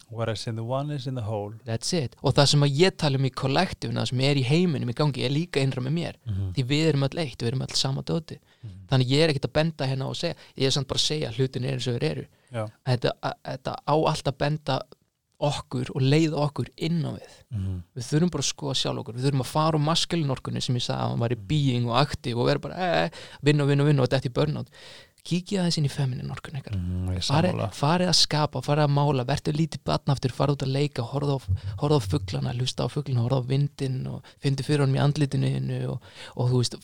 [2.23, 5.25] Og það sem ég tala um í kollektífuna það sem er í heiminum í gangi
[5.25, 6.15] er líka innra með mér.
[6.27, 6.53] Mhm.
[6.55, 8.39] því við erum öll eitt, við erum öll sama dóti.
[8.91, 11.33] Þannig ég er ekkert að benda hérna og segja ég er samt bara að segja
[11.33, 12.27] hlutin er eins og þeir eru.
[12.87, 14.81] Þetta, að- þetta á alltaf að benda
[15.41, 17.35] okkur og leiða okkur inn á við.
[17.55, 17.75] Mhm.
[17.97, 19.15] við þurfum bara að skoða sjálf okkur.
[19.15, 21.95] Við þurfum að fara úr maskelinorkunni sem ég sagði að hann var í being og
[21.97, 23.11] aktiv og vera bara eh,
[23.43, 24.67] vinna og vinna og vinna og þetta í burnout
[25.29, 26.77] kíkja aðeins inn í femininorkunni ykkar.
[26.79, 30.65] Mhm, ég farið, farið að skapa, farið að mála verður lítið batn aftur, farið út
[30.67, 31.39] að leika horfið á,
[31.83, 35.51] horfið á fuglana, hlusta á fuglana horfið á vindin og fyndi fyrir honum í andlitinu
[35.93, 36.01] og,
[36.37, 36.79] og þú veist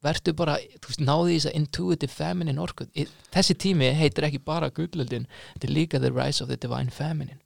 [0.00, 3.04] verður bara, þú veist, náði þess að intuitive feminine orku, Í-
[3.36, 7.36] þessi tími heitir ekki bara gullöldin, þetta er líka the rise of the divine feminine.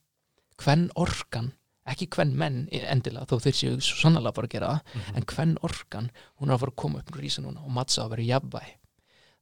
[0.62, 1.50] Hvern orkan,
[1.90, 5.16] ekki hvern menn endilega, þó þeir séu svo sannlega að fara að gera það, Mhm.
[5.16, 8.04] en hvern orkan hún er að fara að koma upp og rísa núna og mattsa
[8.06, 8.74] að vera í jafnvægi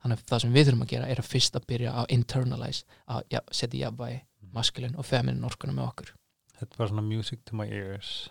[0.03, 3.01] þannig að það sem við þurfum að gera er að fyrst að byrja að internalize
[3.07, 4.21] að ja, setja jafnvægi
[4.53, 6.15] maskulin og feminin orkuna með okkur.
[6.59, 8.31] Þetta var svona music to my ears.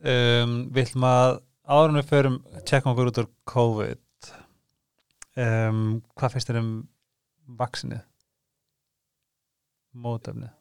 [0.00, 4.30] Um, Við ætlum að áður en við förum tjekka okkur út úr COVID
[5.44, 5.82] um,
[6.16, 6.70] Hvað finnst þér um
[7.60, 8.00] vaksinið?
[10.00, 10.56] Mótefnið?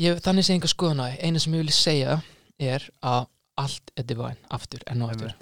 [0.00, 2.16] Ég, þannig sé enga skoðun á því, eina sem ég vil segja
[2.62, 3.26] er að
[3.60, 5.34] allt er divine aftur enn og aftur.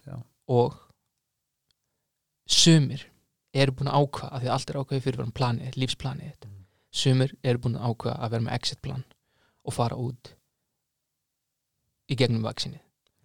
[0.50, 0.74] Og
[2.50, 3.06] sumir
[3.54, 6.46] eru búin að ákvaða af því að allt er ákvaðið fyrir fyrir planið, lífsplanið þitt.
[6.50, 6.58] Mm.
[6.90, 9.04] sumir eru búin að ákvaða að vera með exit plan
[9.64, 10.32] og fara út
[12.10, 12.80] í gegnum vaksinið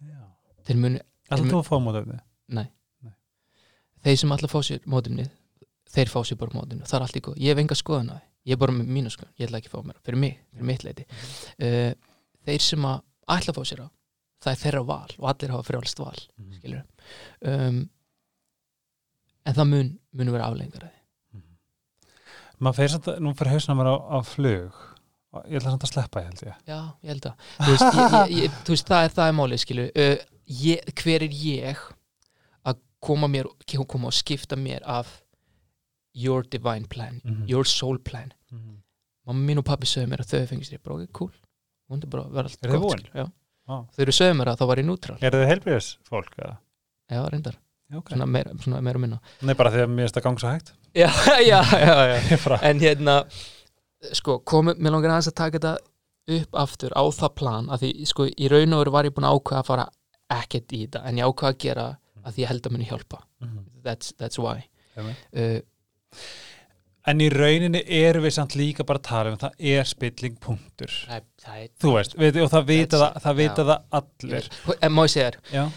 [0.06, 0.22] Já.
[0.66, 2.20] þeir munu, Ætlar þú að fá mótefnið?
[2.54, 2.66] nei,
[3.02, 3.14] Nei.
[4.04, 5.30] þeir sem að fá sér mótumnið
[5.96, 8.16] þeir fá sér bara mótumnið, það er allt í góð ég hef enga skoðun á
[8.18, 10.38] því, ég er bara með mínu skoðun ég ætla ekki að fá mér, fyrir mig,
[10.52, 11.92] fyrir mitt leiti uh,
[12.46, 13.02] þeir sem að
[13.36, 13.88] ætla að fá sér á
[14.46, 16.18] það er þeirra val og allir hafa frjálst val
[16.58, 16.82] skilur
[17.50, 17.80] um,
[19.46, 21.42] en það mun mun vera aflengar að því
[22.56, 24.78] Maður fyrir samt að, nú fyrir hausna mér á, á flug
[25.52, 28.38] Ég ætla samt að sleppa, ég held ég já, ég held að þú veist, ég,
[28.46, 30.14] ég, þú veist það, er, það er málið skilur uh,
[30.64, 31.82] ég, hver er ég
[32.70, 33.50] að koma mér
[33.92, 35.10] koma og skipta mér af
[36.16, 37.44] your divine plan, Mhm.
[37.50, 38.78] your soul plan Mhm.
[39.26, 41.32] mamma mín og pappi sögðu mér að þau fengist ég bara, ok, cool
[41.90, 43.12] Vonandi bara að vera allt.
[43.66, 43.76] Vá.
[43.92, 46.32] þau eru sögðu mér að þá var ég nútral Eru þið heilbriðis fólk?
[46.40, 46.56] eða?
[47.12, 48.08] já, reyndar, Já, ok.
[48.14, 49.18] svona meira, svona meira og minna.
[49.46, 50.72] Nei, bara því að mér finnst það gang svo hægt.
[50.96, 51.10] Já,
[51.44, 52.56] já, já, já.
[52.70, 53.14] En hérna
[54.16, 55.74] sko, komið, mér langar aðeins að taka þetta
[56.36, 59.28] upp aftur á það plan að því, sko, í raun og veru var ég búin
[59.28, 59.86] að ákveða að fara
[60.40, 61.86] ekkert í þetta, en ég ákveða að gera
[62.26, 63.22] að því ég held að muni hjálpa.
[63.44, 63.64] Mhm.
[63.86, 64.64] that's, that's why.
[64.96, 65.60] Uh,
[67.06, 70.90] En í rauninni erum við samt líka bara að tala um það er spilling punktur.
[71.06, 74.48] Það, það er Þú veist, við, og það vita, það, það, það allir.
[74.80, 75.68] En má ég segja þér,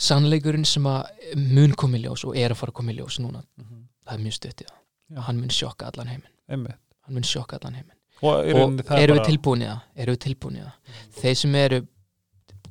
[0.00, 3.18] sannleikurinn sem að mun komi í ljós og er að fara að koma í ljós
[3.20, 3.80] núna Mhm.
[4.06, 4.68] það er mjög stuttið
[5.14, 5.20] Já.
[5.26, 6.30] hann mun sjokka allan heiminn.
[6.48, 6.76] Einmitt.
[7.04, 7.96] hann mun sjokka allan heiminn.
[8.22, 9.80] Og, í og er eru við bara- tilbúin í það?
[9.96, 10.72] Eru við tilbúin í það?
[11.20, 11.86] Þeir sem eru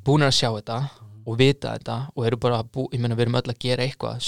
[0.05, 0.89] búin að sjá þetta
[1.29, 3.85] og vita þetta og eru bara að bú, ég meina við erum öll að gera
[3.85, 4.19] eitthvað.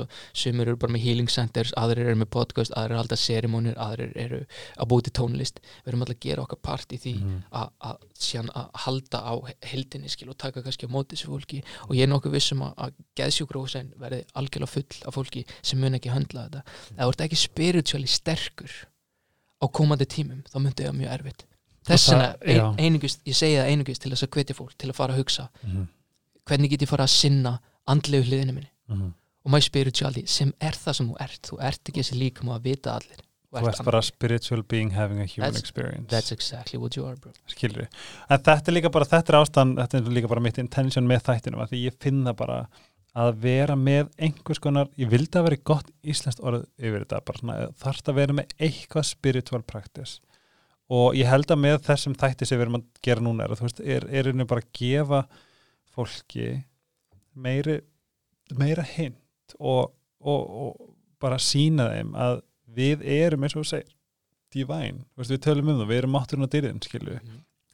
[0.00, 3.76] Og sumir eru bara með healing centers aðrir eru með podcast, aðrir eru halda serimónir
[3.80, 4.40] aðrir eru
[4.76, 5.60] að búti tónlist.
[5.84, 7.42] Við erum öll að gera okkar part í því Mhm.
[7.52, 11.62] að- síðan að halda á heldinni skil og taka kannski á móti þessu fólki.
[11.88, 15.94] Og ég er nokkuð vissum að, að geðsjúkrósen verði algjörlega full af fólki sem mun
[15.94, 16.62] ekki höndla þetta.
[16.98, 18.70] Ef þú ert ekki spiritually sterkur
[19.62, 21.44] á komandi tímum þá myndi það mjög erfitt.
[21.86, 22.76] Þess það- vegna ein, já.
[22.84, 25.48] einungist, ég segi það einungist til þess að hvetja fólk til að fara að hugsa.
[25.64, 25.88] Mhm.
[26.48, 27.58] Hvernig get ég fara að sinna
[27.90, 28.70] andlegu hliðinu minni?
[28.90, 29.12] Mhm.
[29.44, 31.40] og my spirituality sem er það sem þú ert.
[31.48, 33.22] Þú ert ekki þessi líkum að vita allir.
[33.50, 36.06] Þú ert bara a spiritual being having a human That's- experience.
[36.10, 37.32] that's exactly what you are bro.
[37.48, 37.88] Skilur
[38.28, 41.22] en þetta er líka bara, þetta er ástand þetta er líka bara mitt intention með
[41.22, 42.68] þættinum að því ég finn það bara
[43.16, 47.38] að vera með einhvers konar, ég vildi að vera gott íslenskt orð yfir þetta, bara
[47.38, 50.20] svona þarfst að vera með eitthvað spiritual practice.
[50.90, 53.66] Og ég held að með þessum þætti sem við erum að gera núna er þú
[53.66, 55.24] veist, er, er bara að gefa
[55.94, 56.48] fólki
[57.34, 57.80] meiri
[58.58, 62.40] meira hint og, og, og bara sína þeim að
[62.76, 66.50] við erum eins og þú segir veist, við tölum um það, við erum mátturinn og
[66.54, 67.18] dyrðin, skilju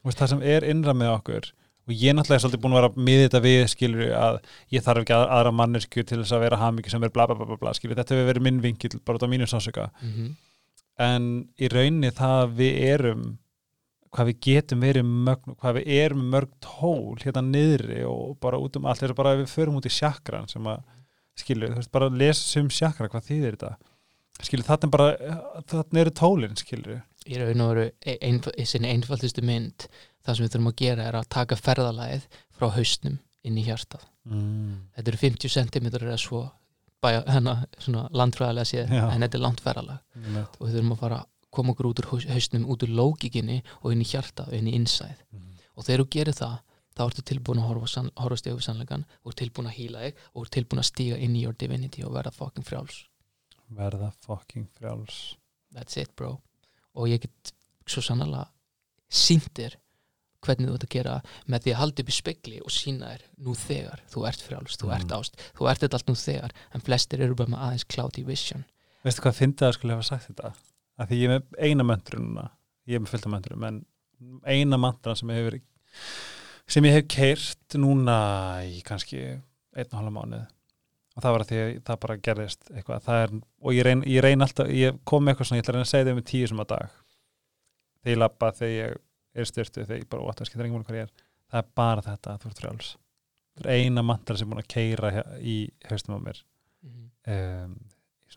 [0.05, 1.47] veist, það sem er innra með okkur
[1.87, 4.37] og ég náttúrulega er svolítið búin að vera með þetta við skilur að
[4.75, 7.37] ég þarf ekki að, aðra mannesku til þess að vera hamingi sem er bla bla
[7.39, 10.35] bla bla, skilur, þetta hefur verið minn vinkill bara út á mínu sásöka Mhm.
[10.99, 11.27] en
[11.61, 13.25] í rauninni það að við erum
[14.13, 18.79] hvað við getum verið mögn hvað við erum mörg tól hérna niðri og bara út
[18.79, 20.81] um allt þetta er bara að við förum út í sjakran sem að
[21.37, 23.93] skilur, þú veist, bara lesa sem sjakra hvað þýðir þetta?
[24.37, 25.37] Skilur, þarna er bara
[25.69, 29.87] þarna eru tólin, skilur í raun og veru ein, í sinni einfaldustu mynd
[30.25, 32.27] það sem við þurfum að gera er að taka ferðalagið
[32.57, 33.17] frá haustnum
[33.47, 34.03] inn í hjartað.
[34.27, 34.87] Mm.
[34.95, 36.41] þetta eru 50 cm eða svo
[37.79, 39.43] svona landfræðilega séð en þetta er
[40.17, 40.57] Einmitt.
[40.57, 41.19] og við þurfum að fara
[41.57, 44.69] koma okkur út úr haus- hausnum, út úr lógikinni og inn í hjartað og inn
[44.71, 45.53] í innsæð Mm.
[45.77, 46.57] og þegar þú gerir það
[46.97, 50.15] þá ertu tilbúin að horfa, sann, horfa stegu sannleikan og er tilbúin að hýla þig
[50.33, 53.03] og er tilbúin að stíga inn í your divinity og verða fucking frjáls.
[53.69, 55.35] Verða fucking frjáls.
[55.75, 56.39] That's it bro.
[56.95, 57.51] Og ég get
[57.85, 58.47] svo sannlega
[59.09, 59.75] síndir
[60.41, 61.15] hvernig þú ert að gera
[61.49, 64.77] með því að halda upp í spekli og sína þér nú þegar, þú ert frjáls,
[64.79, 64.95] þú Mm.
[64.97, 68.23] ert ást þú ert þetta allt nú þegar, en flestir eru bara með aðeins cloudy
[68.23, 68.65] vision.
[69.03, 70.53] Veistu hvað fyndið að skulle hafa sagt þetta
[70.97, 72.49] að því ég er með eina möndru núna.
[72.87, 73.79] Ég er með fullt af möndrum en
[74.47, 75.65] eina mantra sem ég hef verið
[76.67, 78.19] sem ég hef keirt núna
[78.67, 80.45] í kannski einn og halva mánuð.
[81.17, 83.07] Og það var að því að það bara gerðist eitthvað.
[83.15, 83.31] Er,
[83.63, 85.87] og ég reyn, ég reyn alltaf ég kom með eitthvað svona, ég ætla að reyna
[85.87, 86.99] að segja það með tíu sem að dag.
[87.97, 90.99] Þegar ég labba, þegar ég er styrtu, þegar ég bara ótt að skilta reyngum hvað
[90.99, 92.91] ég er, það er bara þetta að þú ert frjáls.
[93.57, 95.57] Það er eina mantra sem er búin að keira í
[95.89, 96.43] haustum á mér.
[96.85, 97.07] Mm.
[97.33, 97.77] um,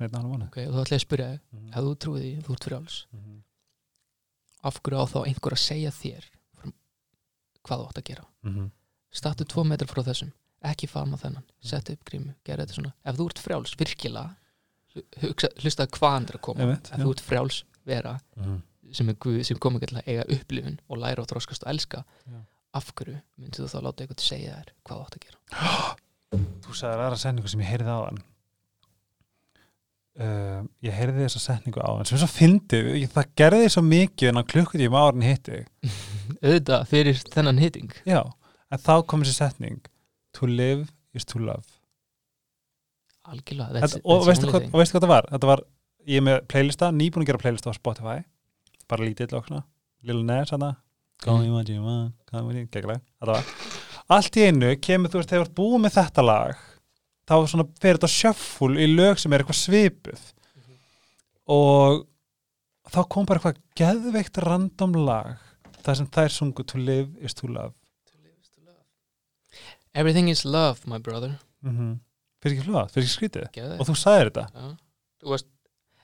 [0.06, 1.68] í og halva mánuð ok, og þá ætla ég að spyrja þig, Mhm.
[1.70, 3.42] ef þú trúið því þú ert frjáls, Mhm.
[4.64, 6.24] af hverju á þá einhver að segja þér
[7.64, 8.70] hvað þú átt að gera Mhm.
[9.12, 10.32] statu tvo metrar frá þessum
[10.64, 14.36] ekki farma þennan, settu upp grímu gera þetta svona, ef þú ert frjáls virkilega
[15.22, 16.96] hugsa, hlusta hvað hann að koma ef já.
[16.96, 18.62] þú ert frjáls vera Mhm.
[18.92, 22.04] sem er sem kom ekki til að eiga upplifun og læra og þróskast og elska
[22.28, 22.44] Já.
[22.74, 25.38] af hverju myndir þú þá láta eitthvað segja þér hvað þú átt að gera
[26.30, 28.22] Þú sagðir aðra setningu sem ég heyrði á hann
[30.18, 34.40] uh, Ég heyrði þessa setningu á hann sem svo fyndið, það gerði svo mikið en
[34.40, 35.62] á klukkutíma árin hitti
[36.44, 37.92] auðvitað fyrir þennan hitting.
[38.08, 38.22] Já,
[38.70, 39.80] en þá kom þessi setning.
[40.38, 41.66] To live is to love.
[43.30, 45.26] Algjörlega, Þetta, og, veistu hvað, og veistu hvað það var?
[45.34, 45.64] Þetta var,
[46.10, 48.22] ég er með playlista, nýbúin að gera playlista á Spotify.
[48.90, 49.66] Bara lítill og svona.
[50.06, 50.70] Lil Nas hana
[52.72, 53.50] Gekklega, þetta var
[54.10, 56.62] Allt í einu kemur þú veist, þegar þú ert búið með þetta lag
[57.30, 60.24] þá svona fer þetta sjöfful í lög sem er eitthvað svipuð.
[61.50, 62.02] Og
[62.90, 65.38] þá kom bara eitthvað geðveikt random lag
[65.80, 67.74] það sem þær sungu To live is to love.
[69.94, 71.38] Everything is love my brother.
[71.62, 71.98] Mm -hmm.
[72.40, 73.48] Fyrir ekki flóða, fyrir ekki skrítið?
[73.52, 74.44] Geðu og þú sagðir þetta?
[74.54, 74.76] Já.
[75.20, 75.48] þú veist,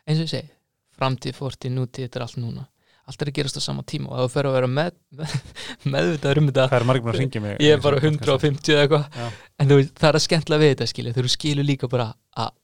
[0.07, 0.51] eins og ég segi
[0.97, 2.67] framtíð, fortíð, nútíð, þetta er allt núna
[3.07, 5.35] allt er að gerast á sama tíma og þú fer að vera með, með,
[5.95, 9.33] meðvitaður um þetta Það er búin að ringja mig ég er bara 150 eða eitthvað.
[9.63, 12.55] En þú það er að skemmtla við þetta skilja þegar þú skilur líka bara að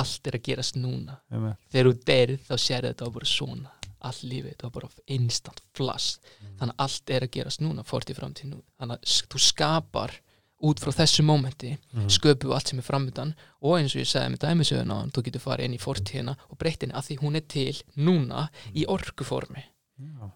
[0.00, 1.18] allt er að gerast núna.
[1.34, 1.58] Einmitt.
[1.72, 3.76] þegar þú deyrið þá sér þetta á bara svona.
[4.00, 8.16] Allt lífið, þetta var bara instant flash þannig að allt er að gerast núna fortíð
[8.16, 10.14] framtíð nú, þannig að þú skapar
[10.62, 12.08] út frá þessu mómenti Mhm.
[12.08, 15.22] sköpu allt sem er framöndan og eins og ég sagði með dæmisöðun á hann, þú
[15.24, 18.84] getur farið inn í fortíðina og breytt henni að því hún er til núna í
[18.86, 19.64] orkuformi.
[20.00, 20.30] Já.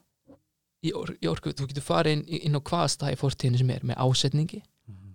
[0.85, 3.71] í, or, í orku, þú getur farið inn, inn á hvaða stað í fortíðinu sem
[3.71, 4.63] er með ásetningi.
[4.87, 5.15] Mhm.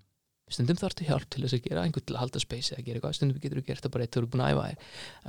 [0.49, 3.13] stundum þarftu hjálp til þess að gera einhvern til að halda space eða gera eitthvað,
[3.15, 4.77] stundum getur þú gert það bara eitt þú eru búin að æfa þér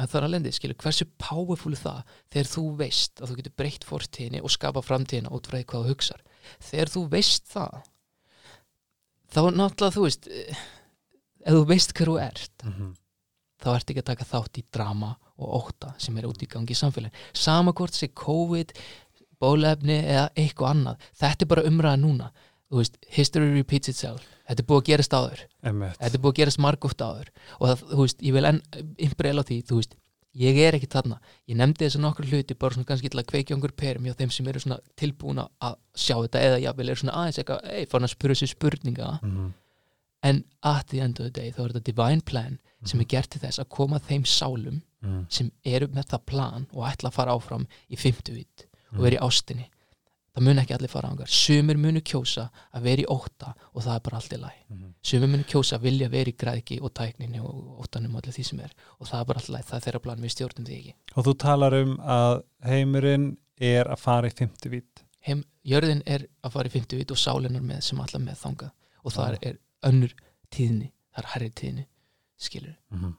[0.00, 2.02] en það er að lendi, skilur, hversu powerful er það
[2.32, 5.84] þegar þú veist að þú getur breytt fortíðinni og skapa framtíðina út frá því hvað
[5.84, 6.20] þú hugsar?
[6.60, 7.82] Þegar þú veist það
[9.30, 10.56] þá náttúrulega þú veist eh,
[11.46, 12.90] ef þú veist hver þú ert Mhm.
[13.60, 16.72] þá ert ekki að taka þátt í drama og óta sem er út í gangi
[16.72, 18.72] í samfélagin sama hvort sé COVID
[19.40, 20.96] bólefni eða eitthvað annað.
[21.16, 22.30] Þetta er bara umræða núna.
[22.70, 24.22] Veist, history repeats itself.
[24.48, 25.40] Þetta er búið að gerast áður.
[25.64, 25.96] Einmitt.
[25.98, 27.30] þetta er búið að gerast margótt áður.
[27.58, 28.60] Og það, þú veist, ég vil enn
[28.98, 29.96] imbrela á því, þú veist,
[30.34, 33.56] ég er ekki þarna ég nefndi þessu nokkur hluti bara svona kannski til að kveikja
[33.56, 37.16] einhver perum hjá þeim sem eru svona tilbúna að sjá þetta eða jáfnvel eru svona
[37.18, 39.52] aðeins eitthvað, ei, fann að spyrja sér spurninga Mhm.
[40.22, 43.30] en at the end of the day þá er þetta divine plan sem er gert
[43.30, 45.26] til þess að koma þeim sálum Mhm.
[45.30, 49.02] sem eru með það plan og ætla að fara áfram í 50 vitt og Mhm.
[49.02, 49.66] vera í ástinni
[50.36, 53.94] það mun ekki allir fara ángar sumir munu kjósa að vera í óta og það
[53.96, 54.94] er bara allt í læg Mhm.
[55.02, 58.44] sumir munu kjósa að vilja vera í græðki og tækninni og óttanum og allir því
[58.46, 58.70] sem er.
[59.00, 60.20] Og það er bara allt í læg, það er þeirra plan.
[60.20, 60.94] Við stjórnum því ekki.
[61.16, 65.02] Og þú talar um að heimurinn er að fara í 50 vít.
[65.20, 68.70] Heim, jörðin er að fara í 50 vitt og sálinar með sem allar með þangað.
[69.04, 70.12] Og það er önnur
[70.50, 70.92] tíðni.
[71.14, 71.86] Það er herri tíðni,
[72.38, 73.14] skilur Mhm.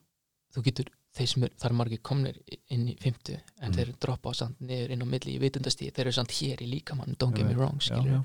[0.55, 0.85] þú getur,
[1.17, 2.37] þeir sem er, það er margir komnir
[2.71, 3.73] inn í 50 en Mm.
[3.77, 6.69] þeir droppa á samt niður inn á milli í vitundastíð þeir eru samt hér í
[6.71, 8.21] líkamann, don't get me wrong Já, skilur já.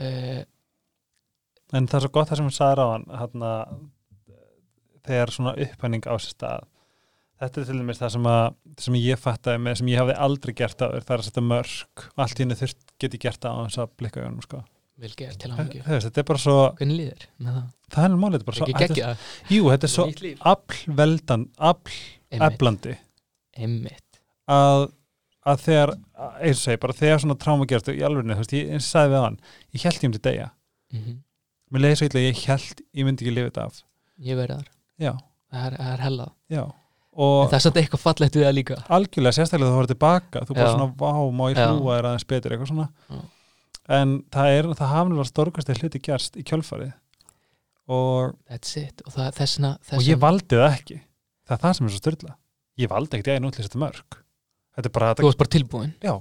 [0.00, 0.44] uh,
[1.74, 3.50] En það er svo gott það sem hún sagði á hann hérna,
[5.06, 6.66] þegar svona upphæning á sér stað
[7.42, 8.46] þetta er til dæmis það sem, að,
[8.86, 12.06] sem ég fattaði með sem ég hafði aldrei gert áður það er að setja mörg
[12.16, 14.62] allt í henni þurft geti gert á þess að blikka í honum sko.
[15.02, 17.26] Vel gert til veist, þetta er bara svo líður?
[17.42, 17.66] með það?
[17.96, 20.06] það er málið, þetta er bara svo jú, þetta er svo
[20.52, 21.46] aflveldan,
[23.56, 24.20] einmitt.
[24.48, 24.86] að,
[25.46, 25.94] að þegar
[26.40, 28.90] eins og segi, bara þegar svona tráma gerst í alveg, þú veist, ég eins og
[28.94, 29.38] sagði við hann
[29.76, 30.48] ég held ég um til degja,
[30.94, 31.22] mm
[31.66, 33.78] mér leiði svo illa ég held ég myndi ekki lifa þetta af.
[34.22, 34.68] Ég verði þar,
[35.02, 35.12] já,
[35.50, 36.62] það er, er hella já.
[37.16, 38.76] En og það er samt eitthvað fallegt við það líka.
[38.92, 40.72] Algjörlega sérstaklega þú voru tilbaka þú bara Já.
[40.74, 42.86] svona, vá, má ég hlúa þér aðeins betur eitthvað svona.
[43.08, 43.22] Já.
[43.88, 46.92] En það er, það hafnilega stórkastið hluti gerst í kjölfarið.
[47.86, 49.02] Og, that's it.
[49.06, 50.96] Og það, þessna, og þessna ég valdi það ekki.
[51.46, 52.32] Það er það sem er svo styrla
[52.76, 54.16] ég valdi ekkert ég að nútlýsa þetta mörg
[54.76, 56.14] þetta er bara þú þetta, varst bara tilbúin já.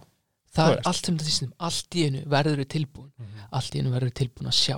[0.56, 3.10] Það er allt sem þetta sýstum allt í einu verður við tilbúin.
[3.52, 4.78] Allt í einu verður við tilbúin að sjá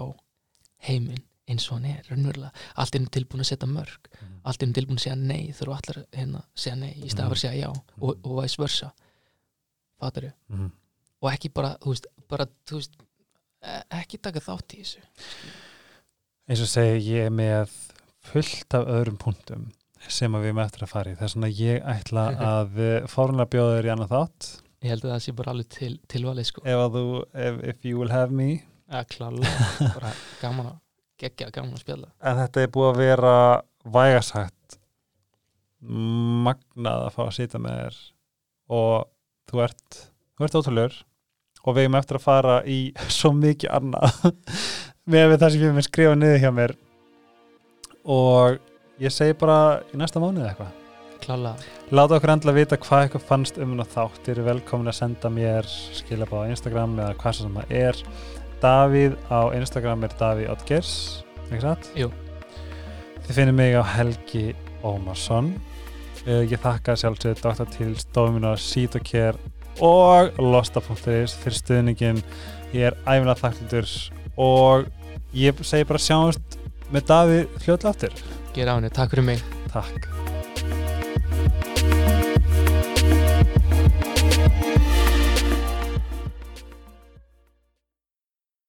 [0.87, 2.49] heiminn eins og hann er, raunverulega.
[2.81, 4.09] Allt í einu tilbúin að setja mörg
[4.47, 7.29] allt í einu tilbúin að segja nei þú allar hérna að segja nei í stað
[7.29, 8.89] fyrir að segja já og, og vice versa.
[10.01, 10.71] Fattar Mhm.
[11.21, 12.97] og ekki bara, þú veist, bara, þú veist
[13.63, 15.01] e- ekki taka þátt í þessu.
[16.47, 17.73] Eins og segi ég með
[18.27, 19.67] fullt af öðrum punktum
[20.07, 21.17] sem að við erum eftir að fara í.
[21.19, 22.81] Þess vegna ég ætla að
[23.11, 24.49] fórunlega bjóða þér í annað þátt.
[24.85, 26.63] Ég held að það sé bara alveg til, tilvalið sko.
[26.69, 27.05] Ef að þú,
[27.47, 28.49] if, if you will have me.
[28.87, 29.53] Að klála,
[29.97, 30.77] bara gaman að
[31.19, 32.11] geggja, gaman að spjalla.
[32.21, 33.33] En þetta er búið að vera
[33.97, 34.77] vægasagt
[36.47, 37.99] magnað að fá að sýta með þér.
[38.77, 38.95] Og
[39.49, 39.99] þú ert
[40.37, 40.97] þú ert ótrúlegur
[41.67, 42.79] og við erum eftir að fara í
[43.19, 44.25] svo mikið annað
[45.11, 46.75] með það sem ég hef með skrifa niður hjá mér
[48.07, 48.59] og
[49.03, 49.61] ég segi bara
[49.91, 50.75] í næsta mánuð eitthvað
[51.27, 51.55] klála,
[51.91, 54.19] Láta okkur endla vita hvað eitthvað fannst um það þátt.
[54.23, 58.01] Þið eru velkomin að senda mér skilabá á Instagram eða hvað sem það er.
[58.61, 60.93] Davíð á Instagram er Davíð Oddgers,
[61.47, 61.89] ekki satt?
[61.99, 62.11] Jú.
[63.25, 64.45] Þið finnir mig á Helgi
[64.87, 65.51] Ómarsson.
[66.27, 67.69] Ég þakka sjálfsögðu Dr.
[67.71, 69.39] Tils, Dominar, Sítokер
[69.83, 72.21] og Losta.is fyrir stuðningin.
[72.73, 73.89] Ég er æfilega þakklútur
[74.37, 74.87] og
[75.37, 76.59] ég segi bara sjáumst
[76.91, 78.21] með Davíð fljóðlega aftur.
[78.55, 80.16] gera á henni, takk fyrir mig Takk.